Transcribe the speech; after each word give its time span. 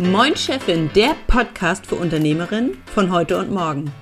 Moin 0.00 0.36
Chefin, 0.36 0.88
der 0.94 1.16
Podcast 1.26 1.84
für 1.84 1.96
Unternehmerinnen 1.96 2.80
von 2.94 3.10
heute 3.10 3.36
und 3.36 3.50
morgen. 3.50 3.92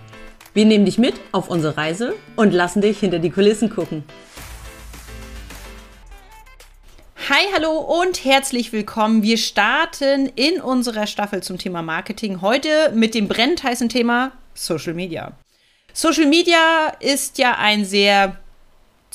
Wir 0.52 0.66
nehmen 0.66 0.84
dich 0.84 0.98
mit 0.98 1.14
auf 1.32 1.48
unsere 1.48 1.78
Reise 1.78 2.14
und 2.36 2.52
lassen 2.52 2.82
dich 2.82 2.98
hinter 3.00 3.18
die 3.18 3.30
Kulissen 3.30 3.70
gucken. 3.70 4.04
Hi, 7.30 7.46
hallo 7.54 7.78
und 7.78 8.26
herzlich 8.26 8.74
willkommen. 8.74 9.22
Wir 9.22 9.38
starten 9.38 10.26
in 10.34 10.60
unserer 10.60 11.06
Staffel 11.06 11.42
zum 11.42 11.56
Thema 11.56 11.80
Marketing 11.80 12.42
heute 12.42 12.92
mit 12.94 13.14
dem 13.14 13.26
brennend 13.26 13.62
heißen 13.62 13.88
Thema 13.88 14.32
Social 14.52 14.92
Media. 14.92 15.32
Social 15.94 16.26
Media 16.26 16.92
ist 17.00 17.38
ja 17.38 17.56
ein 17.56 17.86
sehr 17.86 18.36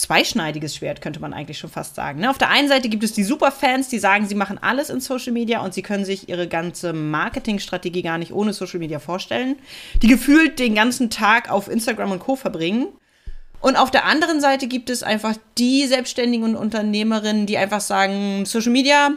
zweischneidiges 0.02 0.76
Schwert, 0.76 1.02
könnte 1.02 1.20
man 1.20 1.34
eigentlich 1.34 1.60
schon 1.60 1.70
fast 1.70 1.96
sagen. 1.96 2.22
Ne? 2.22 2.30
Auf 2.30 2.38
der 2.38 2.50
einen 2.50 2.68
Seite 2.68 2.90
gibt 2.90 3.04
es 3.04 3.14
die 3.14 3.24
Superfans, 3.24 3.88
die 3.88 4.00
sagen, 4.00 4.28
sie 4.28 4.36
machen 4.36 4.58
alles 4.58 4.90
in 4.90 5.00
Social 5.00 5.32
Media 5.32 5.62
und 5.62 5.74
sie 5.74 5.84
können 5.84 6.06
sich 6.06 6.28
ihre 6.28 6.48
ganze 6.48 6.92
Marketingstrategie 6.94 8.02
gar 8.02 8.18
nicht 8.18 8.34
ohne 8.34 8.54
Social 8.54 8.80
Media 8.80 9.00
vorstellen, 9.00 9.58
die 10.02 10.08
gefühlt 10.08 10.60
den 10.60 10.76
ganzen 10.76 11.10
Tag 11.10 11.52
auf 11.52 11.70
Instagram 11.70 12.12
und 12.12 12.20
Co. 12.20 12.36
verbringen. 12.36 12.88
Und 13.62 13.76
auf 13.76 13.92
der 13.92 14.06
anderen 14.06 14.42
Seite 14.42 14.68
gibt 14.68 14.90
es 14.90 15.04
einfach 15.04 15.36
die 15.60 15.86
Selbstständigen 15.86 16.46
und 16.46 16.56
Unternehmerinnen, 16.56 17.46
die 17.46 17.58
einfach 17.58 17.82
sagen, 17.82 18.46
Social 18.46 18.72
Media 18.72 19.12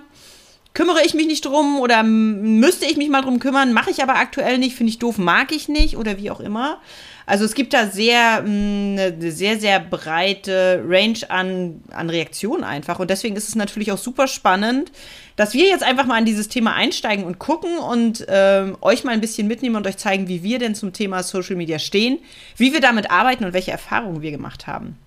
kümmere 0.75 1.03
ich 1.05 1.15
mich 1.15 1.27
nicht 1.27 1.47
drum 1.47 1.81
oder 1.81 2.03
müsste 2.03 2.85
ich 2.85 2.97
mich 2.97 3.09
mal 3.09 3.23
drum 3.23 3.39
kümmern, 3.39 3.73
mache 3.73 3.91
ich 3.91 4.03
aber 4.03 4.17
aktuell 4.17 4.59
nicht, 4.59 4.77
finde 4.77 4.91
ich 4.91 4.99
doof, 4.99 5.17
mag 5.17 5.51
ich 5.53 5.69
nicht 5.69 5.97
oder 5.97 6.19
wie 6.19 6.31
auch 6.31 6.41
immer. 6.41 6.81
Also 7.27 7.45
es 7.45 7.55
gibt 7.55 7.73
da 7.73 7.87
sehr, 7.87 8.43
mm, 8.43 8.99
eine 8.99 9.33
sehr, 9.33 9.59
sehr 9.59 9.81
breite 9.81 10.83
Range 10.87 11.19
an, 11.29 11.83
an 11.91 12.11
Reaktionen 12.11 12.65
einfach. 12.65 12.99
Und 12.99 13.11
deswegen 13.11 13.37
ist 13.37 13.49
es 13.49 13.55
natürlich 13.55 13.93
auch 13.93 13.99
super 13.99 14.27
spannend, 14.27 14.93
dass 15.37 15.55
wir 15.55 15.67
jetzt 15.67 15.83
einfach 15.83 16.07
mal 16.07 16.19
in 16.19 16.27
dieses 16.27 16.49
Thema 16.49 16.75
einsteigen 16.75 17.25
und 17.25 17.39
gucken 17.39 17.79
und 17.79 18.25
ähm, 18.29 18.77
euch 18.81 19.05
mal 19.05 19.13
ein 19.13 19.21
bisschen 19.21 19.47
mitnehmen 19.47 19.77
und 19.77 19.87
euch 19.87 19.97
zeigen, 19.97 20.29
wie 20.29 20.43
wir 20.43 20.59
denn 20.59 20.75
zum 20.75 20.93
Thema 20.93 21.23
Social 21.23 21.57
Media 21.57 21.79
stehen, 21.79 22.19
wie 22.57 22.73
wir 22.73 22.81
damit 22.81 23.11
arbeiten 23.11 23.45
und 23.45 23.53
welche 23.53 23.73
Erfahrungen 23.73 24.23
wir 24.23 24.31
gemacht 24.31 24.67
haben. 24.67 24.99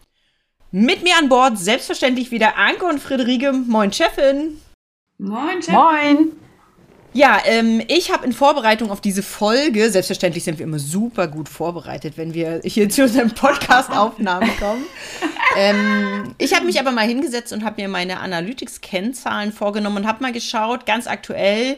Mit 0.72 1.04
mir 1.04 1.18
an 1.18 1.30
Bord 1.30 1.58
selbstverständlich 1.58 2.32
wieder 2.32 2.58
Anke 2.58 2.86
und 2.86 3.00
Friederike. 3.00 3.54
Moin, 3.54 3.94
Chefin. 3.94 4.60
Moin, 5.18 5.62
Chefin. 5.62 5.76
Moin. 5.76 6.47
Ja, 7.18 7.42
ähm, 7.46 7.82
ich 7.88 8.12
habe 8.14 8.28
in 8.28 8.32
Vorbereitung 8.32 8.92
auf 8.92 9.02
diese 9.02 9.24
Folge, 9.24 9.90
selbstverständlich 9.90 10.44
sind 10.44 10.60
wir 10.60 10.68
immer 10.68 10.78
super 10.78 11.28
gut 11.28 11.50
vorbereitet, 11.50 12.14
wenn 12.16 12.36
wir 12.36 12.62
hier 12.64 12.90
zu 12.90 13.06
unseren 13.06 13.32
Podcast-Aufnahmen 13.32 14.48
kommen. 14.60 14.86
ähm, 15.58 16.36
ich 16.38 16.54
habe 16.54 16.68
mich 16.68 16.80
aber 16.80 16.92
mal 16.92 17.08
hingesetzt 17.08 17.54
und 17.54 17.66
habe 17.66 17.82
mir 17.82 17.88
meine 17.88 18.20
Analytics-Kennzahlen 18.20 19.52
vorgenommen 19.52 19.98
und 19.98 20.08
habe 20.08 20.22
mal 20.22 20.32
geschaut, 20.32 20.86
ganz 20.86 21.08
aktuell, 21.08 21.78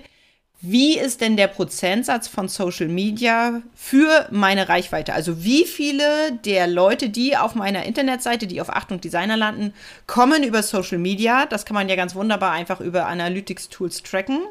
wie 0.60 1.00
ist 1.00 1.22
denn 1.22 1.38
der 1.38 1.48
Prozentsatz 1.48 2.28
von 2.28 2.50
Social 2.50 2.90
Media 2.90 3.62
für 3.74 4.28
meine 4.32 4.68
Reichweite? 4.68 5.14
Also 5.14 5.42
wie 5.46 5.64
viele 5.64 6.34
der 6.44 6.68
Leute, 6.68 7.08
die 7.08 7.38
auf 7.38 7.56
meiner 7.56 7.86
Internetseite, 7.86 8.46
die 8.46 8.60
auf 8.60 8.70
Achtung 8.70 9.00
Designer 9.00 9.38
landen, 9.38 9.74
kommen 10.06 10.44
über 10.44 10.64
Social 10.64 10.98
Media? 10.98 11.46
Das 11.46 11.66
kann 11.66 11.76
man 11.76 11.88
ja 11.88 11.96
ganz 11.96 12.14
wunderbar 12.14 12.52
einfach 12.52 12.82
über 12.82 13.06
Analytics-Tools 13.06 14.04
tracken. 14.04 14.42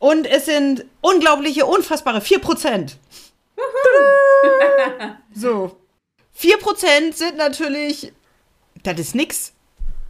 Und 0.00 0.26
es 0.26 0.46
sind 0.46 0.86
unglaubliche, 1.02 1.66
unfassbare 1.66 2.18
4%. 2.18 2.94
so. 5.34 5.76
4% 6.40 7.12
sind 7.12 7.36
natürlich, 7.36 8.12
das 8.82 8.98
ist 8.98 9.14
nix. 9.14 9.52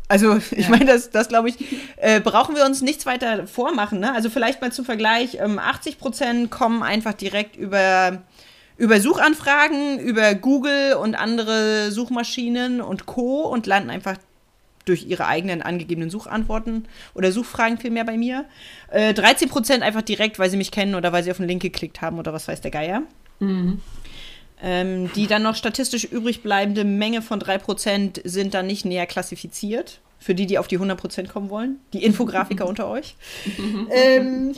Also, 0.06 0.40
ich 0.52 0.68
meine, 0.68 0.84
das, 0.86 1.10
das 1.10 1.28
glaube 1.28 1.48
ich, 1.48 1.56
äh, 1.96 2.20
brauchen 2.20 2.54
wir 2.54 2.64
uns 2.64 2.82
nichts 2.82 3.04
weiter 3.04 3.48
vormachen. 3.48 3.98
Ne? 3.98 4.14
Also, 4.14 4.30
vielleicht 4.30 4.60
mal 4.60 4.70
zum 4.70 4.84
Vergleich: 4.84 5.38
ähm, 5.40 5.58
80% 5.58 6.48
kommen 6.48 6.84
einfach 6.84 7.14
direkt 7.14 7.56
über, 7.56 8.22
über 8.76 9.00
Suchanfragen, 9.00 9.98
über 9.98 10.34
Google 10.34 10.94
und 10.94 11.16
andere 11.16 11.90
Suchmaschinen 11.90 12.80
und 12.80 13.06
Co. 13.06 13.42
und 13.42 13.66
landen 13.66 13.90
einfach 13.90 14.16
durch 14.90 15.06
ihre 15.06 15.26
eigenen 15.26 15.62
angegebenen 15.62 16.10
Suchantworten 16.10 16.84
oder 17.14 17.32
Suchfragen 17.32 17.78
vielmehr 17.78 18.04
bei 18.04 18.18
mir. 18.18 18.44
Äh, 18.90 19.14
13 19.14 19.48
Prozent 19.48 19.82
einfach 19.82 20.02
direkt, 20.02 20.38
weil 20.38 20.50
sie 20.50 20.56
mich 20.56 20.70
kennen 20.70 20.94
oder 20.94 21.12
weil 21.12 21.22
sie 21.22 21.30
auf 21.30 21.38
den 21.38 21.46
Link 21.46 21.62
geklickt 21.62 22.02
haben 22.02 22.18
oder 22.18 22.32
was 22.32 22.48
weiß 22.48 22.60
der 22.60 22.70
Geier. 22.70 23.02
Mhm. 23.38 23.80
Ähm, 24.62 25.10
die 25.14 25.26
dann 25.26 25.42
noch 25.42 25.54
statistisch 25.54 26.04
übrig 26.04 26.42
bleibende 26.42 26.84
Menge 26.84 27.22
von 27.22 27.40
3 27.40 27.58
Prozent 27.58 28.20
sind 28.24 28.52
dann 28.52 28.66
nicht 28.66 28.84
näher 28.84 29.06
klassifiziert. 29.06 30.00
Für 30.22 30.34
die, 30.34 30.44
die 30.46 30.58
auf 30.58 30.68
die 30.68 30.78
100% 30.78 31.28
kommen 31.28 31.48
wollen. 31.48 31.80
Die 31.94 32.04
Infografiker 32.04 32.68
unter 32.68 32.88
euch. 32.88 33.14
ähm, 33.90 34.54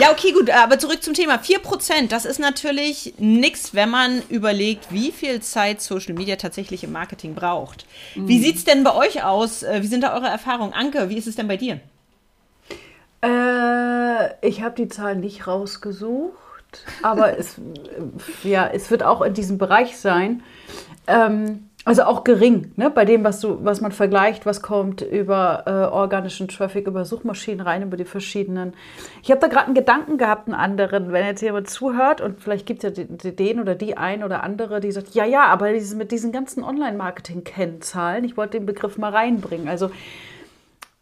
ja, 0.00 0.10
okay, 0.10 0.32
gut. 0.32 0.50
Aber 0.50 0.78
zurück 0.78 1.02
zum 1.02 1.12
Thema. 1.14 1.36
4%, 1.36 2.08
das 2.08 2.24
ist 2.24 2.40
natürlich 2.40 3.14
nichts, 3.18 3.74
wenn 3.74 3.90
man 3.90 4.22
überlegt, 4.30 4.90
wie 4.90 5.12
viel 5.12 5.40
Zeit 5.40 5.82
Social 5.82 6.14
Media 6.14 6.36
tatsächlich 6.36 6.84
im 6.84 6.92
Marketing 6.92 7.34
braucht. 7.34 7.84
Mhm. 8.14 8.28
Wie 8.28 8.40
sieht 8.40 8.56
es 8.56 8.64
denn 8.64 8.82
bei 8.82 8.94
euch 8.94 9.22
aus? 9.22 9.62
Äh, 9.62 9.82
wie 9.82 9.86
sind 9.86 10.02
da 10.02 10.14
eure 10.14 10.28
Erfahrungen? 10.28 10.72
Anke, 10.72 11.10
wie 11.10 11.18
ist 11.18 11.26
es 11.26 11.36
denn 11.36 11.48
bei 11.48 11.58
dir? 11.58 11.80
Äh, 13.22 14.46
ich 14.46 14.62
habe 14.62 14.74
die 14.76 14.88
Zahlen 14.88 15.20
nicht 15.20 15.46
rausgesucht, 15.46 16.32
aber 17.02 17.36
es, 17.36 17.56
ja, 18.42 18.66
es 18.68 18.90
wird 18.90 19.02
auch 19.02 19.22
in 19.22 19.34
diesem 19.34 19.58
Bereich 19.58 19.96
sein. 19.96 20.42
Ähm, 21.06 21.67
also 21.88 22.02
auch 22.02 22.22
gering, 22.22 22.72
ne? 22.76 22.90
bei 22.90 23.06
dem, 23.06 23.24
was, 23.24 23.40
du, 23.40 23.64
was 23.64 23.80
man 23.80 23.92
vergleicht, 23.92 24.44
was 24.44 24.60
kommt 24.60 25.00
über 25.00 25.62
äh, 25.64 25.70
organischen 25.70 26.46
Traffic, 26.46 26.86
über 26.86 27.06
Suchmaschinen 27.06 27.60
rein, 27.60 27.82
über 27.82 27.96
die 27.96 28.04
verschiedenen. 28.04 28.74
Ich 29.22 29.30
habe 29.30 29.40
da 29.40 29.46
gerade 29.46 29.66
einen 29.66 29.74
Gedanken 29.74 30.18
gehabt, 30.18 30.48
einen 30.48 30.54
anderen, 30.54 31.12
wenn 31.12 31.24
jetzt 31.24 31.40
jemand 31.40 31.70
zuhört 31.70 32.20
und 32.20 32.42
vielleicht 32.42 32.66
gibt 32.66 32.84
es 32.84 32.94
ja 32.98 33.04
den 33.04 33.58
oder 33.58 33.74
die 33.74 33.96
ein 33.96 34.22
oder 34.22 34.42
andere, 34.42 34.80
die 34.80 34.92
sagt, 34.92 35.14
ja, 35.14 35.24
ja, 35.24 35.46
aber 35.46 35.70
mit 35.70 36.12
diesen 36.12 36.30
ganzen 36.30 36.62
Online-Marketing-Kennzahlen, 36.62 38.22
ich 38.24 38.36
wollte 38.36 38.58
den 38.58 38.66
Begriff 38.66 38.98
mal 38.98 39.10
reinbringen. 39.10 39.66
Also 39.66 39.90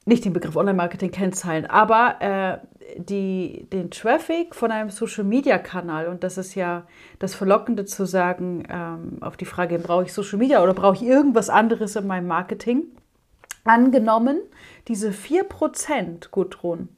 nicht 0.05 0.25
den 0.25 0.35
Begriff 0.35 0.55
Online-Marketing-Kennzahlen, 0.55 1.67
aber 1.67 2.15
äh, 2.21 2.59
die, 2.97 3.67
den 3.73 3.91
Traffic 3.91 4.55
von 4.55 4.71
einem 4.71 4.91
Social-Media-Kanal, 4.91 6.09
und 6.09 6.25
das 6.25 6.39
ist 6.39 6.55
ja 6.55 6.87
das 7.19 7.35
Verlockende 7.35 7.85
zu 7.85 8.07
sagen, 8.07 8.65
ähm, 8.69 9.19
auf 9.21 9.37
die 9.37 9.45
Frage, 9.45 9.79
brauche 9.79 10.05
ich 10.05 10.13
Social 10.13 10.39
Media 10.39 10.63
oder 10.63 10.75
brauche 10.75 10.97
ich 10.97 11.03
irgendwas 11.03 11.51
anderes 11.51 11.97
in 11.97 12.07
meinem 12.07 12.27
Marketing, 12.27 12.85
angenommen, 13.65 14.41
diese 14.89 15.11
4%, 15.11 16.31
Gudrun, 16.31 16.89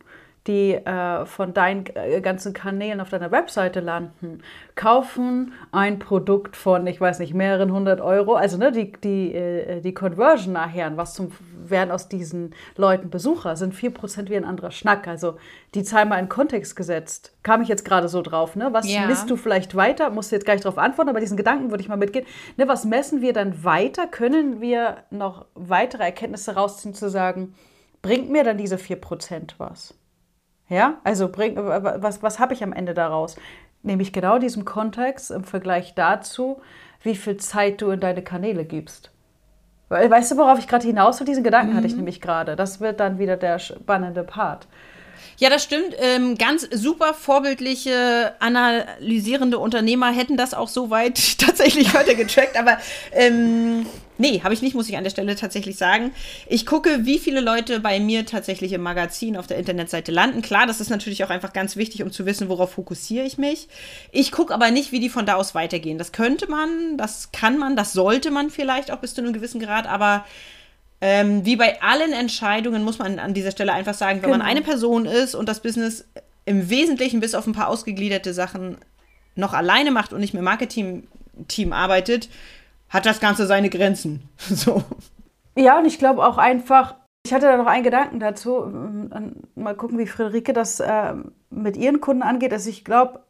die 0.49 0.75
äh, 0.75 1.27
von 1.27 1.55
deinen 1.55 1.85
äh, 1.95 2.21
ganzen 2.21 2.53
Kanälen 2.53 3.01
auf 3.01 3.11
deiner 3.11 3.31
Webseite 3.31 3.81
landen, 3.81 4.43
kaufen 4.75 5.53
ein 5.71 5.99
Produkt 5.99 6.57
von, 6.57 6.87
ich 6.87 7.01
weiß 7.01 7.21
nicht, 7.21 7.35
mehreren 7.35 7.73
hundert 7.73 8.01
Euro, 8.01 8.35
also 8.35 8.57
ne, 8.57 8.73
die, 8.73 8.93
die, 8.93 9.35
äh, 9.35 9.81
die 9.81 9.95
Conversion 9.95 10.55
nachher, 10.55 10.97
was 10.97 11.15
zum 11.15 11.31
werden 11.71 11.91
aus 11.91 12.09
diesen 12.09 12.55
Leuten 12.77 13.11
Besucher, 13.11 13.57
sind 13.57 13.75
4% 13.75 14.29
wie 14.29 14.37
ein 14.37 14.45
anderer 14.45 14.71
Schnack. 14.71 15.07
Also 15.07 15.37
die 15.75 15.83
Zahl 15.83 16.07
mal 16.07 16.19
in 16.19 16.29
Kontext 16.29 16.77
gesetzt. 16.77 17.35
Kam 17.43 17.63
ich 17.63 17.69
jetzt 17.69 17.85
gerade 17.85 18.09
so 18.09 18.23
drauf, 18.23 18.57
ne? 18.57 18.69
Was 18.73 18.91
ja. 18.91 19.07
misst 19.07 19.31
du 19.31 19.37
vielleicht 19.37 19.75
weiter? 19.75 20.11
Musst 20.11 20.31
du 20.31 20.37
jetzt 20.37 20.45
gar 20.45 20.55
nicht 20.55 20.65
darauf 20.65 20.79
antworten, 20.79 21.11
aber 21.11 21.21
diesen 21.21 21.37
Gedanken 21.37 21.71
würde 21.71 21.83
ich 21.83 21.89
mal 21.89 21.97
mitgehen. 21.97 22.27
Ne, 22.57 22.69
was 22.69 22.85
messen 22.85 23.21
wir 23.21 23.33
dann 23.33 23.65
weiter? 23.65 24.07
Können 24.07 24.61
wir 24.61 24.99
noch 25.11 25.47
weitere 25.55 26.05
Erkenntnisse 26.05 26.55
rausziehen, 26.55 26.95
zu 26.95 27.11
sagen, 27.11 27.55
bringt 28.03 28.31
mir 28.31 28.45
dann 28.45 28.59
diese 28.59 28.77
4% 28.77 29.55
was? 29.59 29.95
Ja, 30.69 30.99
also 31.05 31.29
bring, 31.29 31.57
was, 31.57 32.23
was 32.23 32.39
habe 32.39 32.55
ich 32.55 32.63
am 32.63 32.73
Ende 32.73 32.95
daraus? 32.95 33.37
Nämlich 33.83 34.13
genau 34.13 34.39
diesem 34.39 34.65
Kontext 34.65 35.31
im 35.31 35.45
Vergleich 35.45 35.95
dazu, 35.95 36.61
wie 37.03 37.15
viel 37.15 37.37
Zeit 37.37 37.81
du 37.81 37.91
in 37.91 38.01
deine 38.01 38.23
Kanäle 38.23 38.65
gibst. 38.65 39.11
Weißt 39.89 40.33
du, 40.33 40.37
worauf 40.37 40.59
ich 40.59 40.69
gerade 40.69 40.87
hinaus 40.87 41.19
will? 41.19 41.27
Diesen 41.27 41.45
Gedanken 41.45 41.73
mhm. 41.73 41.77
hatte 41.77 41.87
ich 41.87 41.93
mhm. 41.93 42.01
nämlich 42.01 42.21
gerade. 42.21 42.57
Das 42.57 42.81
wird 42.81 43.01
dann 43.01 43.19
wieder 43.19 43.37
der 43.37 43.59
spannende 43.59 44.23
Part. 44.23 44.67
Ja, 45.39 45.51
das 45.51 45.63
stimmt. 45.63 45.95
Ähm, 45.99 46.37
ganz 46.37 46.69
super 46.71 47.15
vorbildliche, 47.15 48.35
analysierende 48.41 49.59
Unternehmer 49.59 50.11
hätten 50.11 50.37
das 50.37 50.53
auch 50.53 50.69
so 50.69 50.91
weit 50.91 51.39
tatsächlich 51.39 51.95
heute 51.95 52.15
getrackt. 52.17 52.59
Aber 52.59 52.79
ähm, 53.13 53.87
nee, 54.19 54.43
habe 54.43 54.53
ich 54.53 54.63
nicht, 54.63 54.75
muss 54.75 54.89
ich 54.89 54.97
an 54.97 55.05
der 55.05 55.11
Stelle 55.11 55.37
tatsächlich 55.37 55.77
sagen. 55.77 56.13
Ich 56.47 56.67
gucke, 56.67 57.07
wie 57.07 57.19
viele 57.19 57.41
Leute 57.41 57.81
bei 57.81 58.01
mir 58.01 58.27
tatsächlich 58.27 58.73
im 58.73 58.83
Magazin 58.83 59.37
auf 59.37 59.47
der 59.47 59.57
Internetseite 59.57 60.13
landen. 60.13 60.43
Klar, 60.43 60.67
das 60.67 60.81
ist 60.81 60.91
natürlich 60.91 61.25
auch 61.25 61.31
einfach 61.31 61.53
ganz 61.53 61.77
wichtig, 61.77 62.03
um 62.03 62.13
zu 62.13 62.27
wissen, 62.27 62.49
worauf 62.49 62.73
fokussiere 62.73 63.25
ich 63.25 63.39
mich. 63.39 63.69
Ich 64.13 64.33
gucke 64.33 64.53
aber 64.53 64.71
nicht, 64.71 64.93
wie 64.93 65.01
die 65.01 65.09
von 65.09 65.27
da 65.27 65.35
aus 65.35 65.55
weitergehen. 65.55 65.99
Das 65.99 66.13
könnte 66.13 66.51
man, 66.51 66.99
das 66.99 67.33
kann 67.33 67.59
man, 67.59 67.77
das 67.77 67.93
sollte 67.93 68.31
man 68.31 68.51
vielleicht 68.51 68.91
auch 68.91 68.99
bis 68.99 69.15
zu 69.15 69.23
einem 69.23 69.33
gewissen 69.33 69.61
Grad, 69.61 69.87
aber 69.87 70.25
ähm, 71.01 71.45
wie 71.45 71.57
bei 71.57 71.81
allen 71.81 72.13
Entscheidungen 72.13 72.83
muss 72.83 72.99
man 72.99 73.19
an 73.19 73.35
dieser 73.35 73.53
Stelle 73.53 73.73
einfach 73.73 73.95
sagen, 73.95 74.23
wenn 74.23 74.31
genau. 74.31 74.39
man 74.39 74.47
eine 74.47 74.63
Person 74.63 75.07
ist 75.07 75.35
und 75.35 75.49
das 75.49 75.61
Business 75.61 76.05
im 76.45 76.71
Wesentlichen 76.71 77.21
bis 77.21 77.35
auf 77.35 77.47
ein 77.47 77.53
paar 77.53 77.69
ausgegliederte 77.69 78.35
Sachen 78.35 78.79
noch 79.37 79.53
alleine 79.53 79.91
macht 79.93 80.13
und 80.13 80.21
nicht 80.21 80.35
mehr 80.35 80.43
Marketing-Team 80.43 81.73
arbeitet, 81.73 82.29
hat 82.89 83.07
das 83.07 83.21
Ganze 83.21 83.47
seine 83.47 83.71
Grenzen. 83.71 84.29
so. 84.39 84.83
Ja, 85.57 85.79
und 85.79 85.87
ich 85.87 85.99
glaube 85.99 86.27
auch 86.27 86.39
einfach, 86.39 86.95
Ich 87.27 87.33
hatte 87.33 87.47
da 87.47 87.57
noch 87.57 87.67
einen 87.67 87.85
Gedanken 87.85 88.21
dazu. 88.21 88.71
Mal 89.55 89.75
gucken, 89.75 89.99
wie 89.99 90.07
Friederike 90.07 90.53
das 90.53 90.81
äh, 90.81 91.15
mit 91.51 91.77
ihren 91.77 92.01
Kunden 92.01 92.23
angeht. 92.23 92.53
Also 92.53 92.71
ich 92.71 92.85
glaube, 92.85 93.25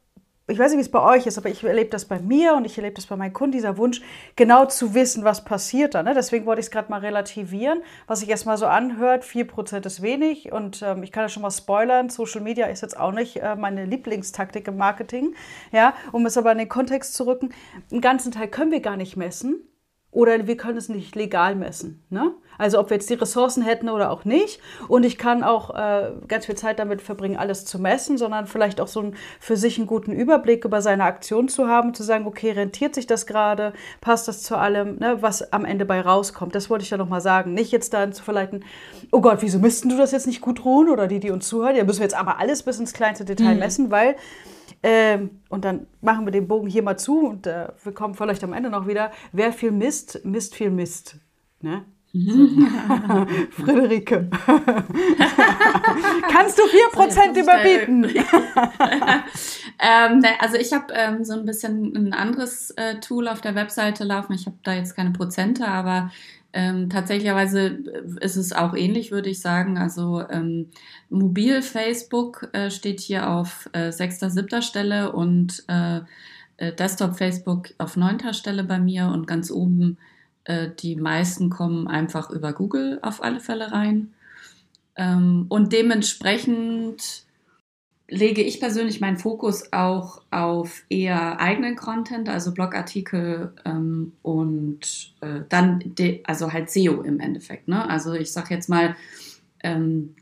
ich 0.50 0.58
weiß 0.58 0.70
nicht, 0.70 0.78
wie 0.78 0.82
es 0.82 0.90
bei 0.90 1.02
euch 1.02 1.26
ist, 1.26 1.36
aber 1.36 1.50
ich 1.50 1.62
erlebe 1.62 1.90
das 1.90 2.06
bei 2.06 2.18
mir 2.20 2.54
und 2.54 2.64
ich 2.64 2.78
erlebe 2.78 2.94
das 2.94 3.06
bei 3.06 3.16
meinen 3.16 3.34
Kunden, 3.34 3.52
dieser 3.52 3.76
Wunsch, 3.76 4.00
genau 4.34 4.64
zu 4.64 4.94
wissen, 4.94 5.22
was 5.22 5.44
passiert 5.44 5.94
da. 5.94 6.02
Ne? 6.02 6.14
Deswegen 6.14 6.46
wollte 6.46 6.60
ich 6.60 6.66
es 6.66 6.70
gerade 6.70 6.90
mal 6.90 7.00
relativieren. 7.00 7.82
Was 8.06 8.20
sich 8.20 8.30
erstmal 8.30 8.56
so 8.56 8.66
anhört, 8.66 9.24
4% 9.24 9.84
ist 9.84 10.00
wenig 10.00 10.50
und 10.50 10.80
ähm, 10.82 11.02
ich 11.02 11.12
kann 11.12 11.24
ja 11.24 11.28
schon 11.28 11.42
mal 11.42 11.50
spoilern, 11.50 12.08
Social 12.08 12.40
Media 12.40 12.66
ist 12.66 12.80
jetzt 12.80 12.98
auch 12.98 13.12
nicht 13.12 13.36
äh, 13.36 13.56
meine 13.56 13.84
Lieblingstaktik 13.84 14.66
im 14.68 14.78
Marketing. 14.78 15.34
Ja? 15.70 15.92
Um 16.12 16.24
es 16.24 16.38
aber 16.38 16.50
in 16.52 16.58
den 16.58 16.68
Kontext 16.70 17.12
zu 17.12 17.26
rücken, 17.26 17.50
einen 17.92 18.00
ganzen 18.00 18.32
Teil 18.32 18.48
können 18.48 18.72
wir 18.72 18.80
gar 18.80 18.96
nicht 18.96 19.18
messen 19.18 19.67
oder 20.10 20.46
wir 20.46 20.56
können 20.56 20.78
es 20.78 20.88
nicht 20.88 21.14
legal 21.16 21.54
messen. 21.54 22.02
Ne? 22.08 22.32
Also 22.56 22.80
ob 22.80 22.90
wir 22.90 22.96
jetzt 22.96 23.10
die 23.10 23.14
Ressourcen 23.14 23.62
hätten 23.62 23.88
oder 23.88 24.10
auch 24.10 24.24
nicht. 24.24 24.60
Und 24.88 25.04
ich 25.04 25.18
kann 25.18 25.44
auch 25.44 25.74
äh, 25.74 26.12
ganz 26.26 26.46
viel 26.46 26.56
Zeit 26.56 26.78
damit 26.78 27.02
verbringen, 27.02 27.36
alles 27.36 27.66
zu 27.66 27.78
messen, 27.78 28.16
sondern 28.16 28.46
vielleicht 28.46 28.80
auch 28.80 28.88
so 28.88 29.00
ein, 29.00 29.16
für 29.38 29.56
sich 29.56 29.78
einen 29.78 29.86
guten 29.86 30.12
Überblick 30.12 30.64
über 30.64 30.80
seine 30.80 31.04
Aktion 31.04 31.48
zu 31.48 31.68
haben, 31.68 31.94
zu 31.94 32.02
sagen, 32.02 32.26
okay, 32.26 32.50
rentiert 32.50 32.94
sich 32.94 33.06
das 33.06 33.26
gerade, 33.26 33.74
passt 34.00 34.28
das 34.28 34.42
zu 34.42 34.56
allem, 34.56 34.96
ne, 34.96 35.20
was 35.20 35.52
am 35.52 35.64
Ende 35.64 35.84
bei 35.84 36.00
rauskommt. 36.00 36.54
Das 36.54 36.70
wollte 36.70 36.84
ich 36.84 36.90
ja 36.90 36.96
nochmal 36.96 37.20
sagen. 37.20 37.52
Nicht 37.52 37.70
jetzt 37.70 37.92
dann 37.92 38.12
zu 38.14 38.22
verleiten, 38.24 38.64
oh 39.12 39.20
Gott, 39.20 39.38
wieso 39.42 39.58
müssten 39.58 39.90
du 39.90 39.98
das 39.98 40.10
jetzt 40.10 40.26
nicht 40.26 40.40
gut 40.40 40.64
ruhen? 40.64 40.88
Oder 40.88 41.06
die, 41.06 41.20
die 41.20 41.30
uns 41.30 41.46
zuhören, 41.46 41.76
ja, 41.76 41.84
müssen 41.84 42.00
wir 42.00 42.06
jetzt 42.06 42.18
aber 42.18 42.40
alles 42.40 42.62
bis 42.62 42.80
ins 42.80 42.94
kleinste 42.94 43.26
Detail 43.26 43.54
mhm. 43.54 43.60
messen, 43.60 43.90
weil 43.90 44.16
ähm, 44.82 45.40
und 45.48 45.64
dann 45.64 45.86
machen 46.00 46.24
wir 46.26 46.30
den 46.30 46.46
Bogen 46.46 46.68
hier 46.68 46.82
mal 46.82 46.96
zu 46.96 47.26
und 47.26 47.46
äh, 47.46 47.68
wir 47.82 47.92
kommen 47.92 48.14
vielleicht 48.14 48.44
am 48.44 48.52
Ende 48.52 48.70
noch 48.70 48.86
wieder. 48.86 49.10
Wer 49.32 49.52
viel 49.52 49.72
misst, 49.72 50.24
misst 50.24 50.54
viel 50.54 50.70
Mist. 50.70 51.16
Ne? 51.60 51.84
Friederike. 53.50 54.30
Kannst 56.30 56.58
du 56.58 56.62
4% 56.62 57.40
überbieten? 57.40 58.04
ähm, 59.78 60.24
also 60.38 60.56
ich 60.56 60.72
habe 60.72 60.92
ähm, 60.94 61.24
so 61.24 61.34
ein 61.34 61.44
bisschen 61.44 61.94
ein 61.96 62.12
anderes 62.12 62.70
äh, 62.72 63.00
Tool 63.00 63.28
auf 63.28 63.40
der 63.40 63.54
Webseite 63.54 64.04
laufen. 64.04 64.32
Ich 64.32 64.46
habe 64.46 64.56
da 64.62 64.74
jetzt 64.74 64.94
keine 64.96 65.10
Prozente, 65.10 65.66
aber 65.66 66.10
ähm, 66.52 66.88
tatsächlicherweise 66.88 67.66
äh, 67.66 68.24
ist 68.24 68.36
es 68.36 68.52
auch 68.52 68.74
ähnlich, 68.74 69.10
würde 69.10 69.30
ich 69.30 69.40
sagen. 69.40 69.78
Also 69.78 70.26
ähm, 70.28 70.70
mobil 71.10 71.62
Facebook 71.62 72.48
äh, 72.52 72.70
steht 72.70 73.00
hier 73.00 73.30
auf 73.30 73.68
äh, 73.72 73.92
sechster, 73.92 74.30
siebter 74.30 74.62
Stelle 74.62 75.12
und 75.12 75.64
äh, 75.68 76.00
äh 76.56 76.72
Desktop 76.72 77.16
Facebook 77.16 77.68
auf 77.78 77.96
neunter 77.96 78.32
Stelle 78.32 78.64
bei 78.64 78.78
mir 78.78 79.08
und 79.08 79.26
ganz 79.26 79.50
oben 79.50 79.98
äh, 80.44 80.70
die 80.78 80.96
meisten 80.96 81.50
kommen 81.50 81.86
einfach 81.86 82.30
über 82.30 82.52
Google 82.52 82.98
auf 83.02 83.22
alle 83.22 83.40
Fälle 83.40 83.70
rein. 83.70 84.14
Ähm, 84.96 85.46
und 85.48 85.72
dementsprechend 85.72 87.24
lege 88.08 88.42
ich 88.42 88.58
persönlich 88.58 89.00
meinen 89.00 89.18
Fokus 89.18 89.72
auch 89.72 90.22
auf 90.30 90.82
eher 90.88 91.40
eigenen 91.40 91.76
Content, 91.76 92.28
also 92.28 92.52
Blogartikel 92.52 93.52
ähm, 93.66 94.12
und 94.22 95.14
äh, 95.20 95.40
dann, 95.48 95.94
also 96.24 96.52
halt 96.52 96.70
SEO 96.70 97.02
im 97.02 97.20
Endeffekt. 97.20 97.68
Ne? 97.68 97.88
Also 97.88 98.14
ich 98.14 98.32
sage 98.32 98.54
jetzt 98.54 98.68
mal, 98.68 98.96
ähm, 99.62 100.14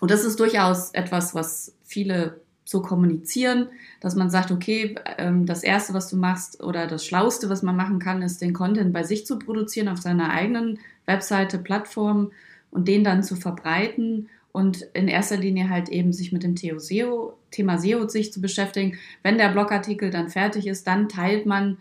und 0.00 0.10
das 0.10 0.24
ist 0.24 0.40
durchaus 0.40 0.90
etwas, 0.90 1.34
was 1.34 1.74
viele 1.84 2.40
so 2.64 2.82
kommunizieren, 2.82 3.68
dass 4.00 4.14
man 4.14 4.30
sagt, 4.30 4.50
okay, 4.50 4.96
ähm, 5.16 5.46
das 5.46 5.62
Erste, 5.62 5.94
was 5.94 6.08
du 6.08 6.16
machst 6.16 6.62
oder 6.62 6.86
das 6.86 7.06
Schlauste, 7.06 7.48
was 7.48 7.62
man 7.62 7.76
machen 7.76 7.98
kann, 7.98 8.20
ist 8.20 8.42
den 8.42 8.52
Content 8.52 8.92
bei 8.92 9.04
sich 9.04 9.24
zu 9.24 9.38
produzieren 9.38 9.88
auf 9.88 9.98
seiner 9.98 10.30
eigenen 10.30 10.78
Webseite, 11.06 11.58
Plattform 11.58 12.32
und 12.70 12.88
den 12.88 13.04
dann 13.04 13.22
zu 13.22 13.36
verbreiten 13.36 14.28
und 14.52 14.82
in 14.94 15.08
erster 15.08 15.36
Linie 15.36 15.68
halt 15.70 15.88
eben 15.88 16.12
sich 16.12 16.32
mit 16.32 16.42
dem 16.42 16.56
Thema 16.56 16.80
SEO 16.80 18.08
sich 18.08 18.32
zu 18.32 18.40
beschäftigen. 18.40 18.98
Wenn 19.22 19.38
der 19.38 19.50
Blogartikel 19.50 20.10
dann 20.10 20.28
fertig 20.28 20.66
ist, 20.66 20.86
dann 20.86 21.08
teilt 21.08 21.46
man 21.46 21.78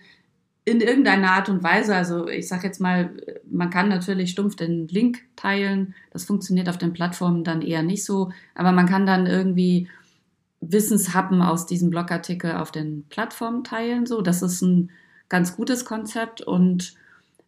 in 0.65 0.81
irgendeiner 0.81 1.31
Art 1.31 1.47
und 1.47 1.63
Weise, 1.63 1.95
also 1.95 2.27
ich 2.27 2.49
sage 2.49 2.67
jetzt 2.67 2.81
mal, 2.81 3.15
man 3.49 3.69
kann 3.69 3.87
natürlich 3.87 4.31
stumpf 4.31 4.57
den 4.57 4.87
Link 4.89 5.19
teilen, 5.37 5.95
das 6.11 6.25
funktioniert 6.25 6.67
auf 6.67 6.77
den 6.77 6.91
Plattformen 6.91 7.45
dann 7.45 7.61
eher 7.61 7.83
nicht 7.83 8.03
so, 8.03 8.31
aber 8.53 8.73
man 8.73 8.85
kann 8.85 9.05
dann 9.05 9.27
irgendwie 9.27 9.87
Wissenshappen 10.59 11.41
aus 11.41 11.65
diesem 11.67 11.89
Blogartikel 11.89 12.53
auf 12.53 12.71
den 12.71 13.05
Plattformen 13.09 13.63
teilen. 13.63 14.05
So, 14.05 14.21
das 14.21 14.41
ist 14.41 14.61
ein 14.61 14.91
ganz 15.29 15.55
gutes 15.55 15.85
Konzept. 15.85 16.41
Und 16.41 16.95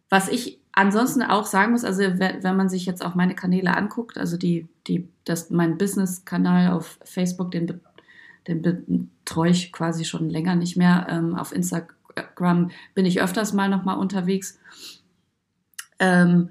was 0.08 0.28
ich 0.28 0.59
ansonsten 0.72 1.22
auch 1.22 1.46
sagen 1.46 1.72
muss, 1.72 1.84
also 1.84 2.02
wenn 2.02 2.56
man 2.56 2.68
sich 2.68 2.86
jetzt 2.86 3.04
auch 3.04 3.14
meine 3.14 3.34
Kanäle 3.34 3.76
anguckt, 3.76 4.18
also 4.18 4.36
die, 4.36 4.68
die, 4.86 5.08
das, 5.24 5.50
mein 5.50 5.78
Business-Kanal 5.78 6.72
auf 6.72 6.98
Facebook, 7.04 7.50
den, 7.50 7.80
den 8.46 8.62
betreue 9.24 9.50
ich 9.50 9.72
quasi 9.72 10.04
schon 10.04 10.30
länger 10.30 10.54
nicht 10.54 10.76
mehr. 10.76 11.06
Ähm, 11.10 11.36
auf 11.36 11.52
Instagram 11.52 12.70
bin 12.94 13.06
ich 13.06 13.20
öfters 13.20 13.52
mal 13.52 13.68
nochmal 13.68 13.98
unterwegs. 13.98 14.58
Ähm, 15.98 16.50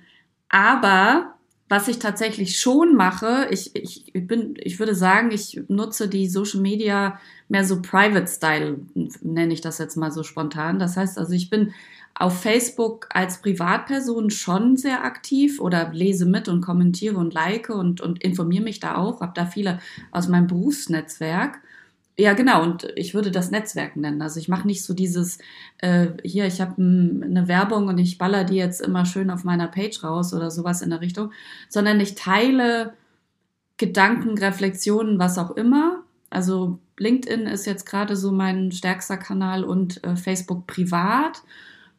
aber 0.49 1.35
was 1.69 1.87
ich 1.87 1.99
tatsächlich 1.99 2.59
schon 2.59 2.95
mache, 2.95 3.47
ich, 3.51 3.75
ich, 3.75 4.11
bin, 4.27 4.55
ich 4.57 4.79
würde 4.79 4.95
sagen, 4.95 5.29
ich 5.31 5.61
nutze 5.67 6.07
die 6.07 6.27
Social 6.27 6.61
Media 6.61 7.19
mehr 7.47 7.63
so 7.63 7.81
Private 7.81 8.27
Style, 8.27 8.79
nenne 9.21 9.53
ich 9.53 9.61
das 9.61 9.77
jetzt 9.77 9.95
mal 9.95 10.11
so 10.11 10.23
spontan. 10.23 10.79
Das 10.79 10.97
heißt 10.97 11.19
also, 11.19 11.33
ich 11.33 11.51
bin 11.51 11.73
auf 12.15 12.41
Facebook 12.41 13.07
als 13.11 13.41
Privatperson 13.41 14.29
schon 14.29 14.75
sehr 14.75 15.05
aktiv 15.05 15.59
oder 15.61 15.91
lese 15.93 16.25
mit 16.25 16.49
und 16.49 16.61
kommentiere 16.61 17.17
und 17.17 17.33
like 17.33 17.69
und, 17.69 18.01
und 18.01 18.21
informiere 18.23 18.63
mich 18.63 18.79
da 18.79 18.97
auch, 18.97 19.21
habe 19.21 19.31
da 19.35 19.45
viele 19.45 19.79
aus 20.11 20.27
meinem 20.27 20.47
Berufsnetzwerk. 20.47 21.61
Ja, 22.19 22.33
genau. 22.33 22.61
Und 22.63 22.91
ich 22.97 23.13
würde 23.13 23.31
das 23.31 23.49
Netzwerk 23.49 23.95
nennen. 23.95 24.21
Also 24.21 24.41
ich 24.41 24.49
mache 24.49 24.67
nicht 24.67 24.83
so 24.83 24.93
dieses, 24.93 25.37
äh, 25.77 26.07
hier, 26.21 26.45
ich 26.47 26.59
habe 26.59 26.75
eine 26.81 27.47
Werbung 27.47 27.87
und 27.87 27.97
ich 27.97 28.17
baller 28.17 28.43
die 28.43 28.57
jetzt 28.57 28.81
immer 28.81 29.05
schön 29.05 29.29
auf 29.29 29.45
meiner 29.45 29.69
Page 29.69 30.03
raus 30.03 30.33
oder 30.33 30.51
sowas 30.51 30.81
in 30.81 30.89
der 30.89 30.99
Richtung, 30.99 31.31
sondern 31.69 32.01
ich 32.01 32.15
teile 32.15 32.93
Gedanken, 33.77 34.37
Reflexionen, 34.37 35.17
was 35.17 35.37
auch 35.37 35.51
immer. 35.51 36.03
Also 36.29 36.79
LinkedIn 36.97 37.47
ist 37.47 37.65
jetzt 37.65 37.85
gerade 37.85 38.17
so 38.17 38.33
mein 38.33 38.73
stärkster 38.73 39.15
Kanal 39.15 39.63
und 39.63 40.03
äh, 40.03 40.17
Facebook 40.17 40.67
privat. 40.67 41.41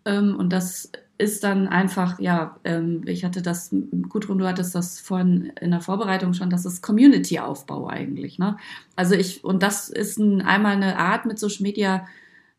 Ähm, 0.04 0.36
und 0.36 0.52
das 0.52 0.90
ist 1.20 1.44
dann 1.44 1.68
einfach, 1.68 2.18
ja, 2.18 2.56
ähm, 2.64 3.02
ich 3.06 3.24
hatte 3.24 3.42
das, 3.42 3.74
Gudrun, 4.08 4.38
du 4.38 4.48
hattest 4.48 4.74
das 4.74 4.98
vorhin 4.98 5.52
in 5.60 5.70
der 5.70 5.82
Vorbereitung 5.82 6.32
schon, 6.32 6.48
das 6.48 6.64
ist 6.64 6.82
Community-Aufbau 6.82 7.88
eigentlich. 7.88 8.38
Ne? 8.38 8.56
Also 8.96 9.14
ich, 9.14 9.44
und 9.44 9.62
das 9.62 9.90
ist 9.90 10.18
ein, 10.18 10.40
einmal 10.40 10.72
eine 10.72 10.98
Art, 10.98 11.26
mit 11.26 11.38
Social 11.38 11.62
Media 11.62 12.06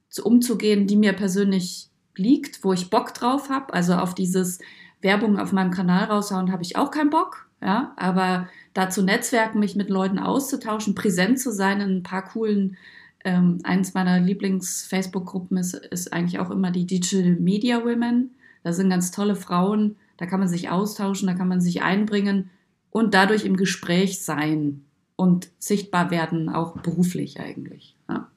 zu, 0.10 0.24
umzugehen, 0.24 0.86
die 0.86 0.96
mir 0.96 1.14
persönlich 1.14 1.90
liegt, 2.16 2.64
wo 2.64 2.72
ich 2.72 2.92
Bock 2.92 3.14
drauf 3.16 3.50
habe. 3.50 3.74
Also 3.74 3.96
auf 3.96 4.14
dieses 4.14 4.60
Werbung 5.02 5.40
auf 5.40 5.52
meinem 5.52 5.72
Kanal 5.72 6.06
raushauen 6.06 6.52
habe 6.52 6.62
ich 6.62 6.76
auch 6.76 6.92
keinen 6.92 7.10
Bock. 7.10 7.48
Ja, 7.64 7.94
aber 7.96 8.48
dazu 8.74 9.04
Netzwerken, 9.04 9.60
mich 9.60 9.76
mit 9.76 9.90
Leuten 9.90 10.18
auszutauschen, 10.18 10.96
präsent 10.96 11.40
zu 11.40 11.52
sein 11.52 11.80
in 11.80 11.98
ein 11.98 12.04
paar 12.04 12.24
coolen 12.24 12.76
ähm, 13.24 13.60
eins 13.64 13.94
meiner 13.94 14.20
Lieblings-Facebook-Gruppen 14.20 15.58
ist, 15.58 15.74
ist 15.74 16.14
eigentlich 16.14 16.40
auch 16.40 16.50
immer 16.50 16.72
die 16.72 16.86
Digital 16.86 17.36
Media 17.36 17.84
Women. 17.84 18.32
Da 18.64 18.74
sind 18.74 18.90
ganz 18.90 19.12
tolle 19.12 19.36
Frauen, 19.36 19.96
da 20.18 20.26
kann 20.26 20.40
man 20.40 20.50
sich 20.50 20.70
austauschen, 20.70 21.28
da 21.28 21.34
kann 21.34 21.48
man 21.48 21.62
sich 21.62 21.82
einbringen 21.82 22.50
und 22.92 23.14
dadurch 23.14 23.46
im 23.46 23.58
Gespräch 23.58 24.24
sein 24.24 24.84
und 25.16 25.50
sichtbar 25.58 26.12
werden, 26.12 26.50
auch 26.50 26.78
beruflich 26.78 27.40
eigentlich. 27.40 27.96
Ja. 28.10 28.28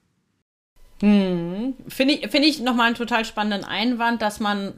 Hm. 1.00 1.74
Finde 1.88 2.14
ich, 2.14 2.30
find 2.30 2.44
ich 2.44 2.60
nochmal 2.60 2.86
einen 2.86 2.94
total 2.94 3.24
spannenden 3.24 3.64
Einwand, 3.68 4.22
dass 4.22 4.40
man 4.40 4.74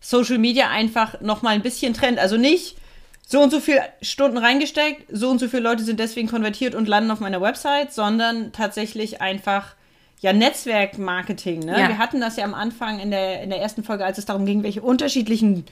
Social 0.00 0.38
Media 0.38 0.68
einfach 0.68 1.20
nochmal 1.20 1.54
ein 1.54 1.62
bisschen 1.62 1.94
trennt. 1.94 2.18
Also 2.18 2.36
nicht 2.36 2.76
so 3.26 3.40
und 3.40 3.50
so 3.50 3.60
viele 3.60 3.82
Stunden 4.02 4.38
reingesteckt, 4.38 5.04
so 5.10 5.30
und 5.30 5.38
so 5.38 5.48
viele 5.48 5.62
Leute 5.62 5.82
sind 5.82 5.98
deswegen 5.98 6.28
konvertiert 6.28 6.74
und 6.74 6.88
landen 6.88 7.10
auf 7.10 7.20
meiner 7.20 7.40
Website, 7.40 7.92
sondern 7.92 8.52
tatsächlich 8.52 9.20
einfach 9.20 9.74
ja, 10.20 10.32
Netzwerkmarketing. 10.32 11.60
Ne? 11.60 11.78
Ja. 11.78 11.88
Wir 11.88 11.98
hatten 11.98 12.20
das 12.20 12.36
ja 12.36 12.44
am 12.44 12.54
Anfang 12.54 12.98
in 12.98 13.10
der, 13.10 13.42
in 13.42 13.50
der 13.50 13.60
ersten 13.60 13.82
Folge, 13.82 14.04
als 14.04 14.18
es 14.18 14.26
darum 14.26 14.46
ging, 14.46 14.62
welche 14.62 14.82
unterschiedlichen 14.82 15.64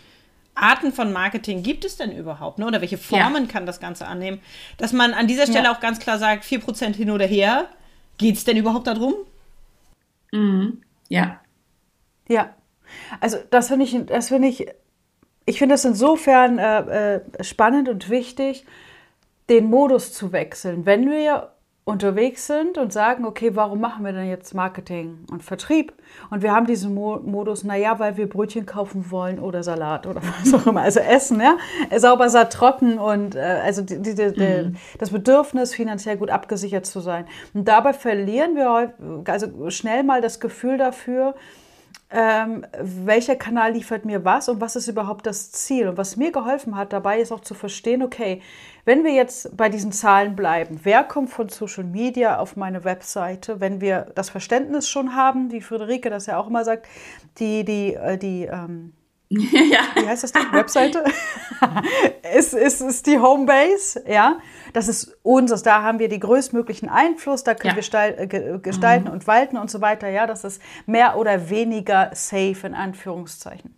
Arten 0.55 0.93
von 0.93 1.13
Marketing 1.13 1.63
gibt 1.63 1.85
es 1.85 1.97
denn 1.97 2.13
überhaupt? 2.13 2.59
Ne? 2.59 2.67
Oder 2.67 2.81
welche 2.81 2.99
Formen 2.99 3.45
ja. 3.45 3.51
kann 3.51 3.67
das 3.67 3.81
Ganze 3.81 4.07
annehmen? 4.07 4.41
Dass 4.77 4.93
man 4.93 5.15
an 5.15 5.27
dieser 5.27 5.47
Stelle 5.47 5.65
ja. 5.65 5.75
auch 5.75 5.81
ganz 5.81 5.99
klar 5.99 6.19
sagt, 6.19 6.45
4% 6.45 6.95
hin 6.95 7.11
oder 7.11 7.27
her. 7.27 7.69
Geht 8.19 8.37
es 8.37 8.45
denn 8.45 8.57
überhaupt 8.57 8.87
darum? 8.87 9.15
Mhm. 10.33 10.83
Ja. 11.09 11.41
Ja. 12.29 12.55
Also 13.21 13.39
das 13.51 13.69
finde 13.69 13.87
ich, 13.87 13.97
das 14.07 14.29
finde 14.29 14.49
ich, 14.49 14.67
ich 15.45 15.59
finde 15.59 15.75
das 15.75 15.85
insofern 15.85 16.59
äh, 16.59 17.17
äh, 17.17 17.21
spannend 17.43 17.89
und 17.89 18.11
wichtig, 18.11 18.65
den 19.49 19.67
Modus 19.67 20.13
zu 20.13 20.33
wechseln. 20.33 20.87
Wenn 20.87 21.11
wir 21.11 21.53
unterwegs 21.85 22.47
sind 22.47 22.79
und 22.79 22.93
sagen, 22.93 23.25
okay, 23.25 23.57
warum 23.57 23.81
machen 23.81 24.05
wir 24.05 24.13
denn 24.13 24.29
jetzt 24.29 24.55
Marketing 24.55 25.27
und 25.33 25.43
Vertrieb? 25.43 25.93
Und 26.31 26.41
wir 26.43 26.53
haben 26.53 26.65
diesen 26.65 26.95
Mo 26.95 27.19
Modus, 27.19 27.65
naja, 27.65 27.99
weil 27.99 28.17
wir 28.17 28.29
Brötchen 28.29 28.67
kaufen 28.67 29.11
wollen 29.11 29.41
oder 29.41 29.65
Salat 29.65 30.07
oder 30.07 30.23
was 30.41 30.55
auch 30.55 30.65
immer, 30.69 30.83
also 30.83 31.01
Essen, 31.01 31.41
ja, 31.41 31.57
sauber, 31.99 32.29
satt, 32.29 32.53
trocken 32.53 32.99
und 32.99 33.35
äh, 33.35 33.41
also 33.41 33.83
die, 33.83 34.01
die, 34.01 34.15
die, 34.15 34.25
mhm. 34.25 34.77
das 34.99 35.11
Bedürfnis, 35.11 35.75
finanziell 35.75 36.17
gut 36.17 36.31
abgesichert 36.31 36.87
zu 36.87 37.01
sein. 37.01 37.27
Und 37.53 37.67
dabei 37.67 37.93
verlieren 37.93 38.55
wir 38.55 38.95
also 39.27 39.71
schnell 39.71 40.05
mal 40.05 40.21
das 40.21 40.39
Gefühl 40.39 40.79
dafür, 40.79 41.35
ähm, 42.13 42.67
welcher 42.79 43.37
Kanal 43.37 43.73
liefert 43.73 44.05
mir 44.05 44.25
was 44.25 44.49
und 44.49 44.61
was 44.61 44.77
ist 44.77 44.87
überhaupt 44.87 45.27
das 45.27 45.51
Ziel. 45.51 45.89
Und 45.89 45.97
was 45.97 46.17
mir 46.17 46.31
geholfen 46.31 46.77
hat 46.77 46.93
dabei, 46.93 47.21
ist 47.21 47.33
auch 47.33 47.41
zu 47.41 47.55
verstehen, 47.55 48.03
okay, 48.03 48.43
wenn 48.85 49.03
wir 49.03 49.13
jetzt 49.13 49.57
bei 49.57 49.69
diesen 49.69 49.93
Zahlen 49.93 50.37
bleiben, 50.37 50.81
wer 50.83 51.05
kommt 51.05 51.31
von 51.31 51.49
Social 51.49 51.85
Media 51.85 52.39
auf 52.39 52.57
meine 52.57 52.85
Webseite, 52.85 53.61
wenn 53.61 53.81
wir 53.81 54.13
das 54.15 54.29
Verständnis 54.29 54.89
schon 54.89 55.17
haben, 55.17 55.51
wie 55.53 55.63
Friederike 55.63 56.11
das 56.11 56.27
ja 56.27 56.37
auch 56.39 56.49
immer 56.49 56.65
sagt, 56.65 56.87
die, 57.39 57.65
die, 57.65 57.95
äh, 57.95 58.19
die, 58.19 58.45
ähm, 58.45 58.93
ja. 59.53 59.81
wie 59.95 60.07
heißt 60.07 60.25
das 60.25 60.33
die 60.33 60.53
Webseite? 60.53 61.03
ist, 62.37 62.53
ist, 62.53 62.81
ist 62.81 63.07
die 63.07 63.19
Homebase, 63.19 64.05
ja. 64.07 64.39
Das 64.73 64.89
ist 64.89 65.17
unseres, 65.23 65.63
da 65.63 65.83
haben 65.83 65.99
wir 65.99 66.09
die 66.09 66.21
größtmöglichen 66.21 66.89
Einfluss, 66.89 67.45
da 67.45 67.55
können 67.55 67.77
ja. 67.77 67.93
wir 67.93 68.19
äh, 68.19 68.59
gestalten 68.59 69.07
mhm. 69.07 69.13
und 69.13 69.27
walten 69.27 69.57
und 69.57 69.71
so 69.71 69.81
weiter, 69.81 70.09
ja. 70.09 70.27
Das 70.27 70.45
ist 70.45 70.61
mehr 70.87 71.17
oder 71.17 71.49
weniger 71.49 72.11
safe 72.13 72.67
in 72.67 72.75
Anführungszeichen. 72.75 73.75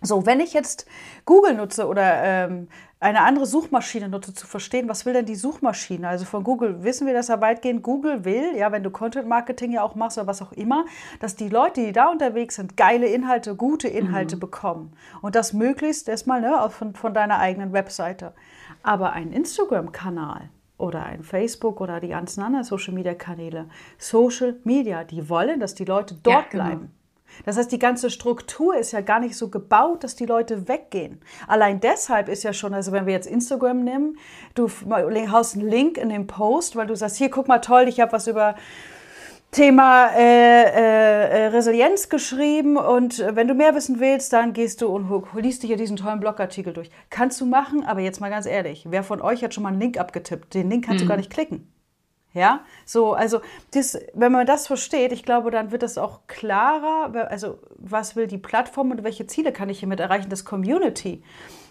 So, 0.00 0.24
wenn 0.26 0.40
ich 0.40 0.52
jetzt 0.52 0.86
Google 1.24 1.54
nutze 1.54 1.86
oder 1.86 2.22
ähm, 2.22 2.68
eine 3.00 3.22
andere 3.22 3.46
Suchmaschine 3.46 4.08
nutze, 4.08 4.34
zu 4.34 4.46
verstehen, 4.46 4.88
was 4.88 5.06
will 5.06 5.12
denn 5.12 5.24
die 5.24 5.36
Suchmaschine? 5.36 6.08
Also 6.08 6.24
von 6.24 6.42
Google 6.42 6.82
wissen 6.82 7.06
wir 7.06 7.14
das 7.14 7.28
ja 7.28 7.40
weitgehend. 7.40 7.82
Google 7.82 8.24
will, 8.24 8.56
ja, 8.56 8.72
wenn 8.72 8.82
du 8.82 8.90
Content 8.90 9.28
Marketing 9.28 9.72
ja 9.72 9.82
auch 9.82 9.94
machst 9.94 10.18
oder 10.18 10.26
was 10.26 10.42
auch 10.42 10.52
immer, 10.52 10.84
dass 11.20 11.36
die 11.36 11.48
Leute, 11.48 11.80
die 11.84 11.92
da 11.92 12.10
unterwegs 12.10 12.56
sind, 12.56 12.76
geile 12.76 13.06
Inhalte, 13.06 13.54
gute 13.54 13.86
Inhalte 13.86 14.36
mhm. 14.36 14.40
bekommen. 14.40 14.92
Und 15.22 15.36
das 15.36 15.52
möglichst 15.52 16.08
erstmal 16.08 16.40
ne, 16.40 16.68
von, 16.70 16.94
von 16.94 17.14
deiner 17.14 17.38
eigenen 17.38 17.72
Webseite. 17.72 18.34
Aber 18.82 19.12
ein 19.12 19.32
Instagram-Kanal 19.32 20.50
oder 20.76 21.04
ein 21.04 21.22
Facebook 21.22 21.80
oder 21.80 22.00
die 22.00 22.08
ganzen 22.08 22.42
anderen 22.42 22.64
Social 22.64 22.94
Media 22.94 23.14
Kanäle, 23.14 23.68
Social 23.98 24.56
Media, 24.64 25.04
die 25.04 25.28
wollen, 25.28 25.60
dass 25.60 25.74
die 25.74 25.84
Leute 25.84 26.16
dort 26.20 26.46
ja, 26.46 26.50
genau. 26.50 26.64
bleiben. 26.64 26.97
Das 27.44 27.56
heißt, 27.56 27.70
die 27.70 27.78
ganze 27.78 28.10
Struktur 28.10 28.76
ist 28.76 28.92
ja 28.92 29.00
gar 29.00 29.20
nicht 29.20 29.36
so 29.36 29.48
gebaut, 29.48 30.04
dass 30.04 30.16
die 30.16 30.26
Leute 30.26 30.68
weggehen. 30.68 31.20
Allein 31.46 31.80
deshalb 31.80 32.28
ist 32.28 32.42
ja 32.42 32.52
schon, 32.52 32.74
also 32.74 32.92
wenn 32.92 33.06
wir 33.06 33.12
jetzt 33.12 33.26
Instagram 33.26 33.84
nehmen, 33.84 34.18
du 34.54 34.68
haust 34.68 35.54
einen 35.54 35.68
Link 35.68 35.98
in 35.98 36.08
den 36.08 36.26
Post, 36.26 36.76
weil 36.76 36.86
du 36.86 36.96
sagst, 36.96 37.16
hier 37.16 37.30
guck 37.30 37.48
mal 37.48 37.58
toll, 37.58 37.88
ich 37.88 38.00
habe 38.00 38.12
was 38.12 38.26
über 38.26 38.54
Thema 39.50 40.10
äh, 40.14 40.64
äh, 40.64 41.46
Resilienz 41.46 42.10
geschrieben 42.10 42.76
und 42.76 43.24
wenn 43.32 43.48
du 43.48 43.54
mehr 43.54 43.74
wissen 43.74 43.98
willst, 43.98 44.34
dann 44.34 44.52
gehst 44.52 44.82
du 44.82 44.88
und 44.88 45.08
liest 45.36 45.62
dir 45.62 45.76
diesen 45.76 45.96
tollen 45.96 46.20
Blogartikel 46.20 46.74
durch. 46.74 46.90
Kannst 47.08 47.40
du 47.40 47.46
machen, 47.46 47.82
aber 47.84 48.00
jetzt 48.00 48.20
mal 48.20 48.28
ganz 48.28 48.44
ehrlich, 48.44 48.86
wer 48.90 49.02
von 49.02 49.22
euch 49.22 49.42
hat 49.42 49.54
schon 49.54 49.62
mal 49.62 49.70
einen 49.70 49.80
Link 49.80 49.98
abgetippt? 49.98 50.52
Den 50.52 50.68
Link 50.68 50.84
kannst 50.84 51.02
mhm. 51.02 51.06
du 51.06 51.08
gar 51.08 51.16
nicht 51.16 51.30
klicken. 51.30 51.66
Ja, 52.34 52.60
so, 52.84 53.14
also 53.14 53.40
das, 53.72 53.98
wenn 54.14 54.30
man 54.32 54.46
das 54.46 54.66
versteht, 54.66 55.12
ich 55.12 55.22
glaube, 55.22 55.50
dann 55.50 55.70
wird 55.72 55.82
es 55.82 55.96
auch 55.96 56.20
klarer, 56.26 57.30
also 57.30 57.58
was 57.76 58.16
will 58.16 58.26
die 58.26 58.38
Plattform 58.38 58.90
und 58.90 59.02
welche 59.02 59.26
Ziele 59.26 59.50
kann 59.50 59.70
ich 59.70 59.78
hiermit 59.80 59.98
erreichen, 59.98 60.28
das 60.28 60.44
Community. 60.44 61.22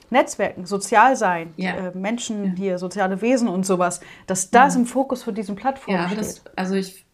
Netzwerken, 0.09 0.65
sozial 0.65 1.15
sein, 1.15 1.53
ja. 1.57 1.75
äh, 1.75 1.97
Menschen 1.97 2.45
ja. 2.45 2.51
hier, 2.55 2.77
soziale 2.77 3.21
Wesen 3.21 3.47
und 3.49 3.65
sowas, 3.65 3.99
dass 4.25 4.49
das 4.49 4.73
ja. 4.73 4.79
im 4.79 4.85
Fokus 4.85 5.23
von 5.23 5.35
diesen 5.35 5.55
Plattformen 5.55 5.99
ja, 5.99 6.07
steht. 6.07 6.19
Das, 6.19 6.43
also 6.55 6.75
ich, 6.75 7.05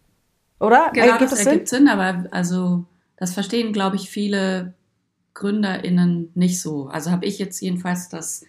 oder? 0.60 0.92
Genau, 0.94 1.18
das, 1.18 1.32
das 1.32 1.46
ergibt 1.46 1.68
Sinn? 1.68 1.88
Sinn, 1.88 1.88
aber 1.90 2.26
also 2.32 2.86
das 3.18 3.34
verstehen, 3.34 3.74
glaube 3.74 3.96
ich, 3.96 4.10
viele 4.10 4.74
GründerInnen 5.34 6.32
nicht 6.36 6.62
so. 6.62 6.88
Also 6.88 7.12
habe 7.12 7.26
ich 7.26 7.40
jetzt 7.40 7.60
jedenfalls 7.62 8.10
das 8.10 8.46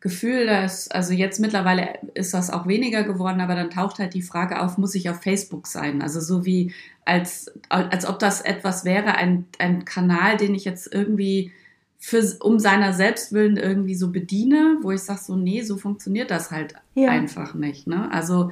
Gefühl, 0.00 0.46
dass, 0.46 0.90
also 0.90 1.12
jetzt 1.12 1.40
mittlerweile 1.40 1.98
ist 2.14 2.34
das 2.34 2.50
auch 2.50 2.66
weniger 2.66 3.02
geworden, 3.02 3.40
aber 3.40 3.54
dann 3.54 3.70
taucht 3.70 3.98
halt 3.98 4.14
die 4.14 4.22
Frage 4.22 4.60
auf, 4.60 4.78
muss 4.78 4.94
ich 4.94 5.08
auf 5.08 5.22
Facebook 5.22 5.66
sein? 5.66 6.02
Also 6.02 6.20
so 6.20 6.44
wie, 6.44 6.72
als, 7.04 7.52
als 7.68 8.06
ob 8.06 8.18
das 8.18 8.40
etwas 8.40 8.84
wäre, 8.84 9.14
ein, 9.14 9.46
ein 9.58 9.84
Kanal, 9.84 10.36
den 10.36 10.54
ich 10.54 10.64
jetzt 10.64 10.92
irgendwie 10.92 11.52
für, 11.98 12.22
um 12.40 12.58
seiner 12.58 12.92
selbst 12.92 13.32
willen 13.32 13.56
irgendwie 13.56 13.94
so 13.94 14.10
bediene, 14.12 14.78
wo 14.82 14.90
ich 14.92 15.00
sage 15.00 15.20
so, 15.22 15.34
nee, 15.34 15.62
so 15.62 15.76
funktioniert 15.76 16.30
das 16.30 16.50
halt 16.50 16.74
ja. 16.94 17.08
einfach 17.08 17.54
nicht. 17.54 17.86
Ne? 17.86 18.10
Also, 18.12 18.50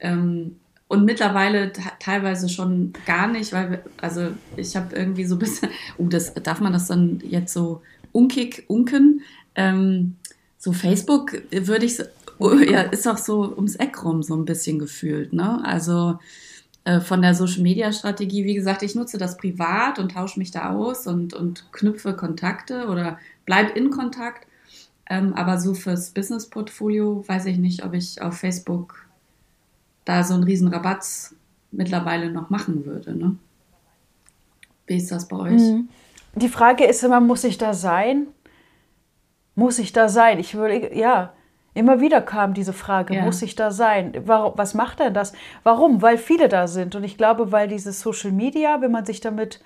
ähm, 0.00 0.56
und 0.88 1.04
mittlerweile 1.04 1.70
teilweise 1.98 2.48
schon 2.48 2.94
gar 3.04 3.28
nicht, 3.28 3.52
weil, 3.52 3.84
also 4.00 4.28
ich 4.56 4.74
habe 4.74 4.96
irgendwie 4.96 5.26
so 5.26 5.36
ein 5.36 5.38
bisschen, 5.38 5.68
oh, 5.98 6.06
das, 6.06 6.32
darf 6.34 6.60
man 6.60 6.72
das 6.72 6.86
dann 6.86 7.22
jetzt 7.28 7.52
so 7.52 7.82
unkig, 8.12 8.64
unken? 8.68 9.20
Ähm, 9.54 10.16
so 10.58 10.72
Facebook 10.72 11.40
würde 11.50 11.86
ich, 11.86 11.98
ja, 11.98 12.82
ist 12.82 13.06
auch 13.06 13.18
so 13.18 13.54
ums 13.54 13.76
Eck 13.76 14.04
rum 14.04 14.22
so 14.22 14.34
ein 14.34 14.44
bisschen 14.44 14.78
gefühlt, 14.78 15.32
ne? 15.32 15.64
Also 15.64 16.18
äh, 16.84 17.00
von 17.00 17.22
der 17.22 17.34
Social 17.34 17.62
Media 17.62 17.92
Strategie, 17.92 18.44
wie 18.44 18.54
gesagt, 18.54 18.82
ich 18.82 18.94
nutze 18.94 19.18
das 19.18 19.36
privat 19.36 19.98
und 19.98 20.12
tausche 20.12 20.38
mich 20.38 20.50
da 20.50 20.70
aus 20.70 21.06
und, 21.06 21.32
und 21.32 21.72
knüpfe 21.72 22.14
Kontakte 22.14 22.88
oder 22.88 23.18
bleib 23.46 23.76
in 23.76 23.90
Kontakt. 23.90 24.46
Ähm, 25.08 25.32
aber 25.34 25.58
so 25.58 25.74
fürs 25.74 26.10
Business 26.10 26.50
Portfolio 26.50 27.24
weiß 27.26 27.46
ich 27.46 27.58
nicht, 27.58 27.84
ob 27.84 27.94
ich 27.94 28.20
auf 28.20 28.38
Facebook 28.38 29.06
da 30.04 30.24
so 30.24 30.34
einen 30.34 30.42
riesen 30.42 30.68
Rabatz 30.68 31.34
mittlerweile 31.70 32.30
noch 32.30 32.50
machen 32.50 32.84
würde, 32.84 33.14
ne? 33.14 33.36
Wie 34.86 34.96
ist 34.96 35.12
das 35.12 35.28
bei 35.28 35.36
euch? 35.36 35.60
Mhm. 35.60 35.88
Die 36.34 36.48
Frage 36.48 36.84
ist 36.84 37.04
immer, 37.04 37.20
muss 37.20 37.44
ich 37.44 37.58
da 37.58 37.74
sein? 37.74 38.26
Muss 39.58 39.80
ich 39.80 39.92
da 39.92 40.08
sein? 40.08 40.38
Ich 40.38 40.54
würde, 40.54 40.96
ja, 40.96 41.32
immer 41.74 42.00
wieder 42.00 42.20
kam 42.20 42.54
diese 42.54 42.72
Frage, 42.72 43.16
ja. 43.16 43.24
muss 43.24 43.42
ich 43.42 43.56
da 43.56 43.72
sein? 43.72 44.12
Warum, 44.24 44.52
was 44.56 44.72
macht 44.74 45.00
denn 45.00 45.12
das? 45.12 45.32
Warum? 45.64 46.00
Weil 46.00 46.16
viele 46.16 46.48
da 46.48 46.68
sind. 46.68 46.94
Und 46.94 47.02
ich 47.02 47.18
glaube, 47.18 47.50
weil 47.50 47.66
dieses 47.66 48.00
Social 48.00 48.30
Media, 48.30 48.80
wenn 48.80 48.92
man 48.92 49.04
sich 49.04 49.20
damit 49.20 49.60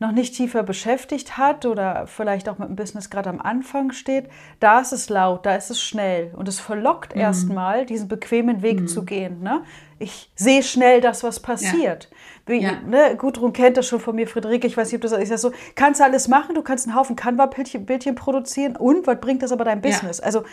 noch 0.00 0.12
nicht 0.12 0.34
tiefer 0.34 0.62
beschäftigt 0.62 1.38
hat 1.38 1.66
oder 1.66 2.06
vielleicht 2.06 2.48
auch 2.48 2.58
mit 2.58 2.68
dem 2.68 2.76
Business 2.76 3.10
gerade 3.10 3.30
am 3.30 3.40
Anfang 3.40 3.90
steht, 3.92 4.28
da 4.60 4.80
ist 4.80 4.92
es 4.92 5.08
laut, 5.08 5.44
da 5.44 5.56
ist 5.56 5.70
es 5.70 5.82
schnell 5.82 6.32
und 6.36 6.46
es 6.46 6.60
verlockt 6.60 7.14
mhm. 7.14 7.22
erstmal, 7.22 7.84
diesen 7.84 8.06
bequemen 8.06 8.62
Weg 8.62 8.82
mhm. 8.82 8.86
zu 8.86 9.04
gehen. 9.04 9.42
Ne? 9.42 9.62
Ich 9.98 10.30
sehe 10.36 10.62
schnell 10.62 11.00
das, 11.00 11.24
was 11.24 11.40
passiert. 11.40 12.08
Ja. 12.10 12.16
Wie, 12.46 12.62
ja. 12.62 12.80
Ne, 12.86 13.16
Gudrun 13.16 13.52
kennt 13.52 13.76
das 13.76 13.88
schon 13.88 13.98
von 13.98 14.14
mir, 14.14 14.28
Friederike, 14.28 14.66
ich 14.66 14.76
weiß 14.76 14.92
nicht, 14.92 15.04
ob 15.04 15.10
das 15.10 15.20
ist 15.20 15.30
ja 15.30 15.38
so, 15.38 15.52
kannst 15.74 16.00
du 16.00 16.04
alles 16.04 16.28
machen, 16.28 16.54
du 16.54 16.62
kannst 16.62 16.86
einen 16.86 16.96
Haufen 16.96 17.16
Canva-Bildchen 17.16 18.14
produzieren 18.14 18.76
und 18.76 19.06
was 19.06 19.20
bringt 19.20 19.42
das 19.42 19.50
aber 19.50 19.64
dein 19.64 19.80
Business? 19.80 20.18
Ja. 20.18 20.24
Also 20.24 20.44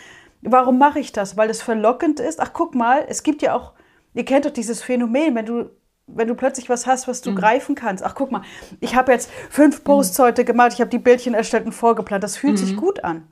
warum 0.42 0.78
mache 0.78 0.98
ich 0.98 1.12
das? 1.12 1.36
Weil 1.36 1.50
es 1.50 1.62
verlockend 1.62 2.20
ist. 2.20 2.40
Ach, 2.40 2.50
guck 2.52 2.74
mal, 2.74 3.04
es 3.08 3.22
gibt 3.22 3.42
ja 3.42 3.54
auch, 3.54 3.72
ihr 4.14 4.24
kennt 4.24 4.44
doch 4.44 4.50
dieses 4.50 4.82
Phänomen, 4.82 5.34
wenn 5.34 5.46
du 5.46 5.70
wenn 6.06 6.28
du 6.28 6.34
plötzlich 6.34 6.68
was 6.68 6.86
hast, 6.86 7.08
was 7.08 7.20
du 7.20 7.32
mhm. 7.32 7.36
greifen 7.36 7.74
kannst. 7.74 8.04
Ach, 8.04 8.14
guck 8.14 8.30
mal, 8.30 8.42
ich 8.80 8.94
habe 8.94 9.12
jetzt 9.12 9.30
fünf 9.50 9.84
Posts 9.84 10.18
mhm. 10.18 10.22
heute 10.22 10.44
gemacht, 10.44 10.72
ich 10.74 10.80
habe 10.80 10.90
die 10.90 10.98
Bildchen 10.98 11.34
erstellt 11.34 11.66
und 11.66 11.72
vorgeplant. 11.72 12.22
Das 12.22 12.36
fühlt 12.36 12.54
mhm. 12.54 12.58
sich 12.58 12.76
gut 12.76 13.04
an. 13.04 13.26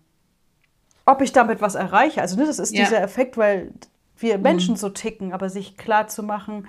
Ob 1.06 1.20
ich 1.20 1.32
damit 1.32 1.60
was 1.60 1.74
erreiche, 1.74 2.22
also 2.22 2.36
ne, 2.36 2.46
das 2.46 2.58
ist 2.58 2.74
ja. 2.74 2.84
dieser 2.84 3.02
Effekt, 3.02 3.36
weil 3.36 3.72
wir 4.16 4.38
Menschen 4.38 4.74
mhm. 4.74 4.78
so 4.78 4.88
ticken, 4.88 5.32
aber 5.32 5.50
sich 5.50 5.76
klar 5.76 6.08
zu 6.08 6.22
machen, 6.22 6.66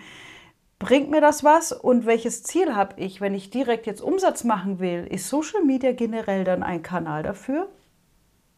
bringt 0.77 1.09
mir 1.09 1.21
das 1.21 1.43
was 1.43 1.71
und 1.71 2.05
welches 2.05 2.43
Ziel 2.43 2.75
habe 2.75 2.99
ich, 2.99 3.21
wenn 3.21 3.33
ich 3.33 3.49
direkt 3.49 3.87
jetzt 3.87 4.01
Umsatz 4.01 4.43
machen 4.43 4.79
will? 4.79 5.07
Ist 5.09 5.29
Social 5.29 5.63
Media 5.63 5.93
generell 5.93 6.43
dann 6.43 6.63
ein 6.63 6.83
Kanal 6.83 7.23
dafür? 7.23 7.69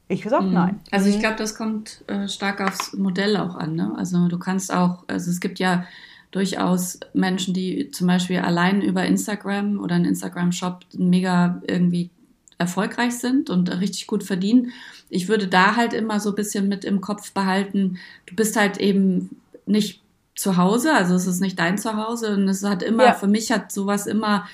Ich 0.09 0.23
sage 0.23 0.45
mhm. 0.45 0.53
nein. 0.53 0.79
Also 0.91 1.09
ich 1.09 1.17
mhm. 1.17 1.21
glaube, 1.21 1.35
das 1.35 1.55
kommt 1.55 2.03
äh, 2.07 2.27
stark 2.27 2.61
aufs 2.61 2.93
Modell 2.93 3.37
auch 3.37 3.55
an. 3.55 3.75
Ne? 3.75 3.93
Also 3.97 4.27
du 4.27 4.39
kannst 4.39 4.73
auch, 4.73 5.03
also 5.07 5.29
es 5.29 5.39
gibt 5.39 5.59
ja 5.59 5.85
durchaus 6.31 6.99
Menschen, 7.13 7.53
die 7.53 7.91
zum 7.91 8.07
Beispiel 8.07 8.39
allein 8.39 8.81
über 8.81 9.05
Instagram 9.05 9.79
oder 9.79 9.95
einen 9.95 10.05
Instagram-Shop 10.05 10.85
mega 10.93 11.61
irgendwie 11.67 12.09
erfolgreich 12.57 13.17
sind 13.17 13.49
und 13.49 13.69
richtig 13.79 14.07
gut 14.07 14.23
verdienen. 14.23 14.71
Ich 15.09 15.27
würde 15.27 15.47
da 15.47 15.75
halt 15.75 15.93
immer 15.93 16.19
so 16.19 16.29
ein 16.29 16.35
bisschen 16.35 16.67
mit 16.67 16.83
im 16.83 17.01
Kopf 17.01 17.31
behalten, 17.31 17.97
du 18.25 18.35
bist 18.35 18.55
halt 18.55 18.77
eben 18.77 19.37
nicht 19.65 20.01
zu 20.35 20.57
Hause, 20.57 20.93
also 20.93 21.15
es 21.15 21.27
ist 21.27 21.39
nicht 21.39 21.57
dein 21.59 21.77
Zuhause 21.77 22.35
und 22.35 22.47
es 22.47 22.63
hat 22.63 22.83
immer, 22.83 23.05
ja. 23.05 23.13
für 23.13 23.27
mich 23.27 23.51
hat 23.51 23.71
sowas 23.71 24.05
immer 24.05 24.47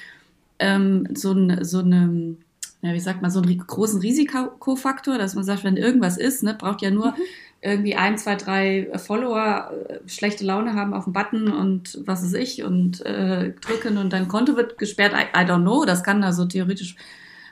ähm, 0.60 1.08
so, 1.14 1.32
ein, 1.32 1.64
so 1.64 1.80
eine, 1.80 2.36
ja, 2.82 2.94
wie 2.94 3.00
sagt 3.00 3.22
man, 3.22 3.32
so 3.32 3.42
einen 3.42 3.58
großen 3.58 4.00
Risikofaktor, 4.00 5.18
dass 5.18 5.36
man 5.36 5.44
sagt, 5.44 5.64
wenn 5.64 5.78
irgendwas 5.78 6.18
ist, 6.18 6.44
ne, 6.44 6.54
braucht 6.54 6.82
ja 6.82 6.92
nur 6.92 7.12
mhm 7.12 7.22
irgendwie 7.64 7.96
ein, 7.96 8.18
zwei, 8.18 8.36
drei 8.36 8.90
Follower 8.98 9.72
äh, 9.88 10.10
schlechte 10.10 10.46
Laune 10.46 10.74
haben 10.74 10.94
auf 10.94 11.06
dem 11.06 11.14
Button 11.14 11.52
und 11.52 12.00
was 12.06 12.24
ist 12.24 12.36
ich 12.36 12.64
und 12.64 13.06
äh, 13.06 13.54
drücken 13.62 13.98
und 13.98 14.12
dein 14.12 14.28
Konto 14.28 14.56
wird 14.56 14.78
gesperrt. 14.78 15.14
I, 15.14 15.38
I 15.38 15.46
don't 15.46 15.62
know, 15.62 15.86
das 15.86 16.04
kann 16.04 16.24
also 16.24 16.46
theoretisch 16.46 16.96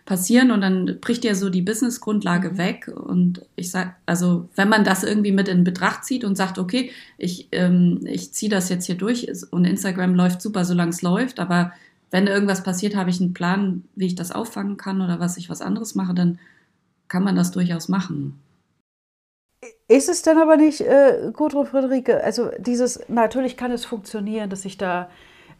passieren 0.06 0.52
und 0.52 0.62
dann 0.62 1.00
bricht 1.00 1.24
ja 1.24 1.36
so 1.36 1.50
die 1.50 1.62
Businessgrundlage 1.62 2.52
mhm. 2.52 2.58
weg. 2.58 2.92
Und 2.94 3.46
ich 3.56 3.72
sag, 3.72 3.96
also 4.06 4.50
wenn 4.56 4.70
man 4.70 4.84
das 4.84 5.04
irgendwie 5.04 5.32
mit 5.32 5.48
in 5.48 5.64
Betracht 5.64 6.04
zieht 6.04 6.24
und 6.24 6.36
sagt, 6.36 6.58
okay, 6.60 6.92
ich, 7.18 7.48
ähm, 7.52 8.02
ich 8.06 8.34
ziehe 8.34 8.50
das 8.50 8.70
jetzt 8.70 8.86
hier 8.86 8.96
durch 8.96 9.28
und 9.52 9.66
Instagram 9.66 10.16
läuft 10.16 10.42
super, 10.42 10.66
solange 10.66 10.92
es 10.92 11.02
läuft, 11.02 11.40
aber 11.40 11.72
wenn 12.10 12.28
irgendwas 12.28 12.64
passiert, 12.64 12.96
habe 12.96 13.10
ich 13.10 13.22
einen 13.22 13.34
Plan, 13.34 13.84
wie 13.96 14.08
ich 14.08 14.16
das 14.16 14.34
auffangen 14.34 14.76
kann 14.76 15.02
oder 15.02 15.22
was 15.22 15.38
ich 15.38 15.50
was 15.50 15.62
anderes 15.62 15.96
mache, 15.96 16.14
dann 16.14 16.40
kann 17.08 17.24
man 17.24 17.38
das 17.38 17.52
durchaus 17.52 17.88
machen. 17.88 18.38
Ist 19.88 20.10
es 20.10 20.24
denn 20.24 20.40
aber 20.40 20.58
nicht, 20.58 20.82
äh, 20.82 21.32
Gudrun 21.34 21.68
Friederike, 21.68 22.24
also 22.24 22.50
dieses, 22.58 23.08
natürlich 23.10 23.58
kann 23.58 23.72
es 23.72 23.86
funktionieren, 23.86 24.50
dass 24.50 24.66
ich 24.66 24.78
da, 24.78 25.10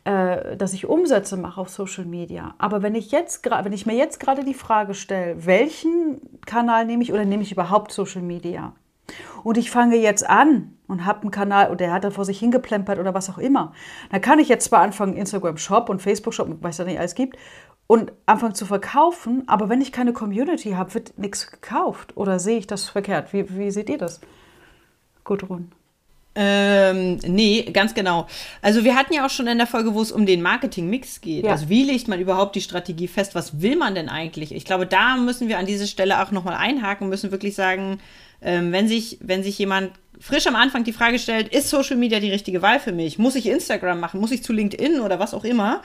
äh, 0.06 0.58
dass 0.58 0.74
ich 0.74 0.88
Umsätze 0.88 1.38
mache 1.38 1.62
auf 1.62 1.70
Social 1.70 2.06
Media. 2.06 2.56
Aber 2.58 2.82
wenn 2.82 2.96
ich 2.96 3.12
jetzt 3.12 3.46
wenn 3.46 3.74
ich 3.74 3.86
mir 3.86 3.96
jetzt 3.96 4.20
gerade 4.20 4.44
die 4.44 4.56
Frage 4.56 4.96
stelle, 4.96 5.46
welchen 5.46 6.20
Kanal 6.48 6.86
nehme 6.86 7.04
ich 7.04 7.14
oder 7.14 7.26
nehme 7.26 7.44
ich 7.44 7.52
überhaupt 7.52 7.92
Social 7.92 8.24
Media? 8.24 8.74
Und 9.44 9.58
ich 9.58 9.70
fange 9.70 9.98
jetzt 9.98 10.28
an 10.28 10.78
und 10.88 11.06
habe 11.06 11.22
einen 11.22 11.32
Kanal 11.32 11.70
und 11.70 11.80
der 11.80 11.92
hat 11.92 12.04
da 12.04 12.12
vor 12.12 12.26
sich 12.26 12.40
hingeplempert 12.40 13.00
oder 13.00 13.14
was 13.14 13.30
auch 13.30 13.38
immer. 13.38 13.74
Dann 14.10 14.22
kann 14.22 14.40
ich 14.40 14.50
jetzt 14.50 14.66
zwar 14.66 14.82
anfangen, 14.82 15.16
Instagram 15.16 15.58
Shop 15.58 15.90
und 15.90 16.02
Facebook 16.02 16.34
Shop, 16.34 16.48
was 16.62 16.78
da 16.78 16.86
nicht 16.86 17.00
alles 17.00 17.16
gibt, 17.16 17.38
und 17.92 18.14
anfangen 18.26 18.56
zu 18.56 18.66
verkaufen, 18.66 19.44
aber 19.48 19.68
wenn 19.68 19.82
ich 19.82 19.92
keine 19.92 20.14
Community 20.14 20.72
habe, 20.72 20.94
wird 20.94 21.20
nichts 21.20 21.52
gekauft. 21.52 22.16
Oder 22.16 22.40
sehe 22.40 22.58
ich 22.58 22.66
das 22.66 22.88
verkehrt? 22.88 23.34
Wie, 23.34 23.58
wie 23.58 23.70
seht 23.70 23.90
ihr 23.90 23.98
das, 23.98 24.22
Gudrun? 25.26 25.74
Ähm, 26.34 27.18
nee, 27.28 27.64
ganz 27.74 27.94
genau. 27.94 28.28
Also 28.62 28.86
wir 28.86 28.96
hatten 28.96 29.14
ja 29.14 29.26
auch 29.26 29.30
schon 29.30 29.48
in 29.48 29.58
der 29.58 29.68
Folge, 29.68 29.94
wo 29.94 30.02
es 30.02 30.14
um 30.14 30.26
den 30.26 30.42
Marketing-Mix 30.42 31.20
geht. 31.20 31.44
Ja. 31.44 31.52
Also 31.52 31.68
wie 31.68 31.84
legt 31.84 32.08
man 32.08 32.22
überhaupt 32.22 32.56
die 32.56 32.62
Strategie 32.62 33.10
fest? 33.10 33.36
Was 33.36 33.62
will 33.62 33.76
man 33.76 33.94
denn 33.94 34.08
eigentlich? 34.08 34.56
Ich 34.56 34.64
glaube, 34.64 34.88
da 34.88 35.18
müssen 35.18 35.50
wir 35.50 35.58
an 35.58 35.66
dieser 35.66 35.86
Stelle 35.86 36.24
auch 36.24 36.32
nochmal 36.32 36.56
einhaken, 36.56 37.10
müssen 37.10 37.32
wirklich 37.32 37.56
sagen, 37.56 38.00
ähm, 38.42 38.72
wenn, 38.72 38.88
sich, 38.88 39.18
wenn 39.20 39.44
sich 39.44 39.60
jemand 39.60 39.92
frisch 40.18 40.48
am 40.48 40.56
Anfang 40.56 40.86
die 40.86 40.94
Frage 40.94 41.20
stellt, 41.20 41.54
ist 41.54 41.70
Social 41.70 41.98
Media 41.98 42.22
die 42.22 42.32
richtige 42.32 42.62
Wahl 42.62 42.80
für 42.80 42.94
mich? 42.94 43.20
Muss 43.20 43.36
ich 43.36 43.48
Instagram 43.48 44.00
machen? 44.00 44.22
Muss 44.22 44.32
ich 44.32 44.44
zu 44.44 44.54
LinkedIn 44.54 45.02
oder 45.02 45.20
was 45.20 45.34
auch 45.34 45.44
immer? 45.44 45.82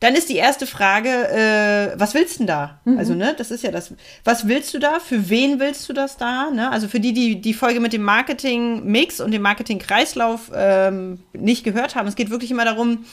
Dann 0.00 0.14
ist 0.14 0.28
die 0.28 0.36
erste 0.36 0.66
Frage, 0.66 1.08
äh, 1.08 1.98
was 1.98 2.14
willst 2.14 2.34
du 2.34 2.38
denn 2.38 2.46
da? 2.48 2.80
Mhm. 2.84 2.98
Also, 2.98 3.14
ne, 3.14 3.34
das 3.36 3.50
ist 3.50 3.64
ja 3.64 3.70
das. 3.70 3.94
Was 4.22 4.48
willst 4.48 4.74
du 4.74 4.78
da? 4.78 5.00
Für 5.00 5.30
wen 5.30 5.60
willst 5.60 5.88
du 5.88 5.92
das 5.92 6.16
da? 6.16 6.50
Ne? 6.50 6.70
Also 6.70 6.88
für 6.88 7.00
die, 7.00 7.12
die 7.12 7.40
die 7.40 7.54
Folge 7.54 7.80
mit 7.80 7.92
dem 7.92 8.02
Marketing-Mix 8.02 9.20
und 9.20 9.30
dem 9.30 9.42
Marketing-Kreislauf 9.42 10.50
ähm, 10.54 11.20
nicht 11.32 11.64
gehört 11.64 11.94
haben. 11.94 12.08
Es 12.08 12.16
geht 12.16 12.30
wirklich 12.30 12.50
immer 12.50 12.64
darum, 12.64 13.04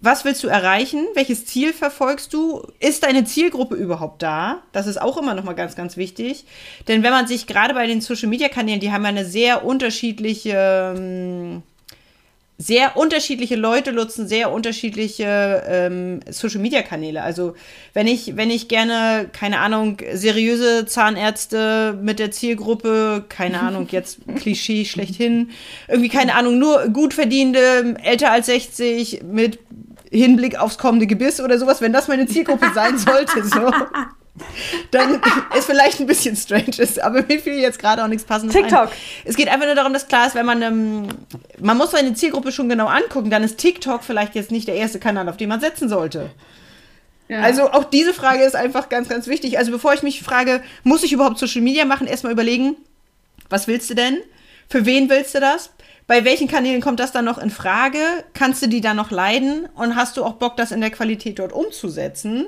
was 0.00 0.24
willst 0.24 0.42
du 0.42 0.48
erreichen? 0.48 1.06
Welches 1.14 1.44
Ziel 1.44 1.74
verfolgst 1.74 2.32
du? 2.32 2.62
Ist 2.78 3.02
deine 3.02 3.24
Zielgruppe 3.24 3.74
überhaupt 3.74 4.22
da? 4.22 4.62
Das 4.72 4.86
ist 4.86 5.00
auch 5.00 5.18
immer 5.18 5.34
noch 5.34 5.44
mal 5.44 5.52
ganz, 5.52 5.76
ganz 5.76 5.98
wichtig. 5.98 6.46
Denn 6.88 7.02
wenn 7.02 7.10
man 7.10 7.26
sich 7.26 7.46
gerade 7.46 7.74
bei 7.74 7.86
den 7.86 8.00
Social-Media-Kanälen, 8.00 8.80
die 8.80 8.92
haben 8.92 9.02
ja 9.02 9.10
eine 9.10 9.26
sehr 9.26 9.64
unterschiedliche 9.64 10.94
ähm, 10.96 11.62
sehr 12.60 12.98
unterschiedliche 12.98 13.56
Leute 13.56 13.94
nutzen 13.94 14.28
sehr 14.28 14.52
unterschiedliche 14.52 15.62
ähm, 15.66 16.20
Social 16.28 16.60
Media 16.60 16.82
Kanäle. 16.82 17.22
Also 17.22 17.54
wenn 17.94 18.06
ich, 18.06 18.36
wenn 18.36 18.50
ich 18.50 18.68
gerne, 18.68 19.30
keine 19.32 19.60
Ahnung, 19.60 19.96
seriöse 20.12 20.84
Zahnärzte 20.84 21.98
mit 22.02 22.18
der 22.18 22.32
Zielgruppe, 22.32 23.24
keine 23.30 23.60
Ahnung, 23.62 23.88
jetzt 23.90 24.18
Klischee 24.36 24.84
schlechthin, 24.84 25.50
irgendwie, 25.88 26.10
keine 26.10 26.34
Ahnung, 26.34 26.58
nur 26.58 26.88
gut 26.88 27.14
verdienende, 27.14 27.96
älter 28.04 28.30
als 28.30 28.46
60, 28.46 29.22
mit 29.22 29.58
Hinblick 30.10 30.60
aufs 30.60 30.76
kommende 30.76 31.06
Gebiss 31.06 31.40
oder 31.40 31.58
sowas, 31.58 31.80
wenn 31.80 31.94
das 31.94 32.08
meine 32.08 32.26
Zielgruppe 32.26 32.72
sein 32.74 32.98
sollte, 32.98 33.42
so 33.42 33.70
dann 34.90 35.20
ist 35.56 35.66
vielleicht 35.66 36.00
ein 36.00 36.06
bisschen 36.06 36.36
strange 36.36 36.78
ist, 36.78 37.00
aber 37.00 37.22
mir 37.22 37.40
fiel 37.40 37.58
jetzt 37.58 37.78
gerade 37.78 38.02
auch 38.02 38.08
nichts 38.08 38.24
passendes 38.24 38.56
TikTok. 38.56 38.88
Ein. 38.88 38.96
Es 39.24 39.36
geht 39.36 39.48
einfach 39.48 39.66
nur 39.66 39.74
darum, 39.74 39.92
dass 39.92 40.08
klar 40.08 40.26
ist, 40.26 40.34
wenn 40.34 40.46
man 40.46 40.62
ähm, 40.62 41.08
man 41.58 41.76
muss 41.76 41.92
seine 41.92 42.14
Zielgruppe 42.14 42.52
schon 42.52 42.68
genau 42.68 42.86
angucken, 42.86 43.30
dann 43.30 43.42
ist 43.42 43.58
TikTok 43.58 44.02
vielleicht 44.04 44.34
jetzt 44.34 44.50
nicht 44.50 44.68
der 44.68 44.74
erste 44.74 44.98
Kanal, 44.98 45.28
auf 45.28 45.36
den 45.36 45.48
man 45.48 45.60
setzen 45.60 45.88
sollte. 45.88 46.30
Ja. 47.28 47.42
Also 47.42 47.70
auch 47.70 47.84
diese 47.84 48.12
Frage 48.12 48.42
ist 48.42 48.56
einfach 48.56 48.88
ganz, 48.88 49.08
ganz 49.08 49.28
wichtig. 49.28 49.56
Also 49.56 49.70
bevor 49.70 49.94
ich 49.94 50.02
mich 50.02 50.22
frage, 50.22 50.62
muss 50.82 51.04
ich 51.04 51.12
überhaupt 51.12 51.38
Social 51.38 51.62
Media 51.62 51.84
machen, 51.84 52.08
erstmal 52.08 52.32
überlegen, 52.32 52.76
was 53.48 53.68
willst 53.68 53.88
du 53.88 53.94
denn? 53.94 54.18
Für 54.68 54.84
wen 54.84 55.08
willst 55.08 55.34
du 55.36 55.40
das? 55.40 55.70
Bei 56.08 56.24
welchen 56.24 56.48
Kanälen 56.48 56.80
kommt 56.80 56.98
das 56.98 57.12
dann 57.12 57.24
noch 57.24 57.38
in 57.38 57.50
Frage? 57.50 57.98
Kannst 58.34 58.62
du 58.62 58.68
die 58.68 58.80
dann 58.80 58.96
noch 58.96 59.12
leiden? 59.12 59.68
Und 59.76 59.94
hast 59.94 60.16
du 60.16 60.24
auch 60.24 60.34
Bock, 60.34 60.56
das 60.56 60.72
in 60.72 60.80
der 60.80 60.90
Qualität 60.90 61.38
dort 61.38 61.52
umzusetzen? 61.52 62.46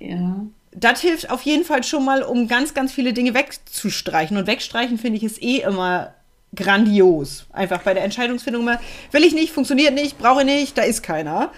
Ja 0.00 0.36
das 0.74 1.00
hilft 1.00 1.30
auf 1.30 1.42
jeden 1.42 1.64
Fall 1.64 1.84
schon 1.84 2.04
mal, 2.04 2.22
um 2.22 2.48
ganz, 2.48 2.74
ganz 2.74 2.92
viele 2.92 3.12
Dinge 3.12 3.34
wegzustreichen. 3.34 4.36
Und 4.36 4.46
wegstreichen 4.46 4.98
finde 4.98 5.18
ich 5.18 5.24
es 5.24 5.40
eh 5.40 5.58
immer 5.58 6.14
grandios. 6.54 7.46
Einfach 7.52 7.82
bei 7.82 7.94
der 7.94 8.04
Entscheidungsfindung 8.04 8.62
immer, 8.62 8.80
will 9.12 9.24
ich 9.24 9.34
nicht, 9.34 9.52
funktioniert 9.52 9.94
nicht, 9.94 10.18
brauche 10.18 10.40
ich 10.40 10.46
nicht, 10.46 10.78
da 10.78 10.82
ist 10.82 11.02
keiner. 11.02 11.52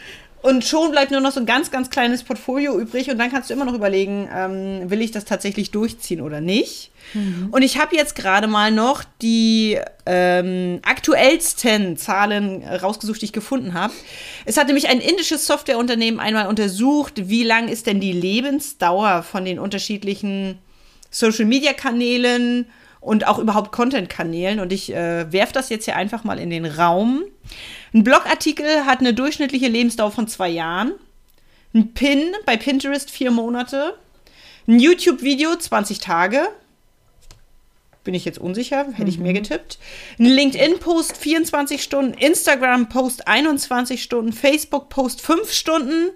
Und 0.46 0.64
schon 0.64 0.92
bleibt 0.92 1.10
nur 1.10 1.20
noch 1.20 1.32
so 1.32 1.40
ein 1.40 1.46
ganz, 1.46 1.72
ganz 1.72 1.90
kleines 1.90 2.22
Portfolio 2.22 2.78
übrig 2.78 3.10
und 3.10 3.18
dann 3.18 3.32
kannst 3.32 3.50
du 3.50 3.54
immer 3.54 3.64
noch 3.64 3.74
überlegen, 3.74 4.28
ähm, 4.32 4.88
will 4.88 5.00
ich 5.00 5.10
das 5.10 5.24
tatsächlich 5.24 5.72
durchziehen 5.72 6.20
oder 6.20 6.40
nicht. 6.40 6.92
Mhm. 7.14 7.48
Und 7.50 7.62
ich 7.62 7.80
habe 7.80 7.96
jetzt 7.96 8.14
gerade 8.14 8.46
mal 8.46 8.70
noch 8.70 9.02
die 9.22 9.76
ähm, 10.06 10.78
aktuellsten 10.84 11.96
Zahlen 11.96 12.62
rausgesucht, 12.62 13.22
die 13.22 13.24
ich 13.24 13.32
gefunden 13.32 13.74
habe. 13.74 13.92
Es 14.44 14.56
hat 14.56 14.68
nämlich 14.68 14.88
ein 14.88 15.00
indisches 15.00 15.48
Softwareunternehmen 15.48 16.20
einmal 16.20 16.46
untersucht, 16.46 17.28
wie 17.28 17.42
lang 17.42 17.66
ist 17.66 17.88
denn 17.88 17.98
die 17.98 18.12
Lebensdauer 18.12 19.24
von 19.24 19.44
den 19.44 19.58
unterschiedlichen 19.58 20.58
Social-Media-Kanälen 21.10 22.66
und 23.06 23.28
auch 23.28 23.38
überhaupt 23.38 23.70
Content-Kanälen. 23.70 24.58
Und 24.58 24.72
ich 24.72 24.92
äh, 24.92 25.32
werfe 25.32 25.52
das 25.52 25.68
jetzt 25.68 25.84
hier 25.84 25.94
einfach 25.94 26.24
mal 26.24 26.40
in 26.40 26.50
den 26.50 26.66
Raum. 26.66 27.22
Ein 27.94 28.02
Blogartikel 28.02 28.84
hat 28.84 28.98
eine 28.98 29.14
durchschnittliche 29.14 29.68
Lebensdauer 29.68 30.10
von 30.10 30.26
zwei 30.26 30.48
Jahren. 30.48 30.92
Ein 31.72 31.94
Pin 31.94 32.32
bei 32.44 32.56
Pinterest 32.56 33.08
vier 33.10 33.30
Monate. 33.30 33.94
Ein 34.66 34.80
YouTube-Video 34.80 35.54
20 35.54 36.00
Tage. 36.00 36.48
Bin 38.02 38.14
ich 38.14 38.24
jetzt 38.24 38.38
unsicher, 38.38 38.86
hätte 38.86 39.02
mhm. 39.02 39.08
ich 39.08 39.18
mehr 39.18 39.32
getippt. 39.32 39.78
Ein 40.18 40.26
LinkedIn-Post 40.26 41.16
24 41.16 41.82
Stunden, 41.82 42.14
Instagram-Post 42.14 43.28
21 43.28 44.02
Stunden, 44.02 44.32
Facebook-Post 44.32 45.20
5 45.20 45.52
Stunden 45.52 46.10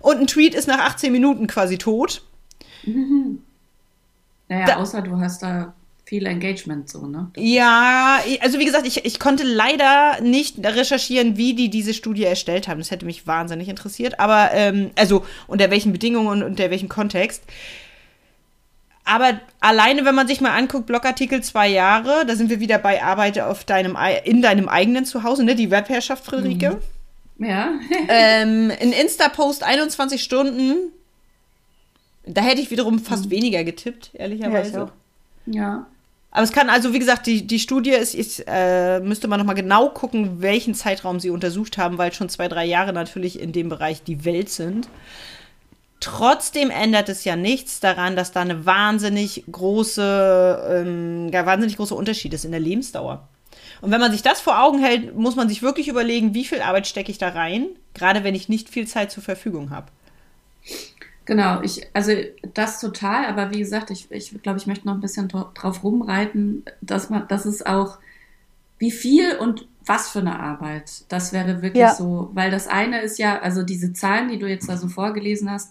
und 0.00 0.16
ein 0.16 0.26
Tweet 0.26 0.54
ist 0.54 0.68
nach 0.68 0.80
18 0.80 1.12
Minuten 1.12 1.46
quasi 1.46 1.76
tot. 1.76 2.22
Mhm. 2.84 3.42
Naja, 4.52 4.66
da, 4.66 4.76
außer 4.78 5.00
du 5.00 5.16
hast 5.20 5.44
da 5.44 5.74
viel 6.10 6.26
Engagement 6.26 6.88
so, 6.88 7.06
ne? 7.06 7.30
Ja, 7.36 8.18
also 8.40 8.58
wie 8.58 8.64
gesagt, 8.64 8.84
ich, 8.84 9.04
ich 9.04 9.20
konnte 9.20 9.44
leider 9.44 10.20
nicht 10.20 10.58
recherchieren, 10.58 11.36
wie 11.36 11.54
die 11.54 11.70
diese 11.70 11.94
Studie 11.94 12.24
erstellt 12.24 12.66
haben. 12.66 12.80
Das 12.80 12.90
hätte 12.90 13.06
mich 13.06 13.28
wahnsinnig 13.28 13.68
interessiert. 13.68 14.18
Aber, 14.18 14.50
ähm, 14.52 14.90
also 14.96 15.24
unter 15.46 15.70
welchen 15.70 15.92
Bedingungen 15.92 16.26
und 16.26 16.42
unter 16.42 16.68
welchem 16.68 16.88
Kontext. 16.88 17.44
Aber 19.04 19.40
alleine, 19.60 20.04
wenn 20.04 20.16
man 20.16 20.26
sich 20.26 20.40
mal 20.40 20.50
anguckt, 20.50 20.86
Blogartikel 20.86 21.44
zwei 21.44 21.68
Jahre, 21.68 22.26
da 22.26 22.34
sind 22.34 22.50
wir 22.50 22.58
wieder 22.58 22.78
bei 22.78 23.04
Arbeit 23.04 23.38
auf 23.38 23.62
deinem, 23.62 23.96
in 24.24 24.42
deinem 24.42 24.68
eigenen 24.68 25.04
Zuhause, 25.04 25.44
ne? 25.44 25.54
Die 25.54 25.70
Webherrschaft, 25.70 26.24
Friederike. 26.24 26.80
Mhm. 27.38 27.46
Ja. 27.46 27.70
ähm, 28.08 28.72
ein 28.80 28.90
Insta-Post 28.90 29.62
21 29.62 30.20
Stunden. 30.20 30.90
Da 32.26 32.40
hätte 32.40 32.60
ich 32.60 32.72
wiederum 32.72 32.98
fast 32.98 33.26
mhm. 33.26 33.30
weniger 33.30 33.62
getippt, 33.62 34.10
ehrlicherweise. 34.14 34.90
Ja. 35.46 35.54
ja. 35.54 35.86
Aber 36.32 36.42
es 36.42 36.52
kann 36.52 36.70
also, 36.70 36.92
wie 36.92 36.98
gesagt, 36.98 37.26
die, 37.26 37.46
die 37.46 37.58
Studie 37.58 37.90
ist, 37.90 38.14
ist 38.14 38.44
äh, 38.46 39.00
müsste 39.00 39.26
man 39.26 39.38
nochmal 39.40 39.56
genau 39.56 39.88
gucken, 39.88 40.40
welchen 40.40 40.74
Zeitraum 40.74 41.18
sie 41.18 41.30
untersucht 41.30 41.76
haben, 41.76 41.98
weil 41.98 42.12
schon 42.12 42.28
zwei, 42.28 42.46
drei 42.46 42.64
Jahre 42.64 42.92
natürlich 42.92 43.40
in 43.40 43.52
dem 43.52 43.68
Bereich 43.68 44.04
die 44.04 44.24
Welt 44.24 44.48
sind. 44.48 44.88
Trotzdem 45.98 46.70
ändert 46.70 47.08
es 47.08 47.24
ja 47.24 47.36
nichts 47.36 47.80
daran, 47.80 48.16
dass 48.16 48.32
da 48.32 48.40
eine 48.40 48.64
wahnsinnig 48.64 49.44
große, 49.50 50.84
ähm, 50.86 51.30
wahnsinnig 51.32 51.76
große 51.76 51.94
Unterschied 51.94 52.32
ist 52.32 52.44
in 52.44 52.52
der 52.52 52.60
Lebensdauer. 52.60 53.28
Und 53.82 53.90
wenn 53.90 54.00
man 54.00 54.12
sich 54.12 54.22
das 54.22 54.40
vor 54.40 54.62
Augen 54.62 54.78
hält, 54.78 55.16
muss 55.16 55.36
man 55.36 55.48
sich 55.48 55.62
wirklich 55.62 55.88
überlegen, 55.88 56.34
wie 56.34 56.44
viel 56.44 56.62
Arbeit 56.62 56.86
stecke 56.86 57.10
ich 57.10 57.18
da 57.18 57.30
rein, 57.30 57.66
gerade 57.92 58.24
wenn 58.24 58.34
ich 58.34 58.48
nicht 58.48 58.68
viel 58.68 58.86
Zeit 58.86 59.10
zur 59.10 59.22
Verfügung 59.22 59.70
habe. 59.70 59.88
Genau, 61.24 61.62
ich, 61.62 61.86
also 61.92 62.12
das 62.54 62.80
total, 62.80 63.26
aber 63.26 63.52
wie 63.52 63.58
gesagt, 63.58 63.90
ich, 63.90 64.10
ich 64.10 64.42
glaube, 64.42 64.58
ich 64.58 64.66
möchte 64.66 64.86
noch 64.86 64.94
ein 64.94 65.00
bisschen 65.00 65.28
drauf 65.28 65.84
rumreiten, 65.84 66.64
dass 66.80 67.10
man, 67.10 67.28
dass 67.28 67.44
es 67.44 67.64
auch, 67.64 67.98
wie 68.78 68.90
viel 68.90 69.36
und 69.36 69.68
was 69.84 70.08
für 70.08 70.20
eine 70.20 70.40
Arbeit. 70.40 71.04
Das 71.08 71.32
wäre 71.32 71.62
wirklich 71.62 71.82
ja. 71.82 71.94
so, 71.94 72.30
weil 72.32 72.50
das 72.50 72.66
eine 72.66 73.00
ist 73.02 73.18
ja, 73.18 73.40
also 73.40 73.62
diese 73.62 73.92
Zahlen, 73.92 74.28
die 74.28 74.38
du 74.38 74.48
jetzt 74.48 74.68
da 74.68 74.76
so 74.76 74.88
vorgelesen 74.88 75.50
hast, 75.50 75.70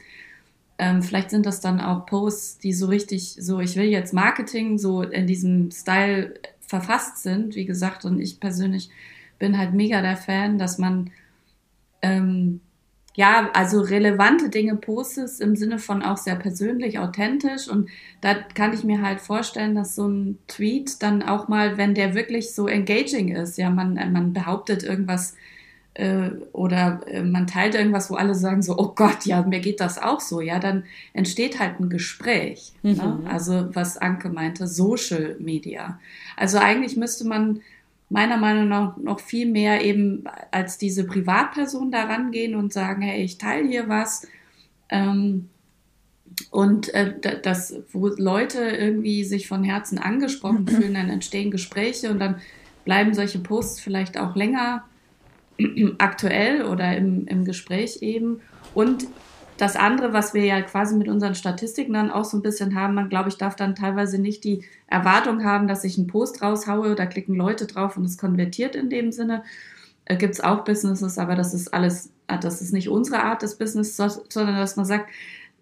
ähm, 0.77 1.01
vielleicht 1.01 1.29
sind 1.29 1.45
das 1.45 1.59
dann 1.59 1.81
auch 1.81 2.05
Posts, 2.05 2.59
die 2.59 2.73
so 2.73 2.88
richtig, 2.88 3.35
so 3.39 3.59
ich 3.59 3.75
will 3.75 3.85
jetzt 3.85 4.13
Marketing, 4.13 4.77
so 4.77 5.01
in 5.01 5.27
diesem 5.27 5.71
Style 5.71 6.35
verfasst 6.62 7.17
sind, 7.23 7.55
wie 7.55 7.65
gesagt, 7.65 8.05
und 8.05 8.19
ich 8.19 8.39
persönlich 8.39 8.89
bin 9.39 9.57
halt 9.57 9.73
mega 9.73 10.01
der 10.01 10.17
Fan, 10.17 10.57
dass 10.57 10.77
man 10.77 11.12
ähm, 12.01 12.62
ja, 13.19 13.49
also 13.51 13.82
relevante 13.82 14.47
Dinge 14.47 14.77
postest 14.77 15.41
im 15.41 15.58
Sinne 15.58 15.77
von 15.77 16.03
auch 16.03 16.15
sehr 16.15 16.38
persönlich, 16.38 16.99
authentisch. 16.99 17.67
Und 17.67 17.89
da 18.21 18.34
kann 18.34 18.71
ich 18.71 18.86
mir 18.86 19.01
halt 19.01 19.19
vorstellen, 19.19 19.75
dass 19.75 19.93
so 19.93 20.08
ein 20.08 20.38
Tweet 20.47 21.03
dann 21.03 21.21
auch 21.21 21.49
mal, 21.49 21.77
wenn 21.77 21.93
der 21.93 22.15
wirklich 22.15 22.55
so 22.55 22.69
engaging 22.69 23.36
ist, 23.36 23.58
ja, 23.58 23.69
man, 23.71 23.95
man 24.13 24.32
behauptet 24.32 24.84
irgendwas 24.84 25.36
äh, 25.95 26.29
oder 26.53 27.01
äh, 27.08 27.21
man 27.21 27.45
teilt 27.45 27.75
irgendwas, 27.75 28.10
wo 28.10 28.15
alle 28.15 28.36
sagen 28.36 28.62
so, 28.62 28.77
oh 28.77 28.93
Gott, 28.95 29.25
ja, 29.25 29.41
mir 29.41 29.60
geht 29.60 29.82
das 29.82 30.01
auch 30.01 30.21
so, 30.21 30.39
ja, 30.39 30.60
dann 30.60 30.86
entsteht 31.12 31.60
halt 31.60 31.77
ein 31.82 31.89
Gespräch. 31.89 32.71
Ne? 32.84 32.93
Mhm. 32.93 33.23
Ne? 33.23 33.29
Also 33.29 33.67
was 33.75 33.97
Anke 33.97 34.29
meinte, 34.29 34.65
Social 34.65 35.36
Media. 35.39 35.99
Also 36.38 36.58
eigentlich 36.58 36.95
müsste 36.95 37.27
man 37.27 37.60
meiner 38.10 38.38
Meinung 38.38 38.67
nach 38.67 38.98
noch 38.98 39.19
viel 39.19 39.48
mehr 39.48 39.84
eben 39.84 40.24
als 40.52 40.78
diese 40.78 41.06
Privatperson 41.06 41.91
da 41.91 42.06
rangehen 42.06 42.56
und 42.56 42.74
sagen, 42.74 43.04
hey, 43.04 43.24
ich 43.24 43.38
teile 43.38 43.67
hier 43.67 43.88
was. 43.88 44.28
Ähm, 44.89 45.50
und 46.52 46.93
äh, 46.93 47.13
das, 47.41 47.76
wo 47.91 48.08
Leute 48.08 48.60
irgendwie 48.60 49.24
sich 49.24 49.48
von 49.48 49.63
Herzen 49.63 50.00
angesprochen 50.00 50.67
fühlen, 50.67 50.95
dann 50.95 51.10
entstehen 51.10 51.52
Gespräche 51.52 52.10
und 52.10 52.19
dann 52.19 52.41
bleiben 52.86 53.13
solche 53.13 53.39
Posts 53.39 53.80
vielleicht 53.80 54.17
auch 54.17 54.36
länger 54.36 54.86
aktuell 56.00 56.63
oder 56.63 56.98
im, 56.98 57.28
im 57.28 57.45
Gespräch 57.45 58.02
eben. 58.02 58.41
Und 58.74 59.08
das 59.60 59.76
andere, 59.76 60.13
was 60.13 60.34
wir 60.34 60.45
ja 60.45 60.62
quasi 60.62 60.95
mit 60.95 61.10
unseren 61.10 61.36
Statistiken 61.36 61.93
dann 61.93 62.12
auch 62.12 62.24
so 62.24 62.38
ein 62.38 62.41
bisschen 62.41 62.76
haben, 62.76 62.93
man 62.93 63.10
glaube 63.10 63.28
ich 63.28 63.38
darf 63.38 63.58
dann 63.58 63.76
teilweise 63.76 64.17
nicht 64.17 64.45
die 64.45 64.63
Erwartung 64.88 65.43
haben, 65.43 65.67
dass 65.67 65.84
ich 65.84 65.98
einen 65.98 66.08
Post 66.08 66.41
raushaue, 66.41 66.95
da 66.95 67.06
klicken 67.06 67.36
Leute 67.36 67.67
drauf 67.67 67.98
und 67.98 68.06
es 68.06 68.17
konvertiert 68.17 68.76
in 68.76 68.89
dem 68.89 69.12
Sinne. 69.12 69.43
Äh, 70.06 70.15
Gibt 70.15 70.36
es 70.36 70.41
auch 70.41 70.63
Businesses, 70.63 71.17
aber 71.17 71.36
das 71.36 71.54
ist 71.54 71.74
alles, 71.74 72.13
äh, 72.28 72.39
das 72.39 72.62
ist 72.62 72.72
nicht 72.72 72.88
unsere 72.88 73.22
Art 73.22 73.41
des 73.41 73.58
Business, 73.58 73.98
sondern 73.98 74.56
dass 74.56 74.78
man 74.78 74.86
sagt, 74.86 75.10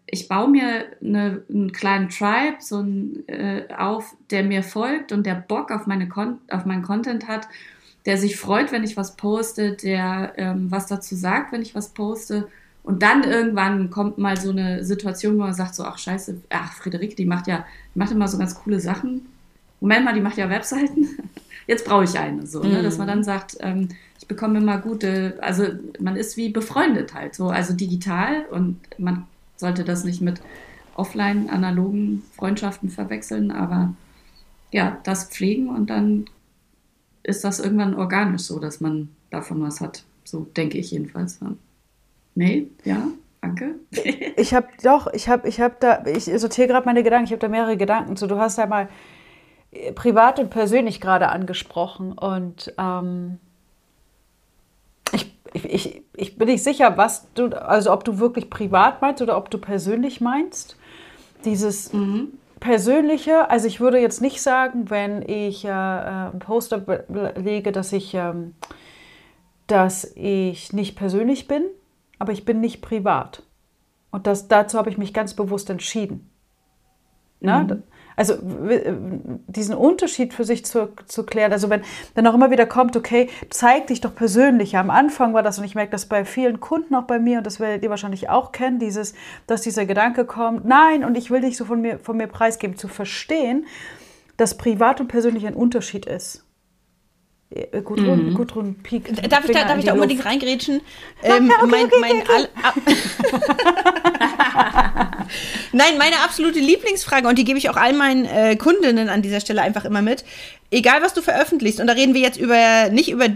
ich 0.05 0.27
baue 0.27 0.47
mir 0.47 0.85
eine, 1.01 1.43
einen 1.49 1.71
kleinen 1.71 2.09
Tribe 2.09 2.57
so 2.59 2.79
ein, 2.79 3.27
äh, 3.27 3.63
auf, 3.75 4.15
der 4.29 4.43
mir 4.43 4.61
folgt 4.61 5.11
und 5.11 5.25
der 5.25 5.35
Bock 5.35 5.71
auf, 5.71 5.87
meine 5.87 6.07
Kon 6.07 6.37
auf 6.49 6.65
meinen 6.65 6.83
Content 6.83 7.27
hat, 7.27 7.47
der 8.05 8.17
sich 8.17 8.37
freut, 8.37 8.71
wenn 8.71 8.83
ich 8.83 8.95
was 8.95 9.15
poste, 9.15 9.73
der 9.73 10.33
ähm, 10.37 10.69
was 10.69 10.85
dazu 10.85 11.15
sagt, 11.15 11.51
wenn 11.51 11.63
ich 11.63 11.73
was 11.73 11.89
poste 11.89 12.47
und 12.87 13.03
dann 13.03 13.23
irgendwann 13.23 13.89
kommt 13.89 14.17
mal 14.17 14.37
so 14.37 14.49
eine 14.49 14.85
Situation, 14.85 15.35
wo 15.35 15.41
man 15.41 15.53
sagt 15.53 15.75
so, 15.75 15.83
ach 15.83 15.97
scheiße, 15.97 16.39
ach 16.49 16.71
Friederike, 16.71 17.17
die 17.17 17.25
macht 17.25 17.45
ja, 17.47 17.65
die 17.93 17.99
macht 17.99 18.13
immer 18.13 18.29
so 18.29 18.37
ganz 18.37 18.55
coole 18.55 18.79
Sachen. 18.79 19.25
Moment 19.81 20.05
mal, 20.05 20.13
die 20.13 20.21
macht 20.21 20.37
ja 20.37 20.49
Webseiten. 20.49 21.05
Jetzt 21.67 21.83
brauche 21.83 22.05
ich 22.05 22.17
eine, 22.17 22.47
so, 22.47 22.63
ne? 22.63 22.81
dass 22.81 22.97
man 22.97 23.09
dann 23.09 23.19
mhm. 23.19 23.23
sagt, 23.23 23.57
ähm, 23.59 23.89
ich 24.17 24.25
bekomme 24.25 24.59
immer 24.59 24.77
gute, 24.77 25.37
also 25.41 25.65
man 25.99 26.15
ist 26.15 26.37
wie 26.37 26.47
befreundet 26.47 27.13
halt, 27.13 27.35
so, 27.35 27.49
also 27.49 27.73
digital 27.73 28.45
und 28.51 28.79
man 28.97 29.27
sollte 29.57 29.83
das 29.83 30.05
nicht 30.05 30.21
mit 30.21 30.39
offline 30.95 31.49
analogen 31.49 32.23
Freundschaften 32.37 32.89
verwechseln, 32.89 33.51
aber 33.51 33.95
ja, 34.71 34.97
das 35.03 35.25
pflegen 35.25 35.67
und 35.67 35.89
dann 35.89 36.29
ist 37.23 37.43
das 37.43 37.59
irgendwann 37.59 37.95
organisch 37.95 38.43
so, 38.43 38.59
dass 38.59 38.79
man 38.79 39.09
davon 39.29 39.61
was 39.61 39.81
hat. 39.81 40.05
So 40.23 40.47
denke 40.55 40.77
ich 40.77 40.91
jedenfalls. 40.91 41.41
Ja. 41.41 41.51
Nee, 42.37 42.69
ja, 42.83 43.07
danke. 43.41 43.79
ich 44.37 44.53
habe 44.53 44.67
doch, 44.83 45.11
ich 45.11 45.27
habe 45.27 45.47
ich 45.47 45.59
hab 45.59 45.79
da, 45.79 46.05
ich 46.05 46.25
sortiere 46.25 46.67
gerade 46.67 46.85
meine 46.85 47.01
Gedanken, 47.01 47.25
ich 47.25 47.31
habe 47.31 47.39
da 47.39 47.47
mehrere 47.47 47.77
Gedanken 47.77 48.15
zu. 48.15 48.27
Du 48.27 48.37
hast 48.37 48.59
ja 48.59 48.67
mal 48.67 48.89
äh, 49.71 49.91
privat 49.91 50.37
und 50.37 50.51
persönlich 50.51 51.01
gerade 51.01 51.29
angesprochen 51.29 52.11
und 52.11 52.75
ähm, 52.77 53.39
ich, 55.13 55.33
ich, 55.53 56.03
ich 56.15 56.37
bin 56.37 56.47
nicht 56.47 56.63
sicher, 56.63 56.95
was 56.95 57.25
du, 57.33 57.47
also 57.59 57.91
ob 57.91 58.03
du 58.03 58.19
wirklich 58.19 58.51
privat 58.51 59.01
meinst 59.01 59.23
oder 59.23 59.35
ob 59.35 59.49
du 59.49 59.57
persönlich 59.57 60.21
meinst. 60.21 60.77
Dieses 61.43 61.91
mhm. 61.91 62.33
Persönliche, 62.59 63.49
also 63.49 63.65
ich 63.65 63.79
würde 63.79 63.97
jetzt 63.97 64.21
nicht 64.21 64.43
sagen, 64.43 64.91
wenn 64.91 65.23
ich 65.23 65.65
äh, 65.65 65.69
äh 65.69 65.71
ein 65.71 66.39
Poster 66.39 66.83
lege, 67.35 67.71
dass 67.71 67.93
ich, 67.93 68.13
ähm, 68.13 68.53
dass 69.65 70.11
ich 70.15 70.71
nicht 70.71 70.95
persönlich 70.95 71.47
bin, 71.47 71.63
aber 72.19 72.31
ich 72.31 72.45
bin 72.45 72.59
nicht 72.59 72.81
privat. 72.81 73.43
Und 74.11 74.27
das, 74.27 74.47
dazu 74.47 74.77
habe 74.77 74.89
ich 74.89 74.97
mich 74.97 75.13
ganz 75.13 75.33
bewusst 75.33 75.69
entschieden. 75.69 76.29
Ne? 77.39 77.67
Mhm. 77.69 77.83
Also 78.15 78.33
diesen 78.41 79.75
Unterschied 79.75 80.33
für 80.33 80.43
sich 80.43 80.65
zu, 80.65 80.89
zu 81.05 81.23
klären. 81.23 81.51
Also 81.51 81.69
wenn 81.69 81.83
dann 82.15 82.25
auch 82.25 82.33
immer 82.33 82.49
wieder 82.49 82.65
kommt, 82.65 82.97
okay, 82.97 83.29
zeig 83.51 83.87
dich 83.87 84.01
doch 84.01 84.15
persönlich. 84.15 84.75
Am 84.75 84.89
Anfang 84.89 85.35
war 85.35 85.43
das, 85.43 85.59
und 85.59 85.65
ich 85.65 85.75
merke 85.75 85.91
das 85.91 86.07
bei 86.07 86.25
vielen 86.25 86.59
Kunden 86.59 86.95
auch 86.95 87.03
bei 87.03 87.19
mir, 87.19 87.37
und 87.37 87.43
das 87.45 87.59
werdet 87.59 87.83
ihr 87.83 87.91
wahrscheinlich 87.91 88.27
auch 88.27 88.51
kennen, 88.51 88.79
dieses, 88.79 89.13
dass 89.45 89.61
dieser 89.61 89.85
Gedanke 89.85 90.25
kommt, 90.25 90.65
nein, 90.65 91.05
und 91.05 91.15
ich 91.15 91.29
will 91.29 91.41
dich 91.41 91.57
so 91.57 91.65
von 91.65 91.79
mir, 91.79 91.99
von 91.99 92.17
mir 92.17 92.25
preisgeben, 92.25 92.75
zu 92.75 92.87
verstehen, 92.87 93.67
dass 94.35 94.57
privat 94.57 94.99
und 94.99 95.09
persönlich 95.09 95.45
ein 95.45 95.53
Unterschied 95.53 96.07
ist. 96.07 96.46
Äh, 97.49 97.81
Gudrun, 97.81 98.31
mhm. 98.31 98.33
Gudrun 98.33 98.75
Pieck. 98.83 99.29
Darf 99.29 99.45
ich 99.45 99.51
da, 99.55 99.63
darf 99.63 99.77
ich 99.77 99.85
da 99.85 99.93
unbedingt 99.93 100.25
reingrätschen? 100.25 100.81
Ähm, 101.23 101.49
okay, 101.49 101.67
mein, 101.69 101.85
okay, 101.85 101.95
mein 102.01 102.21
okay. 102.21 102.47
Nein, 105.71 105.97
meine 105.97 106.17
absolute 106.23 106.59
Lieblingsfrage, 106.59 107.27
und 107.27 107.37
die 107.37 107.43
gebe 107.43 107.57
ich 107.57 107.69
auch 107.69 107.75
all 107.75 107.93
meinen 107.93 108.25
äh, 108.25 108.55
Kundinnen 108.55 109.09
an 109.09 109.21
dieser 109.21 109.39
Stelle 109.39 109.61
einfach 109.61 109.85
immer 109.85 110.01
mit. 110.01 110.23
Egal, 110.69 111.01
was 111.01 111.13
du 111.13 111.21
veröffentlichst, 111.21 111.79
und 111.79 111.87
da 111.87 111.93
reden 111.93 112.13
wir 112.13 112.19
jetzt 112.19 112.37
über, 112.37 112.89
nicht 112.89 113.09
über, 113.09 113.27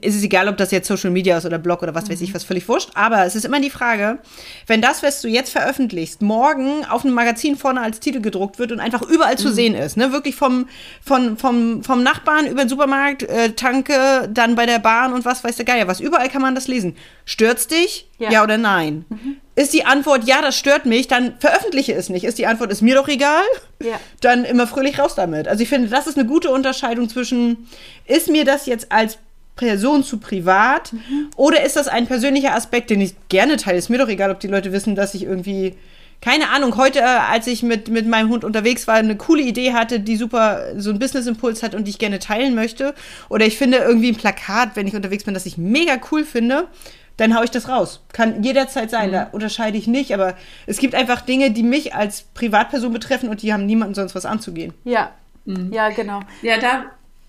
ist 0.00 0.16
es 0.16 0.24
egal, 0.24 0.48
ob 0.48 0.56
das 0.56 0.72
jetzt 0.72 0.88
Social 0.88 1.10
Media 1.10 1.38
ist 1.38 1.46
oder 1.46 1.58
Blog 1.58 1.82
oder 1.82 1.94
was 1.94 2.06
mhm. 2.06 2.10
weiß 2.10 2.20
ich, 2.20 2.30
mhm. 2.30 2.34
was 2.34 2.44
völlig 2.44 2.68
wurscht, 2.68 2.90
aber 2.94 3.24
es 3.24 3.36
ist 3.36 3.44
immer 3.44 3.60
die 3.60 3.70
Frage, 3.70 4.18
wenn 4.66 4.82
das, 4.82 5.04
was 5.04 5.22
du 5.22 5.28
jetzt 5.28 5.50
veröffentlichst, 5.50 6.20
morgen 6.20 6.84
auf 6.84 7.04
einem 7.04 7.14
Magazin 7.14 7.56
vorne 7.56 7.80
als 7.80 8.00
Titel 8.00 8.20
gedruckt 8.20 8.58
wird 8.58 8.72
und 8.72 8.80
einfach 8.80 9.02
überall 9.02 9.34
mhm. 9.34 9.38
zu 9.38 9.52
sehen 9.52 9.76
ist, 9.76 9.96
ne, 9.96 10.10
wirklich 10.10 10.34
vom, 10.34 10.66
vom, 11.00 11.36
vom, 11.36 11.84
vom 11.84 12.02
Nachbarn 12.02 12.46
über 12.48 12.64
den 12.64 12.68
Supermarkt, 12.68 13.22
äh, 13.22 13.52
Tanke, 13.52 14.28
dann 14.32 14.56
bei 14.56 14.66
der 14.66 14.80
Bahn 14.80 15.12
und 15.12 15.24
was 15.24 15.44
weiß 15.44 15.54
der 15.54 15.64
Geier 15.64 15.86
was, 15.86 16.00
überall 16.00 16.28
kann 16.28 16.42
man 16.42 16.56
das 16.56 16.66
lesen. 16.66 16.96
Stört's 17.24 17.68
dich? 17.68 18.08
Ja, 18.18 18.32
ja 18.32 18.42
oder 18.42 18.58
nein? 18.58 19.04
Mhm. 19.10 19.36
Ist 19.56 19.72
die 19.72 19.84
Antwort, 19.84 20.24
ja, 20.24 20.42
das 20.42 20.58
stört 20.58 20.84
mich, 20.84 21.06
dann 21.06 21.34
veröffentliche 21.38 21.94
es 21.94 22.08
nicht. 22.08 22.24
Ist 22.24 22.38
die 22.38 22.46
Antwort, 22.46 22.72
ist 22.72 22.82
mir 22.82 22.96
doch 22.96 23.06
egal, 23.06 23.44
ja. 23.80 24.00
dann 24.20 24.44
immer 24.44 24.66
fröhlich 24.66 24.98
raus 24.98 25.14
damit. 25.14 25.46
Also 25.46 25.62
ich 25.62 25.68
finde, 25.68 25.88
das 25.88 26.08
ist 26.08 26.18
eine 26.18 26.26
gute 26.26 26.50
Unterscheidung 26.50 27.08
zwischen, 27.08 27.68
ist 28.06 28.28
mir 28.28 28.44
das 28.44 28.66
jetzt 28.66 28.90
als 28.90 29.18
Person 29.54 30.02
zu 30.02 30.18
privat 30.18 30.92
mhm. 30.92 31.30
oder 31.36 31.62
ist 31.62 31.76
das 31.76 31.86
ein 31.86 32.08
persönlicher 32.08 32.54
Aspekt, 32.54 32.90
den 32.90 33.00
ich 33.00 33.14
gerne 33.28 33.56
teile? 33.56 33.78
Ist 33.78 33.90
mir 33.90 33.98
doch 33.98 34.08
egal, 34.08 34.32
ob 34.32 34.40
die 34.40 34.48
Leute 34.48 34.72
wissen, 34.72 34.96
dass 34.96 35.14
ich 35.14 35.22
irgendwie, 35.22 35.74
keine 36.20 36.48
Ahnung, 36.48 36.76
heute, 36.76 36.98
äh, 36.98 37.02
als 37.02 37.46
ich 37.46 37.62
mit, 37.62 37.86
mit 37.86 38.08
meinem 38.08 38.30
Hund 38.30 38.42
unterwegs 38.42 38.88
war, 38.88 38.96
eine 38.96 39.16
coole 39.16 39.42
Idee 39.42 39.72
hatte, 39.72 40.00
die 40.00 40.16
super 40.16 40.72
so 40.76 40.90
einen 40.90 40.98
Business-Impuls 40.98 41.62
hat 41.62 41.76
und 41.76 41.84
die 41.84 41.90
ich 41.90 41.98
gerne 41.98 42.18
teilen 42.18 42.56
möchte. 42.56 42.92
Oder 43.28 43.46
ich 43.46 43.56
finde 43.56 43.78
irgendwie 43.78 44.08
ein 44.08 44.16
Plakat, 44.16 44.70
wenn 44.74 44.88
ich 44.88 44.96
unterwegs 44.96 45.22
bin, 45.22 45.34
das 45.34 45.46
ich 45.46 45.56
mega 45.56 46.00
cool 46.10 46.24
finde 46.24 46.66
dann 47.16 47.36
haue 47.36 47.44
ich 47.44 47.50
das 47.50 47.68
raus. 47.68 48.00
Kann 48.12 48.42
jederzeit 48.42 48.90
sein, 48.90 49.08
mhm. 49.08 49.12
da 49.12 49.22
unterscheide 49.32 49.78
ich 49.78 49.86
nicht, 49.86 50.12
aber 50.12 50.36
es 50.66 50.78
gibt 50.78 50.94
einfach 50.94 51.20
Dinge, 51.20 51.50
die 51.50 51.62
mich 51.62 51.94
als 51.94 52.22
Privatperson 52.34 52.92
betreffen 52.92 53.28
und 53.28 53.42
die 53.42 53.52
haben 53.52 53.66
niemanden 53.66 53.94
sonst 53.94 54.14
was 54.14 54.26
anzugehen. 54.26 54.74
Ja, 54.84 55.12
mhm. 55.44 55.72
ja, 55.72 55.90
genau. 55.90 56.20
Ja, 56.42 56.58
da, 56.58 56.86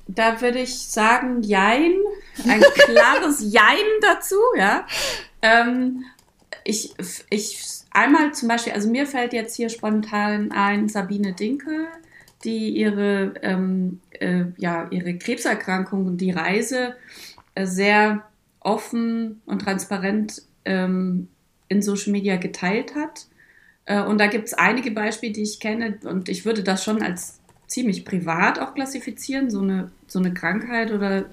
da 0.08 0.42
würde 0.42 0.60
ich 0.60 0.78
sagen, 0.78 1.44
Jein, 1.44 1.94
ein 2.48 2.62
klares 2.74 3.42
Jein 3.52 3.86
dazu, 4.02 4.38
ja. 4.58 4.86
Ähm, 5.42 6.06
ich, 6.64 6.94
ich, 7.30 7.60
einmal 7.92 8.34
zum 8.34 8.50
Beispiel, 8.50 8.74
also 8.74 8.90
mir 8.90 9.06
fällt 9.06 9.34
jetzt 9.34 9.56
hier 9.56 9.70
spontan 9.70 10.52
ein 10.52 10.90
Sabine 10.90 11.34
Dinkel, 11.34 11.88
die 12.44 12.70
ihre, 12.70 13.34
ähm, 13.42 14.02
äh, 14.12 14.46
ja, 14.58 14.88
ihre 14.90 15.18
Krebserkrankung 15.18 16.06
und 16.08 16.18
die 16.18 16.32
Reise 16.32 16.96
äh, 17.54 17.66
sehr 17.66 18.24
offen 18.66 19.42
und 19.46 19.62
transparent 19.62 20.42
ähm, 20.66 21.28
in 21.68 21.82
Social 21.82 22.12
Media 22.12 22.38
geteilt 22.38 22.96
hat. 22.96 23.28
Äh, 23.86 24.02
und 24.02 24.20
da 24.20 24.28
gibt 24.28 24.48
es 24.48 24.54
einige 24.54 24.92
Beispiele, 24.92 25.34
die 25.34 25.44
ich 25.44 25.60
kenne 25.60 26.00
und 26.04 26.30
ich 26.30 26.46
würde 26.46 26.64
das 26.64 26.84
schon 26.84 27.02
als 27.02 27.40
ziemlich 27.68 28.06
privat 28.06 28.60
auch 28.60 28.74
klassifizieren, 28.74 29.50
so 29.50 29.62
eine, 29.62 29.92
so 30.08 30.20
eine 30.20 30.34
Krankheit 30.34 30.92
oder 30.92 31.26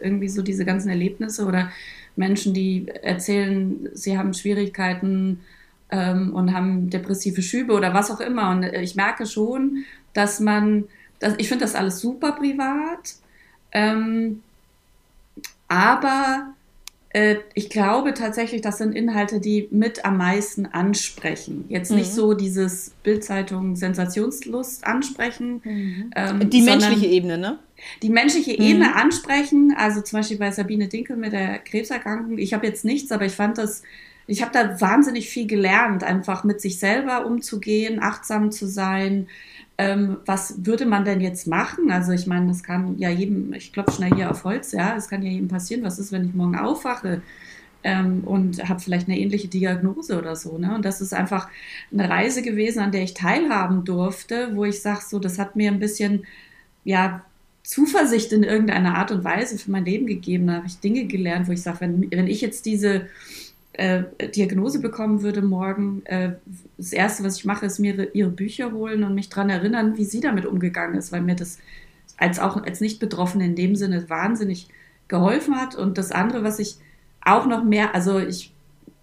irgendwie 0.00 0.28
so 0.28 0.42
diese 0.42 0.64
ganzen 0.64 0.88
Erlebnisse 0.88 1.44
oder 1.46 1.70
Menschen, 2.16 2.54
die 2.54 2.88
erzählen, 2.88 3.88
sie 3.92 4.18
haben 4.18 4.34
Schwierigkeiten 4.34 5.40
ähm, 5.90 6.34
und 6.34 6.52
haben 6.52 6.90
depressive 6.90 7.42
Schübe 7.42 7.74
oder 7.74 7.94
was 7.94 8.10
auch 8.10 8.20
immer. 8.20 8.50
Und 8.50 8.64
ich 8.64 8.96
merke 8.96 9.26
schon, 9.26 9.84
dass 10.14 10.40
man, 10.40 10.84
dass, 11.20 11.34
ich 11.38 11.48
finde 11.48 11.64
das 11.64 11.74
alles 11.74 12.00
super 12.00 12.32
privat, 12.32 13.16
ähm, 13.72 14.42
aber 15.68 16.54
äh, 16.54 16.57
ich 17.54 17.70
glaube 17.70 18.12
tatsächlich, 18.12 18.60
das 18.60 18.78
sind 18.78 18.94
Inhalte, 18.94 19.40
die 19.40 19.66
mit 19.70 20.04
am 20.04 20.18
meisten 20.18 20.66
ansprechen. 20.66 21.64
Jetzt 21.68 21.90
nicht 21.90 22.10
mhm. 22.10 22.14
so 22.14 22.34
dieses 22.34 22.92
Bildzeitung 23.02 23.76
Sensationslust 23.76 24.86
ansprechen. 24.86 25.62
Mhm. 25.64 26.10
Ähm, 26.14 26.50
die 26.50 26.60
menschliche 26.60 27.06
Ebene, 27.06 27.38
ne? 27.38 27.58
Die 28.02 28.10
menschliche 28.10 28.60
mhm. 28.60 28.68
Ebene 28.68 28.94
ansprechen. 28.94 29.74
Also 29.76 30.02
zum 30.02 30.18
Beispiel 30.18 30.36
bei 30.36 30.50
Sabine 30.50 30.88
Dinkel 30.88 31.16
mit 31.16 31.32
der 31.32 31.58
Krebserkrankung. 31.60 32.36
Ich 32.36 32.52
habe 32.52 32.66
jetzt 32.66 32.84
nichts, 32.84 33.10
aber 33.10 33.24
ich 33.24 33.32
fand 33.32 33.56
das 33.56 33.82
ich 34.30 34.42
habe 34.42 34.52
da 34.52 34.78
wahnsinnig 34.80 35.30
viel 35.30 35.46
gelernt, 35.46 36.04
einfach 36.04 36.44
mit 36.44 36.60
sich 36.60 36.78
selber 36.78 37.24
umzugehen, 37.24 37.98
achtsam 38.00 38.52
zu 38.52 38.66
sein. 38.66 39.26
Ähm, 39.78 40.18
was 40.26 40.66
würde 40.66 40.86
man 40.86 41.04
denn 41.04 41.20
jetzt 41.20 41.46
machen? 41.46 41.90
Also 41.90 42.12
ich 42.12 42.26
meine, 42.26 42.48
das 42.48 42.64
kann 42.64 42.98
ja 42.98 43.10
jedem, 43.10 43.52
ich 43.52 43.72
klopfe 43.72 43.92
schnell 43.92 44.14
hier 44.14 44.30
auf 44.30 44.42
Holz, 44.42 44.72
ja, 44.72 44.96
es 44.96 45.08
kann 45.08 45.22
ja 45.22 45.30
jedem 45.30 45.48
passieren. 45.48 45.84
Was 45.84 45.98
ist, 46.00 46.10
wenn 46.10 46.26
ich 46.26 46.34
morgen 46.34 46.56
aufwache? 46.56 47.22
Ähm, 47.84 48.24
und 48.24 48.68
habe 48.68 48.80
vielleicht 48.80 49.08
eine 49.08 49.18
ähnliche 49.18 49.46
Diagnose 49.46 50.18
oder 50.18 50.34
so. 50.34 50.58
Ne? 50.58 50.74
Und 50.74 50.84
das 50.84 51.00
ist 51.00 51.14
einfach 51.14 51.48
eine 51.92 52.10
Reise 52.10 52.42
gewesen, 52.42 52.80
an 52.80 52.90
der 52.90 53.04
ich 53.04 53.14
teilhaben 53.14 53.84
durfte, 53.84 54.50
wo 54.56 54.64
ich 54.64 54.82
sage, 54.82 55.02
so, 55.08 55.20
das 55.20 55.38
hat 55.38 55.54
mir 55.54 55.70
ein 55.70 55.78
bisschen, 55.78 56.26
ja, 56.84 57.22
Zuversicht 57.68 58.32
in 58.32 58.44
irgendeiner 58.44 58.96
Art 58.96 59.10
und 59.12 59.24
Weise 59.24 59.58
für 59.58 59.70
mein 59.70 59.84
Leben 59.84 60.06
gegeben. 60.06 60.46
Da 60.46 60.54
habe 60.54 60.66
ich 60.66 60.80
Dinge 60.80 61.04
gelernt, 61.04 61.48
wo 61.48 61.52
ich 61.52 61.62
sage, 61.62 61.80
wenn, 61.80 62.10
wenn 62.10 62.26
ich 62.26 62.40
jetzt 62.40 62.64
diese 62.64 63.08
äh, 63.78 64.04
Diagnose 64.34 64.80
bekommen 64.80 65.22
würde 65.22 65.40
morgen, 65.40 66.02
äh, 66.04 66.32
das 66.76 66.92
Erste, 66.92 67.24
was 67.24 67.38
ich 67.38 67.44
mache, 67.44 67.66
ist 67.66 67.78
mir 67.78 68.14
ihre 68.14 68.30
Bücher 68.30 68.72
holen 68.72 69.04
und 69.04 69.14
mich 69.14 69.28
daran 69.28 69.50
erinnern, 69.50 69.96
wie 69.96 70.04
sie 70.04 70.20
damit 70.20 70.46
umgegangen 70.46 70.96
ist, 70.96 71.12
weil 71.12 71.22
mir 71.22 71.36
das 71.36 71.58
als 72.16 72.38
auch 72.40 72.62
als 72.62 72.80
Nicht-Betroffene 72.80 73.44
in 73.44 73.54
dem 73.54 73.76
Sinne 73.76 74.10
wahnsinnig 74.10 74.68
geholfen 75.06 75.56
hat. 75.56 75.76
Und 75.76 75.96
das 75.96 76.10
andere, 76.10 76.42
was 76.42 76.58
ich 76.58 76.76
auch 77.24 77.46
noch 77.46 77.64
mehr, 77.64 77.94
also 77.94 78.18
ich 78.18 78.52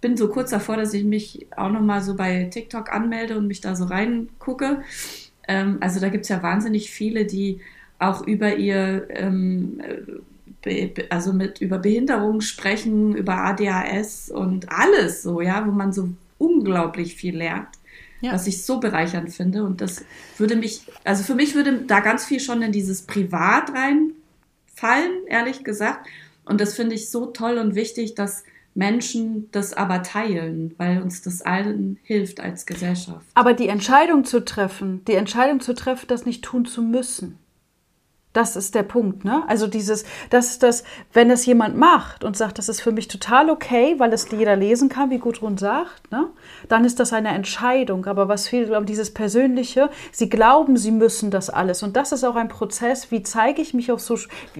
bin 0.00 0.16
so 0.16 0.28
kurz 0.28 0.50
davor, 0.50 0.76
dass 0.76 0.92
ich 0.92 1.04
mich 1.04 1.46
auch 1.56 1.70
noch 1.70 1.80
mal 1.80 2.02
so 2.02 2.14
bei 2.14 2.44
TikTok 2.44 2.92
anmelde 2.92 3.38
und 3.38 3.46
mich 3.46 3.62
da 3.62 3.74
so 3.74 3.86
reingucke. 3.86 4.82
Ähm, 5.48 5.78
also 5.80 6.00
da 6.00 6.10
gibt 6.10 6.24
es 6.24 6.28
ja 6.28 6.42
wahnsinnig 6.42 6.90
viele, 6.90 7.24
die 7.24 7.60
auch 7.98 8.26
über 8.26 8.56
ihr, 8.56 9.06
ähm, 9.08 9.80
also 11.10 11.32
mit 11.32 11.60
über 11.60 11.78
Behinderungen 11.78 12.40
sprechen, 12.40 13.14
über 13.14 13.36
ADHS 13.38 14.30
und 14.30 14.70
alles 14.70 15.22
so, 15.22 15.40
ja, 15.40 15.66
wo 15.66 15.70
man 15.70 15.92
so 15.92 16.08
unglaublich 16.38 17.14
viel 17.14 17.36
lernt. 17.36 17.68
Ja. 18.22 18.32
Was 18.32 18.46
ich 18.46 18.64
so 18.64 18.80
bereichernd 18.80 19.32
finde. 19.32 19.62
Und 19.62 19.80
das 19.82 20.04
würde 20.38 20.56
mich, 20.56 20.82
also 21.04 21.22
für 21.22 21.34
mich 21.34 21.54
würde 21.54 21.82
da 21.82 22.00
ganz 22.00 22.24
viel 22.24 22.40
schon 22.40 22.62
in 22.62 22.72
dieses 22.72 23.02
Privat 23.02 23.70
reinfallen, 23.74 25.26
ehrlich 25.26 25.64
gesagt. 25.64 26.06
Und 26.46 26.60
das 26.60 26.74
finde 26.74 26.94
ich 26.94 27.10
so 27.10 27.26
toll 27.26 27.58
und 27.58 27.74
wichtig, 27.74 28.14
dass 28.14 28.44
Menschen 28.74 29.50
das 29.52 29.72
aber 29.72 30.02
teilen, 30.02 30.74
weil 30.76 31.00
uns 31.02 31.22
das 31.22 31.42
allen 31.42 31.98
hilft 32.02 32.40
als 32.40 32.66
Gesellschaft. 32.66 33.26
Aber 33.34 33.54
die 33.54 33.68
Entscheidung 33.68 34.24
zu 34.24 34.44
treffen, 34.44 35.02
die 35.06 35.14
Entscheidung 35.14 35.60
zu 35.60 35.74
treffen, 35.74 36.06
das 36.08 36.26
nicht 36.26 36.44
tun 36.44 36.66
zu 36.66 36.82
müssen, 36.82 37.38
das 38.36 38.54
ist 38.54 38.74
der 38.74 38.82
Punkt, 38.82 39.24
ne? 39.24 39.42
Also 39.46 39.66
dieses, 39.66 40.04
das 40.28 40.50
ist 40.50 40.62
das, 40.62 40.84
wenn 41.14 41.30
es 41.30 41.46
jemand 41.46 41.76
macht 41.76 42.22
und 42.22 42.36
sagt, 42.36 42.58
das 42.58 42.68
ist 42.68 42.82
für 42.82 42.92
mich 42.92 43.08
total 43.08 43.48
okay, 43.48 43.94
weil 43.98 44.12
es 44.12 44.30
jeder 44.30 44.56
lesen 44.56 44.90
kann, 44.90 45.08
wie 45.08 45.18
Gudrun 45.18 45.56
sagt, 45.56 46.10
ne? 46.12 46.28
Dann 46.68 46.84
ist 46.84 47.00
das 47.00 47.14
eine 47.14 47.30
Entscheidung. 47.30 48.04
Aber 48.04 48.28
was 48.28 48.48
fehlt, 48.48 48.68
glaube 48.68 48.84
dieses 48.84 49.14
Persönliche, 49.14 49.88
sie 50.12 50.28
glauben, 50.28 50.76
sie 50.76 50.90
müssen 50.90 51.30
das 51.30 51.48
alles. 51.48 51.82
Und 51.82 51.96
das 51.96 52.12
ist 52.12 52.24
auch 52.24 52.36
ein 52.36 52.48
Prozess, 52.48 53.10
wie 53.10 53.22
zeige 53.22 53.62
ich 53.62 53.72
mich 53.72 53.90
auf 53.90 54.00
so, 54.00 54.18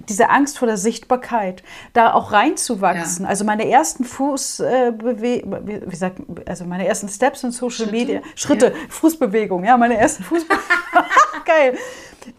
diese 0.09 0.31
Angst 0.31 0.59
vor 0.59 0.67
der 0.67 0.79
Sichtbarkeit, 0.79 1.63
da 1.93 2.15
auch 2.15 2.33
reinzuwachsen. 2.33 3.25
Ja. 3.25 3.29
Also 3.29 3.45
meine 3.45 3.69
ersten 3.69 4.05
Fußbewegungen, 4.05 5.69
äh, 5.69 5.83
wie 5.87 5.97
sagt, 5.97 6.23
also 6.47 6.65
meine 6.65 6.87
ersten 6.87 7.09
Steps 7.09 7.45
in 7.45 7.53
Social 7.53 7.87
Schritte. 7.87 7.93
Media, 7.93 8.21
Schritte, 8.35 8.67
ja. 8.67 8.73
Fußbewegung, 8.89 9.65
ja, 9.65 9.77
meine 9.77 9.99
ersten 9.99 10.23
Fußbewegungen. 10.23 10.65
Geil. 11.45 11.79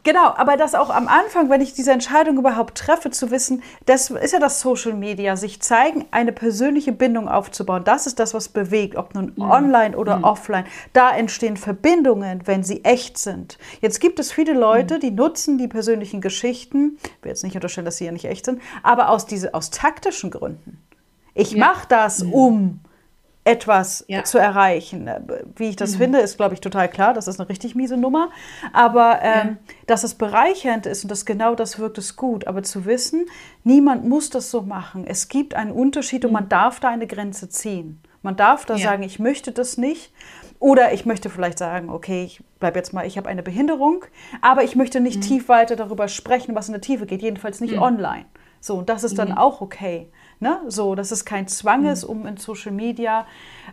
Genau, 0.08 0.34
aber 0.38 0.56
das 0.56 0.74
auch 0.74 0.90
am 0.90 1.10
Anfang, 1.10 1.50
wenn 1.50 1.60
ich 1.60 1.74
diese 1.74 1.92
Entscheidung 1.92 2.38
überhaupt 2.38 2.78
treffe, 2.78 3.12
zu 3.12 3.30
wissen, 3.30 3.62
das 3.88 4.10
ist 4.10 4.32
ja 4.32 4.40
das 4.40 4.62
Social 4.62 4.94
Media, 4.94 5.36
sich 5.36 5.62
zeigen, 5.62 6.06
eine 6.12 6.32
persönliche 6.32 6.94
Bindung 6.94 7.28
aufzubauen. 7.28 7.84
Das 7.84 8.08
ist 8.08 8.18
das, 8.18 8.34
was 8.34 8.48
bewegt, 8.48 8.96
ob 8.96 9.16
nun 9.16 9.34
mhm. 9.36 9.42
online 9.42 9.98
oder 9.98 10.20
mhm. 10.20 10.24
offline. 10.24 10.64
Da 10.94 11.12
entstehen 11.12 11.58
Verbindungen, 11.58 12.44
wenn 12.46 12.64
sie 12.64 12.86
echt 12.86 13.18
sind. 13.18 13.58
Jetzt 13.82 14.00
gibt 14.00 14.18
es 14.20 14.32
viele 14.32 14.54
Leute, 14.54 14.96
mhm. 14.96 15.00
die 15.02 15.12
nutzen 15.12 15.58
die 15.58 15.68
persönlichen 15.68 16.22
Geschichten, 16.22 16.98
ich 17.04 17.24
will 17.26 17.32
jetzt 17.32 17.44
nicht 17.44 17.56
unterstellen, 17.56 17.84
dass 17.84 17.98
sie 17.98 18.06
ja 18.06 18.14
nicht 18.14 18.24
echt 18.24 18.46
sind, 18.46 18.62
aber 18.84 19.10
aus, 19.10 19.26
diese, 19.26 19.54
aus 19.54 19.72
taktischen 19.72 20.32
Gründen. 20.32 20.82
Ich 21.34 21.52
ja. 21.52 21.66
mache 21.68 21.86
das, 21.90 22.24
mhm. 22.24 22.34
um 22.34 22.80
etwas 23.48 24.04
ja. 24.08 24.24
zu 24.24 24.38
erreichen. 24.38 25.10
Wie 25.56 25.70
ich 25.70 25.76
das 25.78 25.94
mhm. 25.94 25.98
finde, 25.98 26.20
ist, 26.20 26.38
glaube 26.38 26.54
ich, 26.54 26.62
total 26.62 26.90
klar. 26.90 27.14
Das 27.14 27.28
ist 27.28 27.40
eine 27.40 27.48
richtig 27.48 27.76
miese 27.76 27.96
Nummer. 27.96 28.30
Aber 28.74 29.20
ähm, 29.22 29.58
ja. 29.68 29.74
dass 29.86 30.04
es 30.04 30.16
bereichernd 30.16 30.86
ist 30.86 31.04
und 31.04 31.10
dass 31.10 31.26
genau 31.26 31.56
das 31.56 31.80
wirkt, 31.80 31.98
ist 31.98 32.18
gut. 32.18 32.46
Aber 32.48 32.62
zu 32.64 32.86
wissen, 32.86 33.26
niemand 33.64 34.06
muss 34.06 34.30
das 34.30 34.52
so 34.52 34.62
machen. 34.62 35.06
Es 35.08 35.30
gibt 35.30 35.54
einen 35.54 35.72
Unterschied 35.72 36.24
mhm. 36.24 36.28
und 36.30 36.34
man 36.34 36.50
darf 36.50 36.80
da 36.80 36.90
eine 36.90 37.08
Grenze 37.08 37.50
ziehen. 37.50 38.02
Man 38.22 38.36
darf 38.36 38.66
da 38.66 38.76
ja. 38.76 38.90
sagen, 38.90 39.04
ich 39.04 39.20
möchte 39.20 39.54
das 39.54 39.78
nicht. 39.78 40.12
Oder 40.60 40.92
ich 40.92 41.06
möchte 41.06 41.30
vielleicht 41.30 41.60
sagen, 41.60 41.90
okay, 41.90 42.24
ich 42.24 42.44
bleibe 42.60 42.80
jetzt 42.80 42.92
mal, 42.92 43.06
ich 43.06 43.18
habe 43.18 43.30
eine 43.30 43.44
Behinderung, 43.44 44.04
aber 44.42 44.64
ich 44.64 44.76
möchte 44.76 45.00
nicht 45.00 45.18
mhm. 45.18 45.22
tief 45.22 45.50
weiter 45.50 45.76
darüber 45.76 46.08
sprechen, 46.08 46.56
was 46.56 46.68
in 46.68 46.74
der 46.74 46.82
Tiefe 46.82 47.06
geht, 47.06 47.22
jedenfalls 47.22 47.62
nicht 47.62 47.76
mhm. 47.76 47.84
online. 47.84 48.26
So, 48.60 48.76
und 48.76 48.90
das 48.90 49.04
ist 49.04 49.20
dann 49.20 49.30
mhm. 49.30 49.38
auch 49.38 49.62
okay. 49.62 50.10
Ne? 50.40 50.60
So, 50.68 50.96
dass 50.96 51.12
es 51.12 51.26
kein 51.26 51.48
Zwang 51.48 51.82
mhm. 51.82 51.88
ist, 51.88 52.04
um 52.04 52.26
in 52.28 52.38
Social 52.38 52.72
Media 52.72 53.26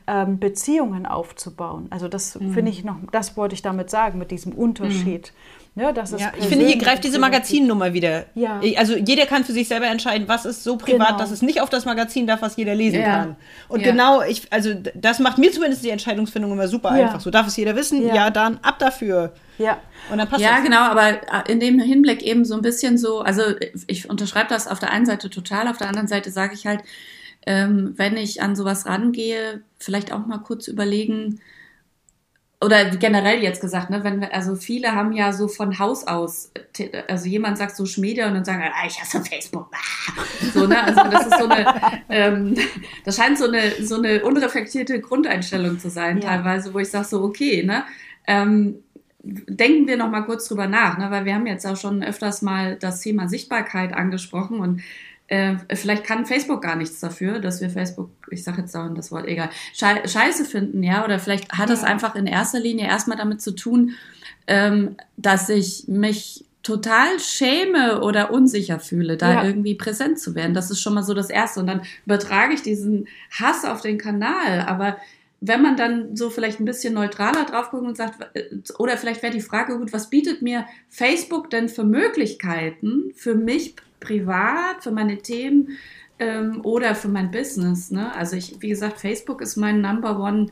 ähm, 0.06 0.38
Beziehungen 0.38 1.06
aufzubauen. 1.06 1.88
Also 1.90 2.08
das 2.08 2.38
mhm. 2.38 2.52
finde 2.52 2.70
ich 2.70 2.84
noch, 2.84 2.96
das 3.12 3.36
wollte 3.36 3.54
ich 3.54 3.62
damit 3.62 3.90
sagen, 3.90 4.18
mit 4.18 4.30
diesem 4.30 4.52
Unterschied. 4.52 5.32
Mhm. 5.34 5.63
Ja, 5.76 5.90
das 5.90 6.12
ist 6.12 6.20
ja, 6.20 6.32
ich 6.38 6.46
finde, 6.46 6.66
hier 6.66 6.78
greift 6.78 7.02
diese 7.02 7.18
Magazinnummer 7.18 7.92
wieder. 7.92 8.26
Ja. 8.36 8.60
Also 8.76 8.94
jeder 8.94 9.26
kann 9.26 9.44
für 9.44 9.52
sich 9.52 9.66
selber 9.66 9.86
entscheiden, 9.86 10.28
was 10.28 10.44
ist 10.44 10.62
so 10.62 10.76
privat, 10.76 11.08
genau. 11.08 11.18
dass 11.18 11.32
es 11.32 11.42
nicht 11.42 11.60
auf 11.60 11.68
das 11.68 11.84
Magazin 11.84 12.28
darf, 12.28 12.42
was 12.42 12.56
jeder 12.56 12.76
lesen 12.76 13.00
ja. 13.00 13.06
kann. 13.06 13.36
Und 13.68 13.80
ja. 13.80 13.90
genau, 13.90 14.22
ich, 14.22 14.52
also 14.52 14.72
das 14.94 15.18
macht 15.18 15.38
mir 15.38 15.50
zumindest 15.50 15.82
die 15.82 15.90
Entscheidungsfindung 15.90 16.52
immer 16.52 16.68
super 16.68 16.90
einfach. 16.90 17.20
So 17.20 17.30
darf 17.30 17.48
es 17.48 17.56
jeder 17.56 17.74
wissen, 17.74 18.06
ja, 18.06 18.30
dann 18.30 18.58
ab 18.62 18.78
dafür. 18.78 19.32
Ja. 19.58 19.78
Und 20.12 20.18
dann 20.18 20.28
passt 20.28 20.42
ja, 20.42 20.56
das. 20.56 20.64
genau, 20.64 20.80
aber 20.80 21.08
äh, 21.08 21.50
in 21.52 21.58
dem 21.58 21.80
Hinblick 21.80 22.22
eben 22.22 22.44
so 22.44 22.54
ein 22.54 22.62
bisschen 22.62 22.96
so, 22.96 23.20
also 23.20 23.42
ich 23.88 24.08
unterschreibe 24.08 24.48
das 24.48 24.68
auf 24.68 24.78
der 24.78 24.92
einen 24.92 25.06
Seite 25.06 25.28
total, 25.28 25.66
auf 25.66 25.78
der 25.78 25.88
anderen 25.88 26.08
Seite 26.08 26.30
sage 26.30 26.54
ich 26.54 26.66
halt, 26.66 26.80
ähm, 27.46 27.94
wenn 27.96 28.16
ich 28.16 28.42
an 28.42 28.54
sowas 28.54 28.86
rangehe, 28.86 29.62
vielleicht 29.78 30.12
auch 30.12 30.26
mal 30.26 30.38
kurz 30.38 30.68
überlegen, 30.68 31.40
oder 32.60 32.86
generell 32.96 33.42
jetzt 33.42 33.60
gesagt, 33.60 33.90
ne, 33.90 34.04
wenn 34.04 34.20
wir, 34.20 34.34
also 34.34 34.56
viele 34.56 34.92
haben 34.92 35.12
ja 35.12 35.32
so 35.32 35.48
von 35.48 35.78
Haus 35.78 36.06
aus, 36.06 36.50
also 37.08 37.26
jemand 37.26 37.58
sagt 37.58 37.76
Social 37.76 38.00
Media 38.00 38.26
und 38.26 38.34
dann 38.34 38.44
sagen, 38.44 38.62
ah, 38.64 38.86
ich 38.86 39.00
hasse 39.00 39.22
Facebook. 39.22 39.70
So, 40.52 40.66
ne, 40.66 40.82
also 40.82 41.00
das 41.10 41.26
ist 41.26 41.38
so 41.38 41.48
eine, 41.48 41.74
ähm, 42.08 42.56
das 43.04 43.16
scheint 43.16 43.38
so 43.38 43.48
eine, 43.48 43.70
so 43.82 43.96
eine 43.96 44.24
unreflektierte 44.24 45.00
Grundeinstellung 45.00 45.78
zu 45.78 45.90
sein, 45.90 46.20
ja. 46.20 46.28
teilweise, 46.28 46.72
wo 46.72 46.78
ich 46.78 46.90
sage 46.90 47.06
so, 47.06 47.22
okay, 47.22 47.62
ne, 47.64 47.84
ähm, 48.26 48.84
denken 49.24 49.86
wir 49.86 49.96
noch 49.96 50.10
mal 50.10 50.22
kurz 50.22 50.46
drüber 50.48 50.66
nach, 50.66 50.98
ne? 50.98 51.10
weil 51.10 51.24
wir 51.24 51.34
haben 51.34 51.46
jetzt 51.46 51.66
auch 51.66 51.76
schon 51.76 52.02
öfters 52.02 52.42
mal 52.42 52.76
das 52.76 53.00
Thema 53.00 53.28
Sichtbarkeit 53.28 53.94
angesprochen 53.94 54.60
und 54.60 54.82
äh, 55.28 55.56
vielleicht 55.74 56.04
kann 56.04 56.26
Facebook 56.26 56.62
gar 56.62 56.76
nichts 56.76 57.00
dafür, 57.00 57.38
dass 57.38 57.60
wir 57.60 57.70
Facebook, 57.70 58.10
ich 58.30 58.44
sage 58.44 58.62
jetzt 58.62 58.74
dauernd 58.74 58.98
das 58.98 59.10
Wort, 59.10 59.26
egal, 59.26 59.48
scheiße 59.74 60.44
finden, 60.44 60.82
ja, 60.82 61.04
oder 61.04 61.18
vielleicht 61.18 61.52
hat 61.52 61.70
es 61.70 61.82
einfach 61.82 62.14
in 62.14 62.26
erster 62.26 62.60
Linie 62.60 62.86
erstmal 62.86 63.16
damit 63.16 63.40
zu 63.40 63.52
tun, 63.52 63.92
ähm, 64.46 64.96
dass 65.16 65.48
ich 65.48 65.84
mich 65.88 66.44
total 66.62 67.20
schäme 67.20 68.00
oder 68.00 68.32
unsicher 68.32 68.80
fühle, 68.80 69.16
da 69.16 69.34
ja. 69.34 69.44
irgendwie 69.44 69.74
präsent 69.74 70.18
zu 70.18 70.34
werden. 70.34 70.54
Das 70.54 70.70
ist 70.70 70.80
schon 70.80 70.94
mal 70.94 71.02
so 71.02 71.14
das 71.14 71.30
Erste. 71.30 71.60
Und 71.60 71.66
dann 71.66 71.82
übertrage 72.06 72.54
ich 72.54 72.62
diesen 72.62 73.06
Hass 73.30 73.64
auf 73.66 73.82
den 73.82 73.98
Kanal. 73.98 74.62
Aber 74.66 74.96
wenn 75.40 75.60
man 75.60 75.76
dann 75.76 76.16
so 76.16 76.30
vielleicht 76.30 76.60
ein 76.60 76.64
bisschen 76.64 76.94
neutraler 76.94 77.44
drauf 77.44 77.70
guckt 77.70 77.86
und 77.86 77.98
sagt, 77.98 78.18
äh, 78.34 78.44
oder 78.78 78.96
vielleicht 78.96 79.22
wäre 79.22 79.32
die 79.32 79.42
Frage 79.42 79.78
gut, 79.78 79.92
was 79.92 80.08
bietet 80.08 80.40
mir 80.40 80.64
Facebook 80.88 81.50
denn 81.50 81.68
für 81.68 81.84
Möglichkeiten 81.84 83.12
für 83.14 83.34
mich 83.34 83.76
privat, 84.04 84.82
für 84.82 84.92
meine 84.92 85.18
Themen 85.18 85.70
ähm, 86.18 86.60
oder 86.62 86.94
für 86.94 87.08
mein 87.08 87.30
Business? 87.30 87.90
Ne? 87.90 88.14
Also 88.14 88.36
ich, 88.36 88.60
wie 88.60 88.68
gesagt, 88.68 89.00
Facebook 89.00 89.40
ist 89.40 89.56
mein 89.56 89.80
Number 89.80 90.20
One 90.20 90.50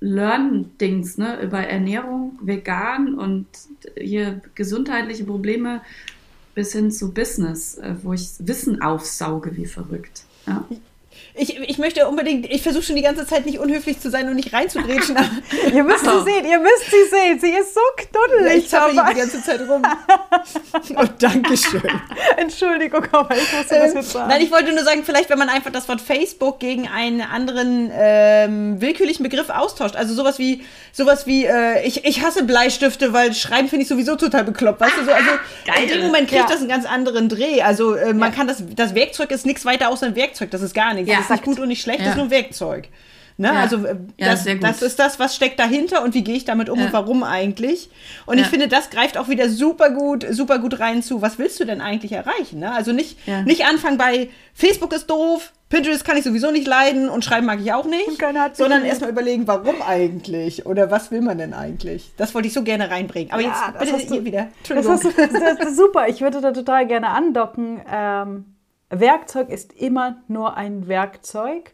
Learn-Dings, 0.00 1.18
ne? 1.18 1.40
über 1.42 1.58
Ernährung, 1.58 2.38
vegan 2.42 3.14
und 3.14 3.46
hier 3.96 4.40
gesundheitliche 4.54 5.24
Probleme 5.24 5.80
bis 6.54 6.72
hin 6.72 6.90
zu 6.90 7.12
Business, 7.12 7.78
äh, 7.78 7.94
wo 8.02 8.12
ich 8.12 8.30
Wissen 8.40 8.82
aufsauge 8.82 9.56
wie 9.56 9.66
verrückt. 9.66 10.24
Ja. 10.46 10.64
Ich, 11.38 11.58
ich 11.58 11.76
möchte 11.76 12.08
unbedingt, 12.08 12.50
ich 12.50 12.62
versuche 12.62 12.82
schon 12.82 12.96
die 12.96 13.02
ganze 13.02 13.26
Zeit 13.26 13.44
nicht 13.44 13.58
unhöflich 13.58 14.00
zu 14.00 14.08
sein 14.10 14.26
und 14.28 14.36
nicht 14.36 14.54
reinzudreschen. 14.54 15.16
ihr 15.74 15.84
müsst 15.84 16.04
sie 16.04 16.24
sehen, 16.24 16.46
ihr 16.46 16.58
müsst 16.58 16.90
sie 16.90 17.10
sehen. 17.10 17.38
Sie 17.38 17.50
ist 17.50 17.74
so 17.74 17.80
knuddelig. 17.96 18.64
Ich 18.64 18.68
zappel 18.70 18.94
die 19.10 19.18
ganze 19.18 19.42
Zeit 19.42 19.60
rum. 19.68 19.82
oh, 20.96 21.04
danke 21.18 21.54
schön. 21.58 21.82
Entschuldigung, 22.38 23.04
aber 23.12 23.36
ich 23.36 23.52
musste 23.52 23.74
das 23.74 23.92
jetzt 23.92 24.12
sagen. 24.12 24.30
Nein, 24.30 24.40
ich 24.40 24.50
wollte 24.50 24.72
nur 24.72 24.82
sagen, 24.82 25.02
vielleicht, 25.04 25.28
wenn 25.28 25.38
man 25.38 25.50
einfach 25.50 25.70
das 25.70 25.86
Wort 25.90 26.00
Facebook 26.00 26.58
gegen 26.58 26.88
einen 26.88 27.20
anderen 27.20 27.90
ähm, 27.92 28.80
willkürlichen 28.80 29.22
Begriff 29.22 29.50
austauscht. 29.50 29.96
Also 29.96 30.14
sowas 30.14 30.38
wie, 30.38 30.64
sowas 30.92 31.26
wie, 31.26 31.44
äh, 31.44 31.86
ich, 31.86 32.06
ich 32.06 32.24
hasse 32.24 32.44
Bleistifte, 32.44 33.12
weil 33.12 33.34
Schreiben 33.34 33.68
finde 33.68 33.82
ich 33.82 33.88
sowieso 33.88 34.16
total 34.16 34.44
bekloppt. 34.44 34.80
Weißt 34.80 34.96
du, 34.96 35.04
so, 35.04 35.12
also 35.12 35.30
Geil. 35.66 35.82
in 35.82 35.88
dem 35.90 36.00
Moment 36.00 36.28
kriegt 36.30 36.42
ja. 36.42 36.48
das 36.48 36.60
einen 36.60 36.70
ganz 36.70 36.86
anderen 36.86 37.28
Dreh. 37.28 37.60
Also 37.60 37.94
äh, 37.94 38.14
man 38.14 38.30
ja. 38.30 38.36
kann 38.36 38.48
das, 38.48 38.62
das 38.74 38.94
Werkzeug 38.94 39.30
ist 39.32 39.44
nichts 39.44 39.66
weiter 39.66 39.90
außer 39.90 40.06
ein 40.06 40.16
Werkzeug. 40.16 40.50
Das 40.50 40.62
ist 40.62 40.74
gar 40.74 40.94
nichts. 40.94 41.12
Ja 41.12 41.25
ist 41.26 41.30
nicht 41.30 41.44
gut 41.44 41.60
und 41.60 41.68
nicht 41.68 41.82
schlecht, 41.82 42.00
ja. 42.00 42.10
ist 42.10 42.16
nur 42.16 42.24
ein 42.26 42.30
Werkzeug. 42.30 42.88
Ne? 43.38 43.48
Ja. 43.48 43.60
Also 43.60 43.84
äh, 43.84 43.96
Ja, 44.16 44.30
das, 44.30 44.46
gut. 44.46 44.62
das 44.62 44.80
ist 44.80 44.98
das, 44.98 45.18
was 45.18 45.36
steckt 45.36 45.58
dahinter 45.60 46.02
und 46.02 46.14
wie 46.14 46.24
gehe 46.24 46.36
ich 46.36 46.46
damit 46.46 46.70
um 46.70 46.78
Ja. 46.78 46.86
und 46.86 46.92
warum 46.94 47.22
eigentlich. 47.22 47.90
Und 48.24 48.38
ich 48.38 48.44
Ja. 48.44 48.48
finde, 48.50 48.66
das 48.68 48.88
greift 48.88 49.18
auch 49.18 49.28
wieder 49.28 49.50
super 49.50 49.90
gut, 49.90 50.24
super 50.30 50.58
gut 50.58 50.80
rein 50.80 51.02
zu, 51.02 51.20
was 51.20 51.38
willst 51.38 51.60
du 51.60 51.66
denn 51.66 51.82
eigentlich 51.82 52.12
erreichen? 52.12 52.60
Ne? 52.60 52.72
Also 52.72 52.92
nicht, 52.92 53.18
Ja. 53.26 53.42
nicht 53.42 53.66
anfangen 53.66 53.98
bei 53.98 54.30
Facebook 54.54 54.94
ist 54.94 55.10
doof, 55.10 55.52
Pinterest 55.68 56.04
kann 56.04 56.16
ich 56.16 56.24
sowieso 56.24 56.50
nicht 56.50 56.66
leiden 56.66 57.08
und 57.10 57.24
schreiben 57.26 57.44
mag 57.44 57.58
ich 57.60 57.72
auch 57.74 57.84
nicht, 57.86 58.08
sondern 58.54 58.84
erstmal 58.86 59.10
überlegen, 59.10 59.46
warum 59.48 59.82
eigentlich 59.82 60.64
oder 60.64 60.90
was 60.92 61.10
will 61.10 61.20
man 61.20 61.36
denn 61.36 61.52
eigentlich? 61.52 62.12
Das 62.16 62.34
wollte 62.34 62.48
ich 62.48 62.54
so 62.54 62.62
gerne 62.62 62.88
reinbringen. 62.88 63.32
Aber 63.32 63.42
Ja, 63.42 63.48
jetzt 63.48 63.60
das 63.74 63.78
bitte 63.80 63.92
hast 63.94 64.08
du- 64.10 64.14
hier 64.14 64.24
wieder. 64.24 64.46
Das, 64.68 64.86
Entschuldigung. 64.86 65.12
das, 65.42 65.56
das 65.58 65.68
ist 65.70 65.76
super. 65.76 66.08
Ich 66.08 66.20
würde 66.22 66.40
da 66.40 66.52
total 66.52 66.86
gerne 66.86 67.08
andocken. 67.08 67.80
Ähm, 67.92 68.44
Werkzeug 68.90 69.48
ist 69.48 69.72
immer 69.72 70.22
nur 70.28 70.56
ein 70.56 70.88
Werkzeug. 70.88 71.72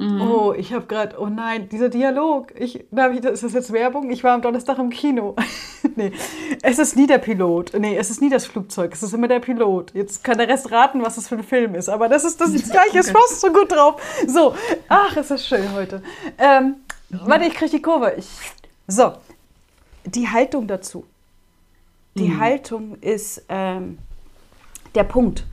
Oh, 0.00 0.54
ich 0.56 0.72
habe 0.72 0.86
gerade, 0.86 1.18
oh 1.18 1.26
nein, 1.26 1.68
dieser 1.68 1.88
Dialog. 1.88 2.52
Ich, 2.56 2.84
darf 2.92 3.12
ich, 3.12 3.24
ist 3.24 3.42
das 3.42 3.52
jetzt 3.52 3.72
Werbung? 3.72 4.10
Ich 4.10 4.22
war 4.22 4.32
am 4.32 4.42
Donnerstag 4.42 4.78
im 4.78 4.90
Kino. 4.90 5.34
nee, 5.96 6.12
es 6.62 6.78
ist 6.78 6.94
nie 6.94 7.08
der 7.08 7.18
Pilot. 7.18 7.72
Nee, 7.76 7.96
es 7.96 8.08
ist 8.08 8.22
nie 8.22 8.30
das 8.30 8.46
Flugzeug. 8.46 8.92
Es 8.92 9.02
ist 9.02 9.12
immer 9.12 9.26
der 9.26 9.40
Pilot. 9.40 9.92
Jetzt 9.94 10.22
kann 10.22 10.38
der 10.38 10.46
Rest 10.46 10.70
raten, 10.70 11.02
was 11.02 11.16
das 11.16 11.26
für 11.26 11.34
ein 11.34 11.42
Film 11.42 11.74
ist. 11.74 11.88
Aber 11.88 12.08
das 12.08 12.24
ist 12.24 12.40
das 12.40 12.52
gleiche. 12.70 13.00
Es 13.00 13.12
passt 13.12 13.40
so 13.40 13.52
gut 13.52 13.72
drauf. 13.72 14.00
So, 14.24 14.54
ach, 14.88 15.16
ist 15.16 15.32
das 15.32 15.44
schön 15.44 15.72
heute. 15.72 16.00
Ähm, 16.38 16.76
warte, 17.10 17.46
ich 17.46 17.54
kriege 17.54 17.72
die 17.72 17.82
Kurve. 17.82 18.14
Ich, 18.16 18.28
so, 18.86 19.14
die 20.04 20.28
Haltung 20.28 20.68
dazu. 20.68 21.04
Die 22.14 22.36
Haltung 22.36 22.96
ist 23.00 23.44
ähm, 23.48 23.98
der 24.94 25.04
Punkt. 25.04 25.44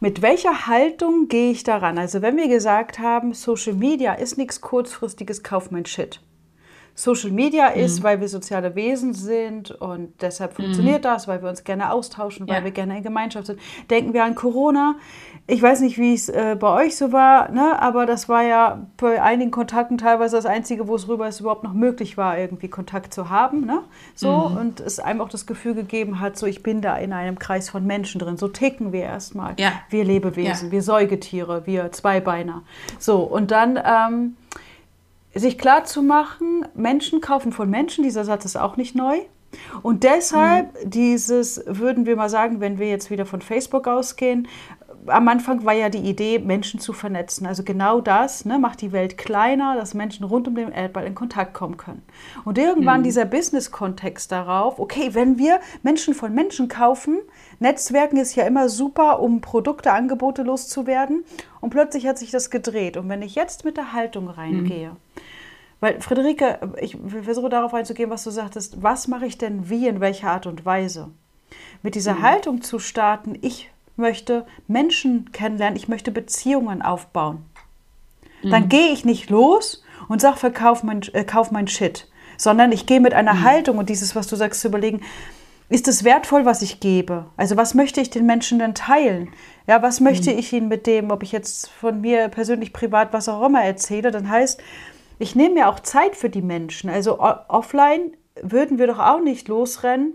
Mit 0.00 0.22
welcher 0.22 0.68
Haltung 0.68 1.26
gehe 1.26 1.50
ich 1.50 1.64
daran? 1.64 1.98
Also 1.98 2.22
wenn 2.22 2.36
wir 2.36 2.46
gesagt 2.46 3.00
haben, 3.00 3.34
Social 3.34 3.74
Media 3.74 4.14
ist 4.14 4.38
nichts 4.38 4.60
kurzfristiges, 4.60 5.42
kauf 5.42 5.72
mein 5.72 5.86
Shit. 5.86 6.20
Social 6.98 7.30
Media 7.30 7.68
ist, 7.68 8.02
weil 8.02 8.20
wir 8.20 8.28
soziale 8.28 8.74
Wesen 8.74 9.14
sind 9.14 9.70
und 9.70 10.20
deshalb 10.20 10.54
funktioniert 10.54 11.04
das, 11.04 11.28
weil 11.28 11.40
wir 11.42 11.48
uns 11.48 11.62
gerne 11.62 11.92
austauschen, 11.92 12.48
weil 12.48 12.56
Ja. 12.58 12.64
wir 12.64 12.72
gerne 12.72 12.96
in 12.96 13.04
Gemeinschaft 13.04 13.46
sind. 13.46 13.60
Denken 13.88 14.14
wir 14.14 14.24
an 14.24 14.34
Corona. 14.34 14.96
Ich 15.46 15.62
weiß 15.62 15.80
nicht, 15.82 15.96
wie 15.96 16.12
es 16.12 16.28
äh, 16.28 16.56
bei 16.58 16.84
euch 16.86 16.96
so 16.96 17.12
war, 17.12 17.50
ne? 17.52 17.80
aber 17.80 18.04
das 18.04 18.28
war 18.28 18.42
ja 18.42 18.86
bei 18.96 19.22
einigen 19.22 19.52
Kontakten 19.52 19.96
teilweise 19.96 20.34
das 20.34 20.44
Einzige, 20.44 20.88
wo 20.88 20.96
es 20.96 21.06
rüber 21.06 21.28
es 21.28 21.38
überhaupt 21.38 21.62
noch 21.62 21.72
möglich 21.72 22.16
war, 22.16 22.36
irgendwie 22.36 22.66
Kontakt 22.68 23.14
zu 23.14 23.30
haben. 23.30 23.64
Ne? 23.64 23.82
So, 24.16 24.30
und 24.30 24.80
es 24.80 24.98
einem 24.98 25.20
auch 25.20 25.28
das 25.28 25.46
Gefühl 25.46 25.74
gegeben 25.74 26.18
hat, 26.18 26.36
so 26.36 26.46
ich 26.46 26.64
bin 26.64 26.80
da 26.82 26.96
in 26.96 27.12
einem 27.12 27.38
Kreis 27.38 27.70
von 27.70 27.86
Menschen 27.86 28.18
drin. 28.18 28.36
So 28.36 28.48
ticken 28.48 28.90
wir 28.92 29.02
erstmal. 29.04 29.54
Ja. 29.58 29.70
Wir 29.88 30.02
Lebewesen, 30.04 30.66
Ja. 30.66 30.72
wir 30.72 30.82
Säugetiere, 30.82 31.64
wir 31.64 31.92
Zweibeiner. 31.92 32.62
So, 32.98 33.20
und 33.20 33.52
dann 33.52 33.78
ähm, 33.82 34.36
sich 35.34 35.58
klar 35.58 35.84
zu 35.84 36.02
machen, 36.02 36.66
Menschen 36.74 37.20
kaufen 37.20 37.52
von 37.52 37.68
Menschen, 37.70 38.04
dieser 38.04 38.24
Satz 38.24 38.44
ist 38.44 38.56
auch 38.56 38.76
nicht 38.76 38.94
neu. 38.94 39.18
Und 39.82 40.04
deshalb 40.04 40.76
dieses, 40.84 41.62
würden 41.66 42.04
wir 42.06 42.16
mal 42.16 42.28
sagen, 42.28 42.60
wenn 42.60 42.78
wir 42.78 42.88
jetzt 42.88 43.10
wieder 43.10 43.24
von 43.24 43.40
Facebook 43.40 43.86
ausgehen, 43.88 44.46
am 45.06 45.28
Anfang 45.28 45.64
war 45.64 45.72
ja 45.72 45.88
die 45.88 45.98
Idee, 45.98 46.38
Menschen 46.38 46.80
zu 46.80 46.92
vernetzen. 46.92 47.46
Also 47.46 47.62
genau 47.62 48.00
das 48.00 48.44
ne, 48.44 48.58
macht 48.58 48.80
die 48.80 48.92
Welt 48.92 49.16
kleiner, 49.16 49.76
dass 49.76 49.94
Menschen 49.94 50.24
rund 50.24 50.48
um 50.48 50.54
den 50.54 50.70
Erdball 50.70 51.06
in 51.06 51.14
Kontakt 51.14 51.54
kommen 51.54 51.76
können. 51.76 52.02
Und 52.44 52.58
irgendwann 52.58 53.02
dieser 53.02 53.24
Business-Kontext 53.24 54.30
darauf, 54.30 54.78
okay, 54.78 55.10
wenn 55.14 55.38
wir 55.38 55.60
Menschen 55.82 56.14
von 56.14 56.34
Menschen 56.34 56.68
kaufen, 56.68 57.18
Netzwerken 57.58 58.18
ist 58.18 58.34
ja 58.34 58.44
immer 58.46 58.68
super, 58.68 59.20
um 59.20 59.40
Produkte, 59.40 59.92
Angebote 59.92 60.42
loszuwerden. 60.42 61.24
Und 61.60 61.70
plötzlich 61.70 62.06
hat 62.06 62.18
sich 62.18 62.30
das 62.30 62.50
gedreht. 62.50 62.96
Und 62.96 63.08
wenn 63.08 63.22
ich 63.22 63.34
jetzt 63.34 63.64
mit 63.64 63.76
der 63.76 63.92
Haltung 63.92 64.28
reingehe, 64.28 64.96
weil, 65.80 66.00
Friederike, 66.00 66.58
ich 66.80 66.96
versuche 67.22 67.48
darauf 67.48 67.72
einzugehen, 67.72 68.10
was 68.10 68.24
du 68.24 68.30
sagtest. 68.30 68.82
Was 68.82 69.06
mache 69.06 69.26
ich 69.26 69.38
denn 69.38 69.70
wie, 69.70 69.86
in 69.86 70.00
welcher 70.00 70.30
Art 70.30 70.46
und 70.46 70.64
Weise? 70.64 71.10
Mit 71.82 71.94
dieser 71.94 72.20
Haltung 72.20 72.62
zu 72.62 72.78
starten, 72.78 73.38
ich 73.42 73.70
möchte 73.96 74.44
Menschen 74.66 75.30
kennenlernen, 75.32 75.76
ich 75.76 75.88
möchte 75.88 76.10
Beziehungen 76.10 76.82
aufbauen. 76.82 77.44
Dann 78.42 78.68
gehe 78.68 78.92
ich 78.92 79.04
nicht 79.04 79.30
los 79.30 79.82
und 80.08 80.20
sage, 80.20 80.36
verkauf 80.36 80.82
mein, 80.82 81.02
äh, 81.12 81.24
kauf 81.24 81.50
mein 81.50 81.66
Shit, 81.66 82.08
sondern 82.36 82.70
ich 82.70 82.86
gehe 82.86 83.00
mit 83.00 83.14
einer 83.14 83.42
Haltung 83.42 83.78
und 83.78 83.88
dieses, 83.88 84.14
was 84.14 84.28
du 84.28 84.36
sagst, 84.36 84.60
zu 84.60 84.68
überlegen, 84.68 85.00
ist 85.68 85.86
es 85.88 86.02
wertvoll, 86.04 86.44
was 86.44 86.62
ich 86.62 86.80
gebe? 86.80 87.26
Also 87.36 87.56
was 87.56 87.74
möchte 87.74 88.00
ich 88.00 88.10
den 88.10 88.26
Menschen 88.26 88.58
denn 88.58 88.74
teilen? 88.74 89.28
Ja, 89.66 89.82
was 89.82 90.00
möchte 90.00 90.30
ich 90.30 90.52
ihnen 90.52 90.68
mit 90.68 90.86
dem, 90.86 91.10
ob 91.10 91.22
ich 91.22 91.32
jetzt 91.32 91.68
von 91.68 92.00
mir 92.00 92.28
persönlich, 92.28 92.72
privat, 92.72 93.12
was 93.12 93.28
auch 93.28 93.44
immer 93.44 93.62
erzähle? 93.62 94.10
Dann 94.10 94.30
heißt, 94.30 94.62
ich 95.18 95.36
nehme 95.36 95.54
mir 95.54 95.68
auch 95.68 95.80
Zeit 95.80 96.16
für 96.16 96.30
die 96.30 96.42
Menschen. 96.42 96.88
Also 96.88 97.20
offline 97.20 98.12
würden 98.40 98.78
wir 98.78 98.86
doch 98.86 98.98
auch 98.98 99.20
nicht 99.20 99.48
losrennen. 99.48 100.14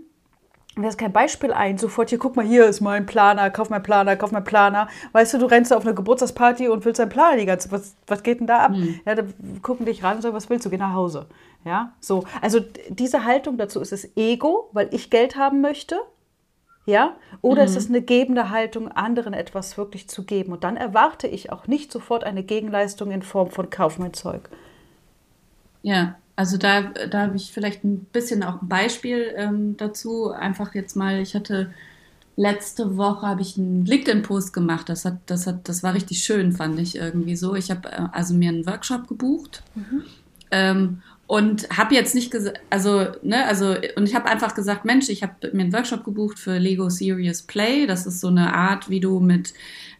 Mir 0.76 0.88
ist 0.88 0.98
kein 0.98 1.12
Beispiel 1.12 1.52
ein, 1.52 1.78
sofort 1.78 2.08
hier, 2.10 2.18
guck 2.18 2.34
mal, 2.34 2.44
hier 2.44 2.66
ist 2.66 2.80
mein 2.80 3.06
Planer, 3.06 3.48
kauf 3.50 3.70
mein 3.70 3.84
Planer, 3.84 4.16
kauf 4.16 4.32
mein 4.32 4.42
Planer. 4.42 4.88
Weißt 5.12 5.32
du, 5.32 5.38
du 5.38 5.46
rennst 5.46 5.72
auf 5.72 5.84
eine 5.84 5.94
Geburtstagsparty 5.94 6.66
und 6.66 6.84
willst 6.84 6.98
deinen 6.98 7.10
Planer 7.10 7.36
die 7.36 7.46
ganze 7.46 7.70
was, 7.70 7.94
was 8.08 8.24
geht 8.24 8.40
denn 8.40 8.48
da 8.48 8.58
ab? 8.58 8.72
Ja, 9.06 9.14
da 9.14 9.22
gucken 9.62 9.86
dich 9.86 10.02
ran 10.02 10.16
und 10.16 10.22
sagen, 10.22 10.34
was 10.34 10.50
willst 10.50 10.66
du, 10.66 10.70
geh 10.70 10.76
nach 10.76 10.94
Hause. 10.94 11.26
Ja, 11.64 11.94
so. 12.00 12.24
Also 12.42 12.60
diese 12.88 13.24
Haltung 13.24 13.56
dazu, 13.56 13.80
ist 13.80 13.92
es 13.92 14.16
Ego, 14.16 14.68
weil 14.72 14.88
ich 14.92 15.10
Geld 15.10 15.36
haben 15.36 15.60
möchte? 15.60 15.98
Ja, 16.86 17.16
oder 17.40 17.64
ist 17.64 17.76
es 17.76 17.88
eine 17.88 18.02
gebende 18.02 18.50
Haltung, 18.50 18.88
anderen 18.88 19.32
etwas 19.32 19.78
wirklich 19.78 20.06
zu 20.06 20.24
geben? 20.24 20.52
Und 20.52 20.64
dann 20.64 20.76
erwarte 20.76 21.26
ich 21.26 21.50
auch 21.50 21.66
nicht 21.66 21.90
sofort 21.90 22.24
eine 22.24 22.42
Gegenleistung 22.42 23.10
in 23.10 23.22
Form 23.22 23.50
von 23.50 23.70
Kauf 23.70 23.98
mein 23.98 24.12
Zeug. 24.12 24.50
Ja, 25.80 26.16
also 26.36 26.58
da, 26.58 26.82
da 26.82 27.22
habe 27.22 27.36
ich 27.36 27.52
vielleicht 27.52 27.84
ein 27.84 28.00
bisschen 28.12 28.42
auch 28.42 28.60
ein 28.60 28.68
Beispiel 28.68 29.32
ähm, 29.34 29.78
dazu. 29.78 30.30
Einfach 30.30 30.74
jetzt 30.74 30.94
mal, 30.94 31.20
ich 31.20 31.34
hatte 31.34 31.72
letzte 32.36 32.96
Woche 32.96 33.26
habe 33.26 33.40
ich 33.40 33.56
einen 33.56 33.86
LinkedIn-Post 33.86 34.52
gemacht. 34.52 34.88
Das 34.90 35.04
hat, 35.06 35.18
das 35.26 35.46
hat, 35.46 35.68
das 35.68 35.82
war 35.82 35.94
richtig 35.94 36.18
schön, 36.22 36.52
fand 36.52 36.78
ich 36.80 36.96
irgendwie 36.96 37.36
so. 37.36 37.54
Ich 37.54 37.70
habe 37.70 37.90
äh, 37.90 38.08
also 38.12 38.34
mir 38.34 38.50
einen 38.50 38.66
Workshop 38.66 39.08
gebucht. 39.08 39.62
Ähm, 40.50 41.02
und 41.34 41.68
habe 41.76 41.96
jetzt 41.96 42.14
nicht 42.14 42.30
gesagt, 42.30 42.60
also, 42.70 43.06
ne, 43.22 43.44
also, 43.44 43.74
und 43.96 44.08
ich 44.08 44.14
habe 44.14 44.26
einfach 44.26 44.54
gesagt, 44.54 44.84
Mensch, 44.84 45.08
ich 45.08 45.24
habe 45.24 45.50
mir 45.52 45.62
einen 45.62 45.72
Workshop 45.72 46.04
gebucht 46.04 46.38
für 46.38 46.58
Lego 46.58 46.88
Serious 46.90 47.42
Play. 47.42 47.88
Das 47.88 48.06
ist 48.06 48.20
so 48.20 48.28
eine 48.28 48.54
Art, 48.54 48.88
wie 48.88 49.00
du 49.00 49.18
mit 49.18 49.52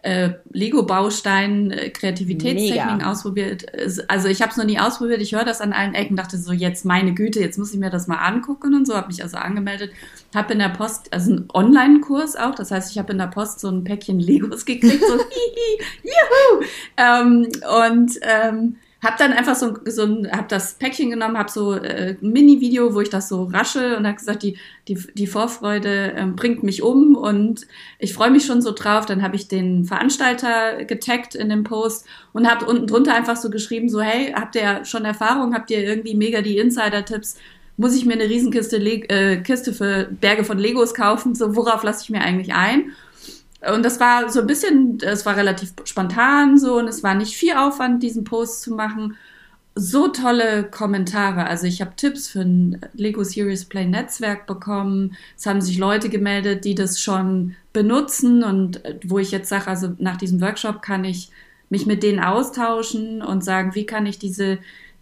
äh, 0.03 0.35
Lego-Bausteinen 0.53 1.73
äh, 1.73 1.90
Kreativitätstechniken 1.90 3.03
ausprobiert. 3.03 3.66
Also 4.07 4.29
ich 4.29 4.42
habe 4.42 4.53
es 4.53 4.57
noch 4.57 4.64
nie 4.64 4.79
ausprobiert. 4.79 5.20
Ich 5.23 5.35
höre 5.35 5.44
das 5.44 5.61
an 5.61 5.73
allen 5.73 5.94
Ecken, 5.94 6.14
dachte 6.14 6.38
so, 6.38 6.53
jetzt 6.53 6.85
meine 6.85 7.14
Güte, 7.14 7.40
jetzt 7.40 7.59
muss 7.59 7.75
ich 7.75 7.81
mir 7.81 7.90
das 7.90 8.07
mal 8.07 8.18
angucken 8.18 8.73
und 8.73 8.87
so. 8.87 8.94
Habe 8.94 9.09
mich 9.09 9.20
also 9.20 9.37
angemeldet, 9.37 9.90
habe 10.37 10.53
in 10.53 10.61
der 10.61 10.68
Post, 10.68 11.12
also 11.12 11.33
einen 11.33 11.49
Online-Kurs 11.53 12.37
auch. 12.37 12.55
Das 12.55 12.70
heißt, 12.70 12.92
ich 12.92 12.99
habe 12.99 13.11
in 13.11 13.18
der 13.18 13.27
Post 13.27 13.59
so 13.59 13.68
ein 13.68 13.83
Päckchen 13.83 14.20
Legos 14.20 14.64
gekriegt, 14.64 15.03
so 15.05 15.14
hihi, 15.18 15.85
juhu. 16.05 16.64
Ähm, 16.97 17.49
und 17.88 18.12
ähm, 18.23 18.77
hab 19.05 19.19
dann 19.19 19.33
einfach 19.33 19.55
so, 19.55 19.79
so 19.85 20.03
ein, 20.03 20.31
hab 20.33 20.49
das 20.49 20.75
Päckchen 20.75 21.11
genommen, 21.11 21.38
hab 21.38 21.51
so 21.51 21.75
äh, 21.75 22.17
ein 22.21 22.31
Mini-Video, 22.33 22.95
wo 22.95 23.01
ich 23.01 23.11
das 23.11 23.29
so 23.29 23.45
rasche 23.45 23.97
und 23.97 24.07
hab 24.07 24.17
gesagt, 24.17 24.43
die, 24.43 24.57
die, 24.88 24.99
die 25.14 25.27
Vorfreude 25.27 26.14
ähm, 26.17 26.37
bringt 26.37 26.62
mich 26.62 26.83
um 26.83 27.14
und 27.14 27.67
ich 27.99 28.14
freue 28.14 28.31
mich 28.31 28.47
schon 28.47 28.62
so 28.62 28.73
drauf. 28.73 29.07
Dann 29.07 29.23
habe 29.23 29.37
ich 29.37 29.47
den 29.47 29.85
Veranstalter 29.85 30.85
getaggt 30.85 31.35
in 31.35 31.51
dem 31.51 31.64
Post 31.64 32.07
und 32.33 32.49
hab 32.51 32.67
unten 32.67 32.87
drunter 32.87 33.14
einfach 33.14 33.37
so 33.37 33.51
geschrieben, 33.51 33.88
so 33.88 34.01
hey, 34.01 34.33
habt 34.33 34.57
ihr 34.57 34.85
schon 34.85 35.05
Erfahrung, 35.05 35.55
habt 35.55 35.71
ihr 35.71 35.85
irgendwie 35.85 36.14
mega 36.14 36.40
die 36.40 36.59
Insider-Tipps? 36.59 37.37
Muss 37.77 37.97
ich 37.97 38.07
mir 38.07 38.14
eine 38.14 38.29
Riesenkiste 38.29 38.77
äh, 38.79 39.37
Kiste 39.43 39.73
für 39.73 40.09
Berge 40.21 40.45
von 40.45 40.59
Legos 40.59 40.95
kaufen? 40.95 41.35
So, 41.35 41.57
worauf 41.57 41.83
lasse 41.83 42.05
ich 42.05 42.11
mir 42.11 42.21
eigentlich 42.21 42.55
ein? 42.55 42.93
Und 43.72 43.85
das 43.85 44.00
war 44.00 44.31
so 44.31 44.40
ein 44.40 44.46
bisschen, 44.46 44.98
es 45.00 45.24
war 45.24 45.37
relativ 45.37 45.72
spontan 45.85 46.59
so 46.59 46.79
und 46.79 46.88
es 46.88 47.03
war 47.03 47.14
nicht 47.14 47.37
viel 47.37 47.55
Aufwand, 47.55 48.03
diesen 48.03 48.24
Post 48.24 48.62
zu 48.62 48.74
machen. 48.74 49.16
So 49.77 50.09
tolle 50.09 50.64
Kommentare. 50.64 51.46
Also 51.46 51.66
ich 51.66 51.81
habe 51.81 51.96
Tipps 51.96 52.29
für 52.29 52.40
ein 52.42 52.81
Lego 52.94 53.24
Serious 53.24 53.64
Play 53.64 53.87
Netzwerk 53.87 54.46
bekommen. 54.46 55.16
Es 55.37 55.46
haben 55.46 55.61
sich 55.61 55.79
Leute 55.79 56.09
gemeldet, 56.09 56.64
die 56.64 56.74
das 56.74 57.00
schon 57.00 57.57
benutzen 57.72 58.44
und 58.44 58.85
äh, 58.85 58.98
wo 59.05 59.18
ich 59.18 59.31
jetzt 59.33 59.48
sage, 59.48 59.66
also 59.68 59.94
nach 59.98 60.16
diesem 60.16 60.40
Workshop 60.40 60.81
kann 60.81 61.05
ich 61.05 61.31
mich 61.70 61.87
mit 61.87 62.03
denen 62.03 62.20
austauschen 62.20 63.20
und 63.20 63.44
sagen, 63.44 63.74
wie 63.74 63.87
kann 63.87 64.07
ich 64.07 64.18
diese 64.18 64.59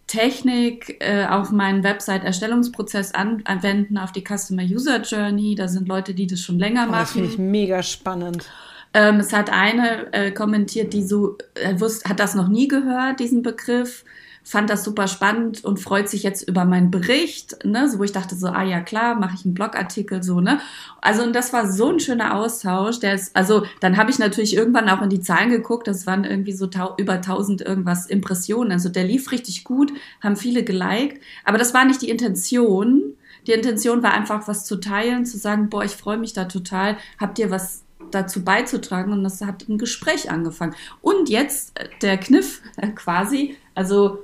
Technik 0.07 0.97
äh, 0.99 1.25
auf 1.25 1.51
meinen 1.51 1.83
Website-Erstellungsprozess 1.83 3.13
an 3.13 3.41
anwenden, 3.45 3.97
auf 3.97 4.11
die 4.11 4.23
Customer 4.23 4.63
User 4.63 5.01
Journey. 5.01 5.55
Da 5.55 5.67
sind 5.67 5.87
Leute, 5.87 6.13
die 6.13 6.27
das 6.27 6.41
schon 6.41 6.59
länger 6.59 6.87
Oh, 6.89 6.91
das 6.91 7.11
finde 7.11 7.27
machen. 7.29 7.33
ich 7.33 7.39
mega 7.51 7.81
spannend. 7.83 8.49
Ähm, 8.93 9.19
es 9.19 9.33
hat 9.33 9.49
eine 9.51 10.13
äh, 10.13 10.31
kommentiert, 10.31 10.93
die 10.93 11.03
so, 11.03 11.37
äh, 11.55 11.79
wusste, 11.79 12.09
hat 12.09 12.19
das 12.19 12.35
noch 12.35 12.47
nie 12.47 12.67
gehört, 12.67 13.19
diesen 13.19 13.41
Begriff. 13.41 14.03
Fand 14.43 14.69
das 14.69 14.83
super 14.83 15.07
spannend 15.07 15.63
und 15.63 15.79
freut 15.79 16.09
sich 16.09 16.23
jetzt 16.23 16.47
über 16.47 16.65
meinen 16.65 16.91
Bericht, 16.91 17.63
ne, 17.65 17.89
so 17.89 17.99
wo 17.99 18.03
ich 18.03 18.11
dachte 18.11 18.35
so, 18.35 18.47
ah 18.47 18.63
ja 18.63 18.81
klar, 18.81 19.15
mache 19.15 19.35
ich 19.35 19.45
einen 19.45 19.53
Blogartikel 19.53 20.21
so, 20.21 20.41
ne? 20.41 20.59
Also 21.01 21.23
und 21.23 21.33
das 21.33 21.53
war 21.53 21.71
so 21.71 21.89
ein 21.89 21.99
schöner 21.99 22.35
Austausch, 22.35 22.99
der 22.99 23.15
ist 23.15 23.35
also 23.35 23.63
dann 23.79 23.97
habe 23.97 24.11
ich 24.11 24.19
natürlich 24.19 24.55
irgendwann 24.55 24.89
auch 24.89 25.01
in 25.01 25.09
die 25.09 25.21
Zahlen 25.21 25.49
geguckt, 25.49 25.87
das 25.87 26.05
waren 26.05 26.25
irgendwie 26.25 26.53
so 26.53 26.69
über 26.97 27.13
1000 27.13 27.61
irgendwas 27.61 28.05
Impressionen, 28.07 28.73
also 28.73 28.89
der 28.89 29.05
lief 29.05 29.31
richtig 29.31 29.63
gut, 29.63 29.93
haben 30.21 30.35
viele 30.35 30.63
geliked, 30.63 31.21
aber 31.45 31.57
das 31.57 31.73
war 31.73 31.85
nicht 31.85 32.01
die 32.01 32.09
Intention. 32.09 33.15
Die 33.47 33.51
Intention 33.51 34.03
war 34.03 34.13
einfach 34.13 34.47
was 34.47 34.63
zu 34.63 34.77
teilen, 34.77 35.25
zu 35.25 35.37
sagen, 35.37 35.69
boah, 35.69 35.83
ich 35.83 35.91
freue 35.91 36.17
mich 36.17 36.31
da 36.31 36.45
total, 36.45 36.95
habt 37.19 37.39
ihr 37.39 37.51
was 37.51 37.83
dazu 38.11 38.43
beizutragen 38.43 39.11
und 39.11 39.23
das 39.23 39.41
hat 39.41 39.67
ein 39.67 39.77
Gespräch 39.77 40.29
angefangen. 40.29 40.75
Und 41.01 41.29
jetzt 41.29 41.77
äh, 41.77 41.89
der 42.01 42.17
Kniff 42.17 42.61
äh, 42.77 42.89
quasi, 42.89 43.57
also 43.75 44.19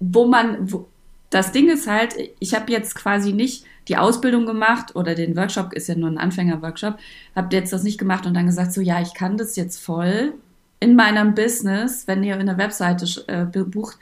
wo 0.00 0.26
man, 0.26 0.72
wo, 0.72 0.88
das 1.30 1.52
Ding 1.52 1.68
ist 1.68 1.86
halt, 1.86 2.14
ich 2.38 2.54
habe 2.54 2.70
jetzt 2.70 2.94
quasi 2.94 3.32
nicht 3.32 3.64
die 3.88 3.96
Ausbildung 3.96 4.46
gemacht 4.46 4.96
oder 4.96 5.14
den 5.14 5.36
Workshop, 5.36 5.72
ist 5.72 5.88
ja 5.88 5.94
nur 5.94 6.08
ein 6.08 6.18
Anfänger-Workshop, 6.18 6.96
habe 7.34 7.56
jetzt 7.56 7.72
das 7.72 7.82
nicht 7.82 7.98
gemacht 7.98 8.26
und 8.26 8.34
dann 8.34 8.46
gesagt, 8.46 8.72
so 8.72 8.80
ja, 8.80 9.00
ich 9.00 9.14
kann 9.14 9.36
das 9.36 9.56
jetzt 9.56 9.82
voll 9.82 10.34
in 10.80 10.96
meinem 10.96 11.34
Business, 11.34 12.06
wenn 12.06 12.22
ihr 12.22 12.38
in 12.38 12.46
der 12.46 12.58
Webseite 12.58 13.06
äh, 13.28 13.44
bucht, 13.44 13.98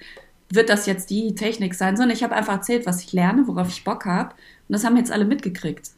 wird 0.51 0.69
das 0.69 0.87
jetzt 0.87 1.11
die 1.11 1.35
Technik 1.35 1.75
sein, 1.75 1.97
sondern 1.97 2.17
ich 2.17 2.23
habe 2.23 2.35
einfach 2.35 2.55
erzählt, 2.55 2.87
was 2.87 3.03
ich 3.03 3.13
lerne, 3.13 3.47
worauf 3.47 3.69
ich 3.69 3.85
Bock 3.85 4.05
habe 4.05 4.31
und 4.69 4.73
das 4.73 4.85
haben 4.85 4.97
jetzt 4.97 5.11
alle 5.11 5.25
mitgekriegt. 5.25 5.91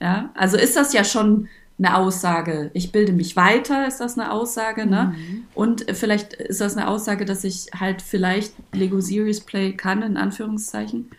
Ja, 0.00 0.30
also 0.34 0.56
ist 0.56 0.76
das 0.76 0.92
ja 0.92 1.04
schon 1.04 1.48
eine 1.80 1.96
Aussage. 1.96 2.70
Ich 2.74 2.92
bilde 2.92 3.12
mich 3.12 3.36
weiter, 3.36 3.86
ist 3.88 4.00
das 4.00 4.18
eine 4.18 4.32
Aussage, 4.32 4.84
ne? 4.86 5.14
Mhm. 5.16 5.44
Und 5.54 5.86
vielleicht 5.92 6.34
ist 6.34 6.60
das 6.60 6.76
eine 6.76 6.88
Aussage, 6.88 7.24
dass 7.24 7.42
ich 7.42 7.68
halt 7.78 8.02
vielleicht 8.02 8.52
Lego 8.72 9.00
Series 9.00 9.40
Play 9.40 9.72
kann, 9.72 10.02
in 10.02 10.16
Anführungszeichen. 10.18 11.10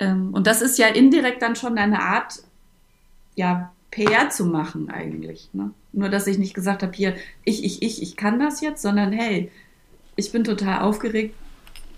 Ähm, 0.00 0.32
und 0.32 0.46
das 0.46 0.62
ist 0.62 0.78
ja 0.78 0.88
indirekt 0.88 1.42
dann 1.42 1.54
schon 1.54 1.76
eine 1.76 2.00
Art, 2.00 2.42
ja, 3.34 3.72
PR 3.90 4.30
zu 4.30 4.46
machen 4.46 4.90
eigentlich. 4.90 5.50
Ne? 5.52 5.70
Nur, 5.92 6.08
dass 6.08 6.26
ich 6.26 6.38
nicht 6.38 6.54
gesagt 6.54 6.82
habe, 6.82 6.92
hier, 6.92 7.14
ich, 7.44 7.62
ich, 7.62 7.82
ich, 7.82 8.02
ich 8.02 8.16
kann 8.16 8.40
das 8.40 8.60
jetzt, 8.60 8.82
sondern 8.82 9.12
hey, 9.12 9.52
ich 10.16 10.32
bin 10.32 10.44
total 10.44 10.80
aufgeregt, 10.80 11.34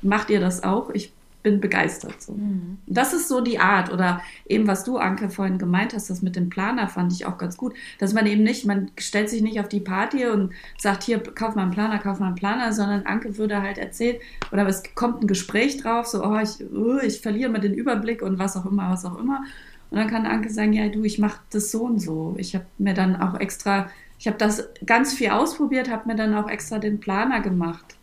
macht 0.02 0.28
ihr 0.28 0.40
das 0.40 0.62
auch? 0.62 0.90
Ich 0.90 1.12
bin 1.46 1.60
begeistert. 1.60 2.20
So. 2.20 2.32
Mhm. 2.32 2.78
Das 2.88 3.12
ist 3.12 3.28
so 3.28 3.40
die 3.40 3.60
Art. 3.60 3.92
Oder 3.92 4.20
eben, 4.48 4.66
was 4.66 4.82
du, 4.82 4.98
Anke, 4.98 5.30
vorhin 5.30 5.58
gemeint 5.58 5.94
hast, 5.94 6.10
das 6.10 6.20
mit 6.20 6.34
dem 6.34 6.50
Planer 6.50 6.88
fand 6.88 7.12
ich 7.12 7.24
auch 7.24 7.38
ganz 7.38 7.56
gut. 7.56 7.72
Dass 8.00 8.12
man 8.12 8.26
eben 8.26 8.42
nicht, 8.42 8.66
man 8.66 8.90
stellt 8.98 9.30
sich 9.30 9.42
nicht 9.42 9.60
auf 9.60 9.68
die 9.68 9.78
Party 9.78 10.26
und 10.26 10.52
sagt, 10.76 11.04
hier, 11.04 11.20
kauf 11.20 11.54
mal 11.54 11.62
einen 11.62 11.70
Planer, 11.70 12.00
kauf 12.00 12.18
mal 12.18 12.26
einen 12.26 12.34
Planer, 12.34 12.72
sondern 12.72 13.06
Anke 13.06 13.38
würde 13.38 13.62
halt 13.62 13.78
erzählen, 13.78 14.16
oder 14.50 14.66
es 14.66 14.82
kommt 14.96 15.22
ein 15.22 15.28
Gespräch 15.28 15.76
drauf, 15.76 16.06
so, 16.06 16.24
oh, 16.24 16.36
ich, 16.36 16.64
oh, 16.74 16.98
ich 16.98 17.20
verliere 17.20 17.48
mal 17.48 17.60
den 17.60 17.74
Überblick 17.74 18.22
und 18.22 18.40
was 18.40 18.56
auch 18.56 18.66
immer, 18.66 18.90
was 18.90 19.04
auch 19.04 19.16
immer. 19.16 19.44
Und 19.90 19.98
dann 19.98 20.08
kann 20.08 20.26
Anke 20.26 20.50
sagen, 20.50 20.72
ja, 20.72 20.88
du, 20.88 21.04
ich 21.04 21.20
mache 21.20 21.38
das 21.50 21.70
so 21.70 21.84
und 21.84 22.00
so. 22.00 22.34
Ich 22.38 22.56
habe 22.56 22.66
mir 22.78 22.94
dann 22.94 23.14
auch 23.14 23.38
extra, 23.38 23.88
ich 24.18 24.26
habe 24.26 24.36
das 24.36 24.68
ganz 24.84 25.14
viel 25.14 25.30
ausprobiert, 25.30 25.88
habe 25.92 26.08
mir 26.08 26.16
dann 26.16 26.34
auch 26.34 26.48
extra 26.48 26.80
den 26.80 26.98
Planer 26.98 27.40
gemacht 27.40 27.96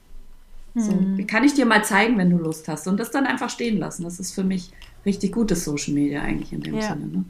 so, 0.76 0.92
hm. 0.92 1.28
kann 1.28 1.44
ich 1.44 1.54
dir 1.54 1.66
mal 1.66 1.84
zeigen, 1.84 2.18
wenn 2.18 2.32
du 2.32 2.38
Lust 2.38 2.68
hast. 2.68 2.88
Und 2.88 3.00
das 3.00 3.12
dann 3.12 3.26
einfach 3.26 3.50
stehen 3.50 3.78
lassen. 3.78 4.04
Das 4.04 4.20
ist 4.20 4.34
für 4.34 4.44
mich 4.44 4.72
richtig 5.06 5.32
gutes 5.32 5.66
Social 5.66 5.94
Media 5.94 6.22
eigentlich 6.22 6.52
in 6.52 6.62
dem 6.62 6.76
ja. 6.76 6.82
Sinne. 6.82 7.08
Ne? 7.08 7.26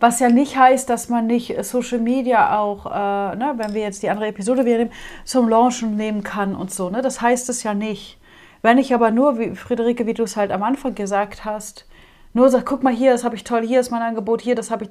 Was 0.00 0.18
ja 0.18 0.28
nicht 0.28 0.56
heißt, 0.56 0.90
dass 0.90 1.08
man 1.08 1.26
nicht 1.26 1.54
Social 1.64 2.00
Media 2.00 2.58
auch, 2.58 2.86
äh, 2.86 3.36
ne, 3.36 3.54
wenn 3.56 3.74
wir 3.74 3.82
jetzt 3.82 4.02
die 4.02 4.10
andere 4.10 4.26
Episode 4.26 4.64
wieder 4.64 4.78
nehmen, 4.78 4.92
zum 5.24 5.48
Launchen 5.48 5.96
nehmen 5.96 6.24
kann 6.24 6.56
und 6.56 6.72
so. 6.72 6.90
Ne? 6.90 7.02
Das 7.02 7.20
heißt 7.20 7.48
es 7.48 7.62
ja 7.62 7.74
nicht. 7.74 8.18
Wenn 8.62 8.78
ich 8.78 8.94
aber 8.94 9.10
nur, 9.10 9.38
wie 9.38 9.54
Friederike, 9.54 10.06
wie 10.06 10.14
du 10.14 10.24
es 10.24 10.36
halt 10.36 10.50
am 10.50 10.62
Anfang 10.62 10.94
gesagt 10.94 11.44
hast, 11.44 11.86
nur 12.32 12.48
sag, 12.48 12.66
guck 12.66 12.82
mal 12.82 12.94
hier, 12.94 13.12
das 13.12 13.22
habe 13.22 13.36
ich 13.36 13.44
toll, 13.44 13.64
hier 13.64 13.78
ist 13.78 13.90
mein 13.90 14.02
Angebot, 14.02 14.40
hier, 14.40 14.56
das 14.56 14.70
habe 14.70 14.84
ich, 14.84 14.90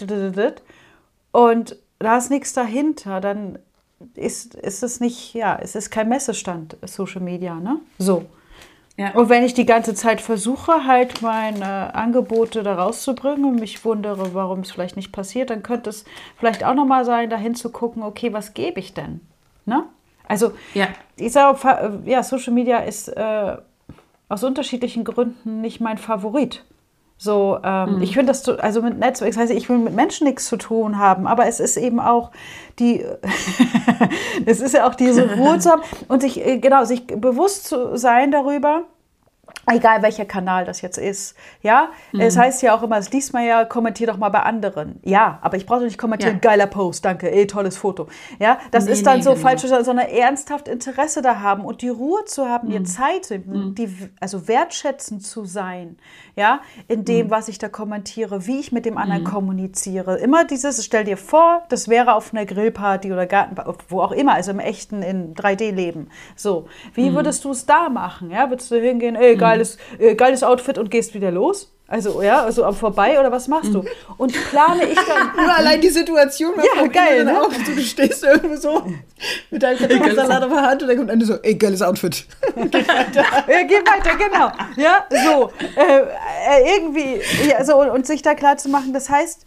und 1.31 1.77
da 1.99 2.17
ist 2.17 2.29
nichts 2.29 2.53
dahinter, 2.53 3.19
dann 3.19 3.59
ist, 4.15 4.55
ist 4.55 4.83
es 4.83 4.99
nicht, 4.99 5.33
ja, 5.33 5.57
es 5.61 5.75
ist 5.75 5.89
kein 5.89 6.09
Messestand, 6.09 6.77
Social 6.85 7.21
Media, 7.21 7.55
ne? 7.55 7.79
So. 7.97 8.25
Ja. 8.95 9.11
Und 9.13 9.29
wenn 9.29 9.43
ich 9.43 9.55
die 9.55 9.65
ganze 9.65 9.95
Zeit 9.95 10.21
versuche, 10.21 10.85
halt 10.85 11.23
meine 11.23 11.95
Angebote 11.95 12.61
da 12.61 12.75
rauszubringen 12.75 13.45
und 13.45 13.59
mich 13.59 13.83
wundere, 13.83 14.35
warum 14.35 14.59
es 14.59 14.71
vielleicht 14.71 14.95
nicht 14.97 15.11
passiert, 15.11 15.49
dann 15.49 15.63
könnte 15.63 15.89
es 15.89 16.05
vielleicht 16.37 16.63
auch 16.63 16.75
nochmal 16.75 17.03
sein, 17.03 17.29
dahin 17.29 17.55
zu 17.55 17.71
gucken, 17.71 18.03
okay, 18.03 18.33
was 18.33 18.53
gebe 18.53 18.79
ich 18.79 18.93
denn? 18.93 19.21
Ne? 19.65 19.83
Also, 20.27 20.53
ja. 20.75 20.87
ich 21.15 21.31
sage, 21.31 22.01
ja, 22.05 22.21
Social 22.21 22.53
Media 22.53 22.79
ist 22.79 23.07
äh, 23.07 23.57
aus 24.29 24.43
unterschiedlichen 24.43 25.03
Gründen 25.03 25.61
nicht 25.61 25.81
mein 25.81 25.97
Favorit. 25.97 26.63
So, 27.23 27.57
ähm, 27.63 27.95
mhm. 27.95 28.01
ich 28.01 28.15
finde 28.15 28.33
das, 28.33 28.45
also 28.49 28.81
mit 28.81 28.99
Netzwerk, 28.99 29.31
das 29.31 29.37
heißt, 29.39 29.53
ich 29.53 29.69
will 29.69 29.77
mit 29.77 29.95
Menschen 29.95 30.27
nichts 30.27 30.45
zu 30.45 30.57
tun 30.57 30.97
haben, 30.97 31.25
aber 31.25 31.47
es 31.47 31.61
ist 31.61 31.77
eben 31.77 32.01
auch 32.01 32.31
die, 32.79 33.05
es 34.45 34.59
ist 34.59 34.73
ja 34.73 34.85
auch 34.85 34.93
diese 34.93 35.33
Ruhe 35.37 35.57
zu 35.57 35.71
haben 35.71 35.83
und 36.09 36.21
sich, 36.21 36.45
äh, 36.45 36.57
genau, 36.57 36.83
sich 36.83 37.07
bewusst 37.07 37.65
zu 37.65 37.95
sein 37.95 38.33
darüber, 38.33 38.81
Egal 39.65 40.01
welcher 40.01 40.25
Kanal 40.25 40.65
das 40.65 40.81
jetzt 40.81 40.97
ist. 40.97 41.35
Ja, 41.61 41.89
mhm. 42.11 42.19
es 42.19 42.37
heißt 42.37 42.61
ja 42.63 42.75
auch 42.75 42.83
immer, 42.83 42.97
es 42.97 43.11
liest 43.11 43.31
man 43.31 43.45
ja, 43.45 43.63
kommentier 43.63 44.07
doch 44.07 44.17
mal 44.17 44.29
bei 44.29 44.41
anderen. 44.41 44.99
Ja, 45.03 45.39
aber 45.41 45.55
ich 45.55 45.65
brauche 45.65 45.83
nicht 45.83 45.97
kommentieren, 45.97 46.35
ja. 46.35 46.39
geiler 46.39 46.67
Post, 46.67 47.05
danke, 47.05 47.31
ey, 47.31 47.47
tolles 47.47 47.77
Foto. 47.77 48.07
Ja, 48.39 48.59
das 48.71 48.85
nee, 48.85 48.91
ist 48.91 49.05
dann 49.05 49.17
nee, 49.17 49.23
so 49.23 49.31
genau. 49.31 49.41
falsch, 49.41 49.61
sondern 49.61 50.07
ernsthaft 50.07 50.67
Interesse 50.67 51.21
da 51.21 51.39
haben 51.39 51.63
und 51.63 51.81
die 51.81 51.89
Ruhe 51.89 52.25
zu 52.25 52.45
haben, 52.45 52.67
mhm. 52.67 52.71
die 52.71 52.83
Zeit, 52.83 53.29
mhm. 53.29 53.73
die, 53.75 53.89
also 54.19 54.47
wertschätzend 54.49 55.25
zu 55.25 55.45
sein. 55.45 55.97
Ja, 56.35 56.61
in 56.87 57.05
dem, 57.05 57.27
mhm. 57.27 57.31
was 57.31 57.47
ich 57.47 57.59
da 57.59 57.69
kommentiere, 57.69 58.47
wie 58.47 58.59
ich 58.59 58.71
mit 58.71 58.85
dem 58.85 58.97
anderen 58.97 59.21
mhm. 59.21 59.27
kommuniziere. 59.27 60.17
Immer 60.17 60.45
dieses, 60.45 60.83
stell 60.83 61.03
dir 61.05 61.15
vor, 61.17 61.63
das 61.69 61.87
wäre 61.87 62.15
auf 62.15 62.33
einer 62.33 62.45
Grillparty 62.45 63.13
oder 63.13 63.27
Garten, 63.27 63.55
wo 63.87 64.01
auch 64.01 64.11
immer, 64.11 64.33
also 64.33 64.51
im 64.51 64.59
echten, 64.59 65.03
in 65.03 65.35
3D-Leben. 65.35 66.09
So, 66.35 66.67
wie 66.95 67.11
mhm. 67.11 67.15
würdest 67.15 67.45
du 67.45 67.51
es 67.51 67.65
da 67.65 67.87
machen? 67.89 68.31
Ja, 68.31 68.49
würdest 68.49 68.71
du 68.71 68.81
hingehen, 68.81 69.15
ey, 69.15 69.35
geil, 69.35 69.52
geiles, 69.53 69.77
äh, 69.99 70.15
geiles 70.15 70.43
Outfit 70.43 70.77
und 70.77 70.91
gehst 70.91 71.13
wieder 71.13 71.31
los? 71.31 71.69
Also, 71.85 72.23
ja, 72.23 72.43
also 72.43 72.63
am 72.63 72.75
Vorbei 72.75 73.19
oder 73.19 73.31
was 73.31 73.47
machst 73.47 73.73
du? 73.73 73.83
Mhm. 73.83 73.87
Und 74.17 74.33
plane 74.49 74.85
ich 74.85 74.95
dann. 74.95 75.33
Oder 75.43 75.57
allein 75.57 75.81
die 75.81 75.89
Situation, 75.89 76.53
ja, 76.57 76.87
geil, 76.87 77.25
ne? 77.25 77.39
auch, 77.39 77.51
du 77.51 77.81
stehst 77.81 78.23
irgendwo 78.23 78.55
so 78.55 78.83
mit 79.51 79.61
deinem 79.61 79.77
Kartoffelsalat 79.77 80.43
auf 80.43 80.49
der 80.49 80.61
Hand 80.61 80.81
und 80.81 80.87
dann 80.87 80.97
kommt 80.97 81.11
einer 81.11 81.25
so, 81.25 81.35
ey, 81.43 81.53
geiles 81.55 81.81
Outfit. 81.81 82.25
Geh 82.55 82.87
weiter. 82.87 83.25
ja, 83.47 83.63
geh 83.63 83.75
weiter, 83.75 84.15
genau. 84.17 84.51
Ja, 84.77 85.05
so. 85.09 85.51
Äh, 85.75 85.99
äh, 85.99 86.75
irgendwie, 86.75 87.21
ja, 87.47 87.63
so, 87.65 87.81
und 87.81 88.07
sich 88.07 88.21
da 88.21 88.33
klar 88.33 88.57
zu 88.57 88.69
machen, 88.69 88.93
das 88.93 89.09
heißt, 89.09 89.45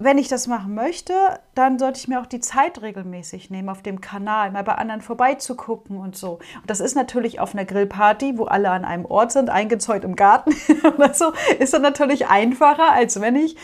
wenn 0.00 0.16
ich 0.16 0.28
das 0.28 0.46
machen 0.46 0.74
möchte, 0.74 1.12
dann 1.54 1.78
sollte 1.78 1.98
ich 1.98 2.06
mir 2.06 2.20
auch 2.20 2.26
die 2.26 2.38
Zeit 2.38 2.82
regelmäßig 2.82 3.50
nehmen, 3.50 3.68
auf 3.68 3.82
dem 3.82 4.00
Kanal 4.00 4.52
mal 4.52 4.62
bei 4.62 4.74
anderen 4.74 5.00
vorbeizugucken 5.00 5.96
und 5.96 6.16
so. 6.16 6.34
Und 6.60 6.70
das 6.70 6.78
ist 6.78 6.94
natürlich 6.94 7.40
auf 7.40 7.52
einer 7.52 7.64
Grillparty, 7.64 8.38
wo 8.38 8.44
alle 8.44 8.70
an 8.70 8.84
einem 8.84 9.04
Ort 9.04 9.32
sind, 9.32 9.50
eingezäunt 9.50 10.04
im 10.04 10.14
Garten 10.14 10.54
oder 10.96 11.14
so, 11.14 11.32
ist 11.58 11.74
dann 11.74 11.82
natürlich 11.82 12.28
einfacher, 12.28 12.92
als 12.92 13.20
wenn 13.20 13.36
ich 13.36 13.56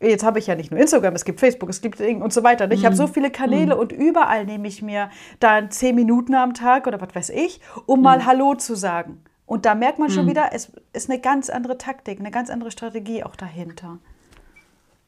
Jetzt 0.00 0.24
habe 0.24 0.38
ich 0.38 0.46
ja 0.46 0.54
nicht 0.54 0.70
nur 0.70 0.78
Instagram, 0.78 1.16
es 1.16 1.24
gibt 1.24 1.40
Facebook, 1.40 1.68
es 1.70 1.80
gibt 1.80 2.00
und 2.00 2.32
so 2.32 2.44
weiter. 2.44 2.70
Ich 2.70 2.82
mm. 2.82 2.84
habe 2.84 2.94
so 2.94 3.08
mhm. 3.08 3.14
viele 3.14 3.30
Kanäle 3.32 3.74
mm. 3.74 3.78
und 3.80 3.90
überall 3.90 4.44
nehme 4.44 4.68
ich 4.68 4.80
mir 4.80 5.10
dann 5.40 5.72
zehn 5.72 5.96
Minuten 5.96 6.36
am 6.36 6.54
Tag 6.54 6.86
oder 6.86 7.00
was 7.00 7.16
weiß 7.16 7.30
ich, 7.30 7.60
um 7.84 8.00
mal 8.00 8.18
mhm. 8.18 8.26
Hallo 8.26 8.54
zu 8.54 8.76
sagen. 8.76 9.24
Und 9.44 9.66
da 9.66 9.74
merkt 9.74 9.98
man 9.98 10.08
schon 10.08 10.26
mhm. 10.26 10.30
wieder, 10.30 10.50
es 10.52 10.70
ist 10.92 11.10
eine 11.10 11.18
ganz 11.20 11.50
andere 11.50 11.78
Taktik, 11.78 12.20
eine 12.20 12.30
ganz 12.30 12.48
andere 12.48 12.70
Strategie 12.70 13.24
auch 13.24 13.34
dahinter 13.34 13.98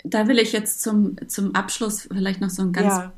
da 0.04 0.28
will 0.28 0.38
ich 0.38 0.52
jetzt 0.52 0.82
zum, 0.82 1.16
zum 1.28 1.54
Abschluss 1.54 2.08
vielleicht 2.12 2.40
noch 2.40 2.50
so 2.50 2.62
einen 2.62 2.72
ganz 2.72 2.96
ja. 2.96 3.12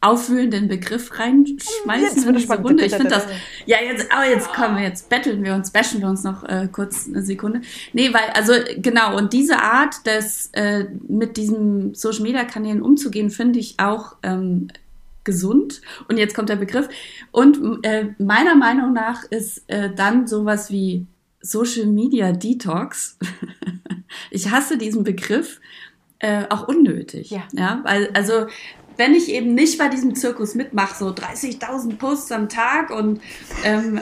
aufwühlenden 0.00 0.68
Begriff 0.68 1.18
reinschmeißen 1.18 2.28
in 2.28 2.34
diese 2.36 2.54
Runde. 2.54 2.84
Ich 2.84 2.94
finde 2.94 3.10
das, 3.10 3.26
ja, 3.66 3.78
jetzt, 3.82 4.10
aber 4.12 4.28
jetzt 4.28 4.52
kommen 4.52 4.76
wir, 4.76 4.84
jetzt 4.84 5.08
betteln 5.08 5.44
wir 5.44 5.54
uns, 5.54 5.70
bashen 5.70 6.00
wir 6.00 6.08
uns 6.08 6.24
noch 6.24 6.44
äh, 6.44 6.68
kurz 6.70 7.06
eine 7.08 7.22
Sekunde. 7.22 7.60
Nee, 7.92 8.12
weil, 8.12 8.30
also 8.34 8.52
genau, 8.78 9.16
und 9.16 9.32
diese 9.32 9.60
Art, 9.60 10.06
des, 10.06 10.50
äh, 10.52 10.86
mit 11.08 11.36
diesen 11.36 11.94
Social 11.94 12.22
Media 12.22 12.44
Kanälen 12.44 12.82
umzugehen, 12.82 13.30
finde 13.30 13.58
ich 13.58 13.78
auch 13.78 14.16
ähm, 14.22 14.68
gesund. 15.24 15.80
Und 16.08 16.16
jetzt 16.16 16.34
kommt 16.34 16.48
der 16.48 16.56
Begriff. 16.56 16.88
Und 17.30 17.84
äh, 17.84 18.08
meiner 18.18 18.54
Meinung 18.54 18.92
nach 18.92 19.24
ist 19.24 19.64
äh, 19.68 19.90
dann 19.94 20.26
sowas 20.26 20.70
wie 20.70 21.06
Social 21.40 21.86
Media 21.86 22.32
Detox. 22.32 23.18
ich 24.30 24.50
hasse 24.50 24.76
diesen 24.76 25.04
Begriff, 25.04 25.60
äh, 26.20 26.44
auch 26.48 26.68
unnötig. 26.68 27.30
Ja. 27.30 27.42
ja. 27.52 27.80
Weil, 27.82 28.10
also, 28.14 28.46
wenn 28.96 29.14
ich 29.14 29.30
eben 29.30 29.54
nicht 29.54 29.78
bei 29.78 29.88
diesem 29.88 30.14
Zirkus 30.14 30.54
mitmache, 30.54 30.94
so 30.96 31.08
30.000 31.08 31.96
Posts 31.96 32.32
am 32.32 32.48
Tag 32.48 32.90
und 32.90 33.20
ähm, 33.64 33.98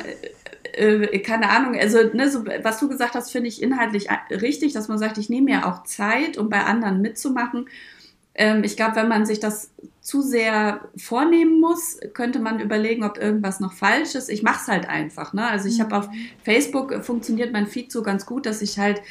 äh, 0.74 1.04
äh, 1.04 1.18
keine 1.20 1.50
Ahnung, 1.50 1.78
also 1.78 1.98
ne, 2.12 2.30
so, 2.30 2.44
was 2.62 2.80
du 2.80 2.88
gesagt 2.88 3.14
hast, 3.14 3.30
finde 3.30 3.48
ich 3.48 3.62
inhaltlich 3.62 4.08
richtig, 4.30 4.72
dass 4.72 4.88
man 4.88 4.98
sagt, 4.98 5.18
ich 5.18 5.28
nehme 5.30 5.52
mir 5.52 5.66
auch 5.66 5.84
Zeit, 5.84 6.36
um 6.36 6.48
bei 6.48 6.64
anderen 6.64 7.00
mitzumachen. 7.00 7.68
ähm, 8.34 8.64
ich 8.64 8.76
glaube, 8.76 8.96
wenn 8.96 9.08
man 9.08 9.26
sich 9.26 9.40
das 9.40 9.70
zu 10.00 10.22
sehr 10.22 10.80
vornehmen 10.96 11.60
muss, 11.60 11.98
könnte 12.14 12.38
man 12.38 12.60
überlegen, 12.60 13.04
ob 13.04 13.18
irgendwas 13.18 13.60
noch 13.60 13.74
falsch 13.74 14.14
ist. 14.14 14.30
Ich 14.30 14.42
mache 14.42 14.60
es 14.62 14.68
halt 14.68 14.88
einfach. 14.88 15.32
Ne? 15.32 15.46
Also 15.46 15.68
ich 15.68 15.80
habe 15.80 15.96
auf 15.96 16.08
mhm. 16.08 16.14
Facebook 16.42 16.92
äh, 16.92 17.02
funktioniert 17.02 17.52
mein 17.52 17.66
Feed 17.66 17.92
so 17.92 18.02
ganz 18.02 18.24
gut, 18.24 18.46
dass 18.46 18.62
ich 18.62 18.78
halt 18.78 19.02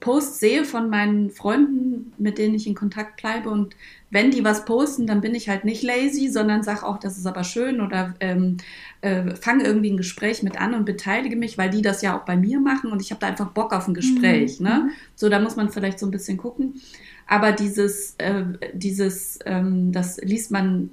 Posts 0.00 0.40
sehe 0.40 0.64
von 0.64 0.90
meinen 0.90 1.30
Freunden, 1.30 2.12
mit 2.18 2.38
denen 2.38 2.54
ich 2.54 2.66
in 2.66 2.74
Kontakt 2.74 3.20
bleibe 3.20 3.50
und 3.50 3.74
wenn 4.10 4.32
die 4.32 4.44
was 4.44 4.64
posten, 4.64 5.06
dann 5.06 5.20
bin 5.20 5.34
ich 5.36 5.48
halt 5.48 5.64
nicht 5.64 5.82
lazy, 5.82 6.28
sondern 6.28 6.64
sage 6.64 6.84
auch, 6.84 6.98
das 6.98 7.16
ist 7.16 7.26
aber 7.26 7.44
schön 7.44 7.80
oder 7.80 8.14
ähm, 8.18 8.56
äh, 9.00 9.36
fange 9.36 9.64
irgendwie 9.64 9.92
ein 9.92 9.96
Gespräch 9.96 10.42
mit 10.42 10.60
an 10.60 10.74
und 10.74 10.84
beteilige 10.84 11.36
mich, 11.36 11.56
weil 11.56 11.70
die 11.70 11.82
das 11.82 12.02
ja 12.02 12.18
auch 12.18 12.24
bei 12.24 12.36
mir 12.36 12.58
machen 12.58 12.90
und 12.90 13.00
ich 13.00 13.12
habe 13.12 13.20
da 13.20 13.28
einfach 13.28 13.52
Bock 13.52 13.72
auf 13.72 13.86
ein 13.86 13.94
Gespräch. 13.94 14.58
Mhm. 14.58 14.66
Ne? 14.66 14.90
So, 15.14 15.28
da 15.28 15.38
muss 15.38 15.54
man 15.54 15.70
vielleicht 15.70 16.00
so 16.00 16.06
ein 16.06 16.10
bisschen 16.10 16.36
gucken. 16.36 16.80
Aber 17.28 17.52
dieses, 17.52 18.16
äh, 18.18 18.42
dieses, 18.72 19.38
ähm, 19.46 19.92
das 19.92 20.16
liest 20.18 20.50
man, 20.50 20.90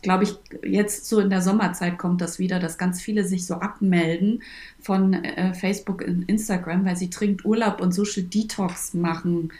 glaube 0.00 0.24
ich, 0.24 0.34
jetzt 0.62 1.08
so 1.08 1.18
in 1.20 1.30
der 1.30 1.42
Sommerzeit 1.42 1.98
kommt 1.98 2.20
das 2.20 2.38
wieder, 2.38 2.58
dass 2.58 2.78
ganz 2.78 3.00
viele 3.00 3.24
sich 3.24 3.46
so 3.46 3.54
abmelden 3.56 4.42
von 4.80 5.12
äh, 5.12 5.54
Facebook 5.54 6.02
und 6.02 6.28
Instagram, 6.28 6.84
weil 6.84 6.96
sie 6.96 7.10
dringend 7.10 7.44
Urlaub 7.44 7.80
und 7.80 7.92
Social 7.92 8.22
Detox 8.22 8.94
machen 8.94 9.52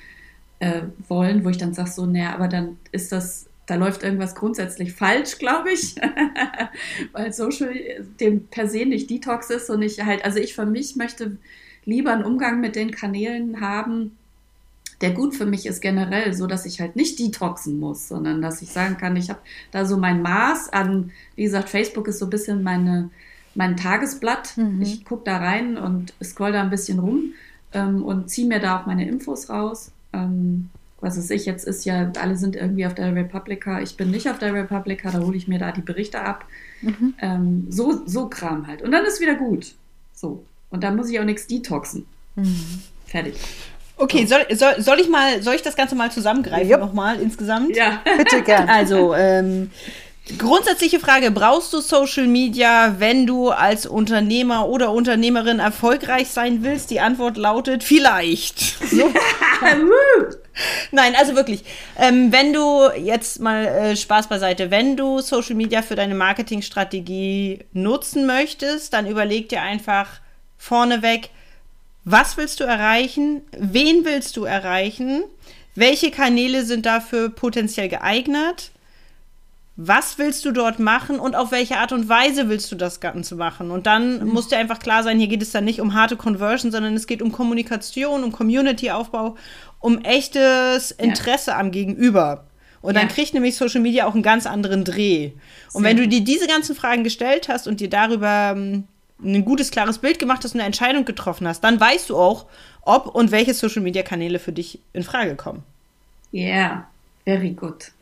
äh, 0.60 0.82
wollen, 1.08 1.44
wo 1.44 1.48
ich 1.48 1.58
dann 1.58 1.74
sage, 1.74 1.90
so, 1.90 2.06
naja, 2.06 2.34
aber 2.34 2.46
dann 2.46 2.78
ist 2.92 3.10
das, 3.10 3.46
da 3.66 3.74
läuft 3.74 4.04
irgendwas 4.04 4.36
grundsätzlich 4.36 4.92
falsch, 4.92 5.38
glaube 5.38 5.72
ich, 5.72 5.96
weil 7.12 7.32
Social 7.32 7.74
dem 8.20 8.46
per 8.46 8.68
se 8.68 8.86
nicht 8.86 9.10
Detox 9.10 9.50
ist 9.50 9.70
und 9.70 9.82
ich 9.82 10.00
halt, 10.02 10.24
also 10.24 10.38
ich 10.38 10.54
für 10.54 10.66
mich 10.66 10.94
möchte 10.94 11.36
lieber 11.84 12.12
einen 12.12 12.24
Umgang 12.24 12.60
mit 12.60 12.76
den 12.76 12.92
Kanälen 12.92 13.60
haben, 13.60 14.16
der 15.02 15.10
gut 15.10 15.34
für 15.34 15.46
mich 15.46 15.66
ist 15.66 15.80
generell, 15.80 16.32
so 16.32 16.46
dass 16.46 16.64
ich 16.64 16.80
halt 16.80 16.96
nicht 16.96 17.18
detoxen 17.18 17.78
muss, 17.78 18.08
sondern 18.08 18.40
dass 18.40 18.62
ich 18.62 18.70
sagen 18.70 18.96
kann, 18.96 19.16
ich 19.16 19.28
habe 19.28 19.40
da 19.70 19.84
so 19.84 19.96
mein 19.96 20.22
Maß 20.22 20.72
an, 20.72 21.10
wie 21.36 21.44
gesagt, 21.44 21.68
Facebook 21.68 22.08
ist 22.08 22.18
so 22.18 22.26
ein 22.26 22.30
bisschen 22.30 22.62
meine, 22.62 23.10
mein 23.54 23.76
Tagesblatt. 23.76 24.56
Mhm. 24.56 24.80
Ich 24.80 25.04
gucke 25.04 25.24
da 25.24 25.38
rein 25.38 25.76
und 25.76 26.14
scroll 26.22 26.52
da 26.52 26.62
ein 26.62 26.70
bisschen 26.70 26.98
rum 26.98 27.34
ähm, 27.72 28.02
und 28.02 28.30
ziehe 28.30 28.46
mir 28.46 28.60
da 28.60 28.80
auch 28.80 28.86
meine 28.86 29.06
Infos 29.06 29.50
raus 29.50 29.90
ähm, 30.12 30.68
was 31.00 31.18
weiß 31.18 31.30
ich, 31.30 31.46
jetzt 31.46 31.66
ist 31.66 31.84
ja, 31.84 32.12
alle 32.20 32.36
sind 32.36 32.54
irgendwie 32.54 32.86
auf 32.86 32.94
der 32.94 33.14
Republika, 33.14 33.80
ich 33.80 33.96
bin 33.96 34.10
nicht 34.10 34.30
auf 34.30 34.38
der 34.38 34.54
Republika, 34.54 35.10
da 35.10 35.18
hole 35.18 35.36
ich 35.36 35.48
mir 35.48 35.58
da 35.58 35.72
die 35.72 35.80
Berichte 35.80 36.20
ab. 36.22 36.46
Mhm. 36.80 37.14
Ähm, 37.18 37.66
so, 37.68 38.06
so 38.06 38.28
Kram 38.28 38.68
halt. 38.68 38.82
Und 38.82 38.92
dann 38.92 39.04
ist 39.04 39.20
wieder 39.20 39.34
gut. 39.34 39.74
So. 40.14 40.44
Und 40.70 40.84
dann 40.84 40.94
muss 40.94 41.10
ich 41.10 41.18
auch 41.18 41.24
nichts 41.24 41.48
detoxen. 41.48 42.06
Mhm. 42.36 42.82
Fertig. 43.04 43.34
Okay, 43.96 44.26
soll, 44.26 44.46
soll, 44.54 44.80
soll 44.80 45.00
ich 45.00 45.08
mal, 45.08 45.42
soll 45.42 45.54
ich 45.54 45.62
das 45.62 45.76
Ganze 45.76 45.94
mal 45.94 46.10
zusammengreifen 46.10 46.68
yep. 46.68 46.80
nochmal 46.80 47.20
insgesamt? 47.20 47.76
Ja. 47.76 48.02
Bitte 48.16 48.42
gern. 48.42 48.68
Also, 48.68 49.14
ähm, 49.14 49.70
Grundsätzliche 50.38 51.00
Frage, 51.00 51.32
brauchst 51.32 51.72
du 51.72 51.80
Social 51.80 52.28
Media, 52.28 52.94
wenn 52.98 53.26
du 53.26 53.50
als 53.50 53.86
Unternehmer 53.86 54.68
oder 54.68 54.92
Unternehmerin 54.92 55.58
erfolgreich 55.58 56.28
sein 56.28 56.62
willst? 56.62 56.92
Die 56.92 57.00
Antwort 57.00 57.36
lautet 57.36 57.84
vielleicht. 57.84 58.76
So. 58.92 59.10
Nein, 60.90 61.14
also 61.16 61.34
wirklich. 61.34 61.64
Ähm, 61.98 62.30
wenn 62.30 62.52
du 62.52 62.90
jetzt 62.98 63.40
mal 63.40 63.64
äh, 63.64 63.96
Spaß 63.96 64.26
beiseite, 64.26 64.70
wenn 64.70 64.96
du 64.98 65.20
Social 65.20 65.54
Media 65.54 65.80
für 65.80 65.94
deine 65.94 66.14
Marketingstrategie 66.14 67.60
nutzen 67.72 68.26
möchtest, 68.26 68.92
dann 68.92 69.06
überleg 69.06 69.48
dir 69.48 69.62
einfach 69.62 70.08
vorneweg, 70.58 71.30
was 72.04 72.36
willst 72.36 72.60
du 72.60 72.64
erreichen? 72.64 73.42
Wen 73.56 74.04
willst 74.04 74.36
du 74.36 74.44
erreichen? 74.44 75.24
Welche 75.74 76.10
Kanäle 76.10 76.64
sind 76.64 76.84
dafür 76.86 77.30
potenziell 77.30 77.88
geeignet? 77.88 78.72
was 79.76 80.18
willst 80.18 80.44
du 80.44 80.52
dort 80.52 80.78
machen 80.78 81.18
und 81.18 81.34
auf 81.34 81.50
welche 81.50 81.78
Art 81.78 81.92
und 81.92 82.08
Weise 82.08 82.48
willst 82.48 82.70
du 82.70 82.76
das 82.76 83.00
Ganze 83.00 83.34
machen? 83.36 83.70
Und 83.70 83.86
dann 83.86 84.20
mhm. 84.20 84.28
muss 84.28 84.48
dir 84.48 84.58
einfach 84.58 84.78
klar 84.78 85.02
sein, 85.02 85.18
hier 85.18 85.28
geht 85.28 85.40
es 85.40 85.50
dann 85.50 85.64
nicht 85.64 85.80
um 85.80 85.94
harte 85.94 86.16
Conversion, 86.16 86.70
sondern 86.70 86.94
es 86.94 87.06
geht 87.06 87.22
um 87.22 87.32
Kommunikation, 87.32 88.22
um 88.22 88.32
Community-Aufbau, 88.32 89.36
um 89.80 89.98
echtes 90.02 90.90
Interesse 90.90 91.52
ja. 91.52 91.58
am 91.58 91.70
Gegenüber. 91.70 92.44
Und 92.82 92.96
dann 92.96 93.06
kriegt 93.08 93.32
nämlich 93.32 93.56
Social 93.56 93.80
Media 93.80 94.06
auch 94.06 94.14
einen 94.14 94.24
ganz 94.24 94.44
anderen 94.44 94.84
Dreh. 94.84 95.30
Und 95.72 95.82
Sehr. 95.82 95.90
wenn 95.90 95.96
du 95.96 96.08
dir 96.08 96.20
diese 96.20 96.48
ganzen 96.48 96.74
Fragen 96.74 97.04
gestellt 97.04 97.48
hast 97.48 97.68
und 97.68 97.80
dir 97.80 97.88
darüber 97.88 98.54
ähm, 98.56 98.84
ein 99.24 99.44
gutes, 99.44 99.70
klares 99.70 99.98
Bild 99.98 100.18
gemacht 100.18 100.44
hast 100.44 100.54
und 100.54 100.60
eine 100.60 100.66
Entscheidung 100.66 101.04
getroffen 101.04 101.46
hast, 101.46 101.62
dann 101.62 101.80
weißt 101.80 102.10
du 102.10 102.16
auch, 102.16 102.46
ob 102.82 103.14
und 103.14 103.30
welche 103.30 103.54
Social 103.54 103.82
Media 103.82 104.02
Kanäle 104.02 104.38
für 104.38 104.52
dich 104.52 104.80
in 104.92 105.02
Frage 105.02 105.36
kommen. 105.36 105.62
Ja, 106.32 106.46
yeah, 106.46 106.86
very 107.24 107.50
good. 107.50 107.92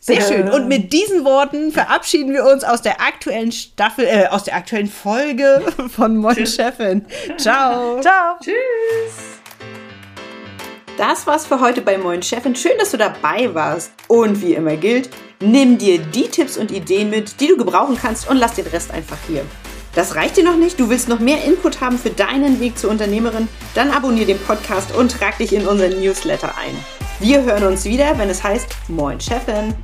Sehr 0.00 0.20
schön. 0.22 0.48
Und 0.48 0.68
mit 0.68 0.92
diesen 0.92 1.24
Worten 1.24 1.72
verabschieden 1.72 2.32
wir 2.32 2.44
uns 2.44 2.64
aus 2.64 2.82
der 2.82 3.00
aktuellen 3.00 3.52
Staffel, 3.52 4.04
äh, 4.06 4.26
aus 4.28 4.44
der 4.44 4.54
aktuellen 4.54 4.86
Folge 4.86 5.62
von 5.90 6.16
Moin 6.16 6.46
Chefin. 6.46 7.04
Ciao. 7.36 8.00
Ciao. 8.00 8.36
Tschüss. 8.40 9.38
Das 10.96 11.26
war's 11.26 11.46
für 11.46 11.60
heute 11.60 11.82
bei 11.82 11.98
Moin 11.98 12.22
Chefin. 12.22 12.54
Schön, 12.56 12.72
dass 12.78 12.92
du 12.92 12.96
dabei 12.96 13.52
warst. 13.54 13.92
Und 14.08 14.40
wie 14.40 14.54
immer 14.54 14.76
gilt, 14.76 15.10
nimm 15.40 15.78
dir 15.78 15.98
die 15.98 16.28
Tipps 16.28 16.56
und 16.56 16.70
Ideen 16.70 17.10
mit, 17.10 17.40
die 17.40 17.48
du 17.48 17.56
gebrauchen 17.56 17.96
kannst 18.00 18.28
und 18.28 18.36
lass 18.36 18.54
den 18.54 18.66
Rest 18.66 18.90
einfach 18.92 19.18
hier. 19.28 19.44
Das 19.98 20.14
reicht 20.14 20.36
dir 20.36 20.44
noch 20.44 20.56
nicht? 20.56 20.78
Du 20.78 20.90
willst 20.90 21.08
noch 21.08 21.18
mehr 21.18 21.42
Input 21.42 21.80
haben 21.80 21.98
für 21.98 22.10
deinen 22.10 22.60
Weg 22.60 22.78
zur 22.78 22.88
Unternehmerin? 22.88 23.48
Dann 23.74 23.90
abonniere 23.90 24.26
den 24.26 24.38
Podcast 24.38 24.94
und 24.94 25.10
trag 25.10 25.38
dich 25.38 25.52
in 25.52 25.66
unseren 25.66 26.00
Newsletter 26.00 26.56
ein. 26.56 26.76
Wir 27.18 27.42
hören 27.42 27.64
uns 27.64 27.84
wieder, 27.84 28.16
wenn 28.16 28.30
es 28.30 28.44
heißt 28.44 28.68
Moin 28.86 29.20
Chefin. 29.20 29.74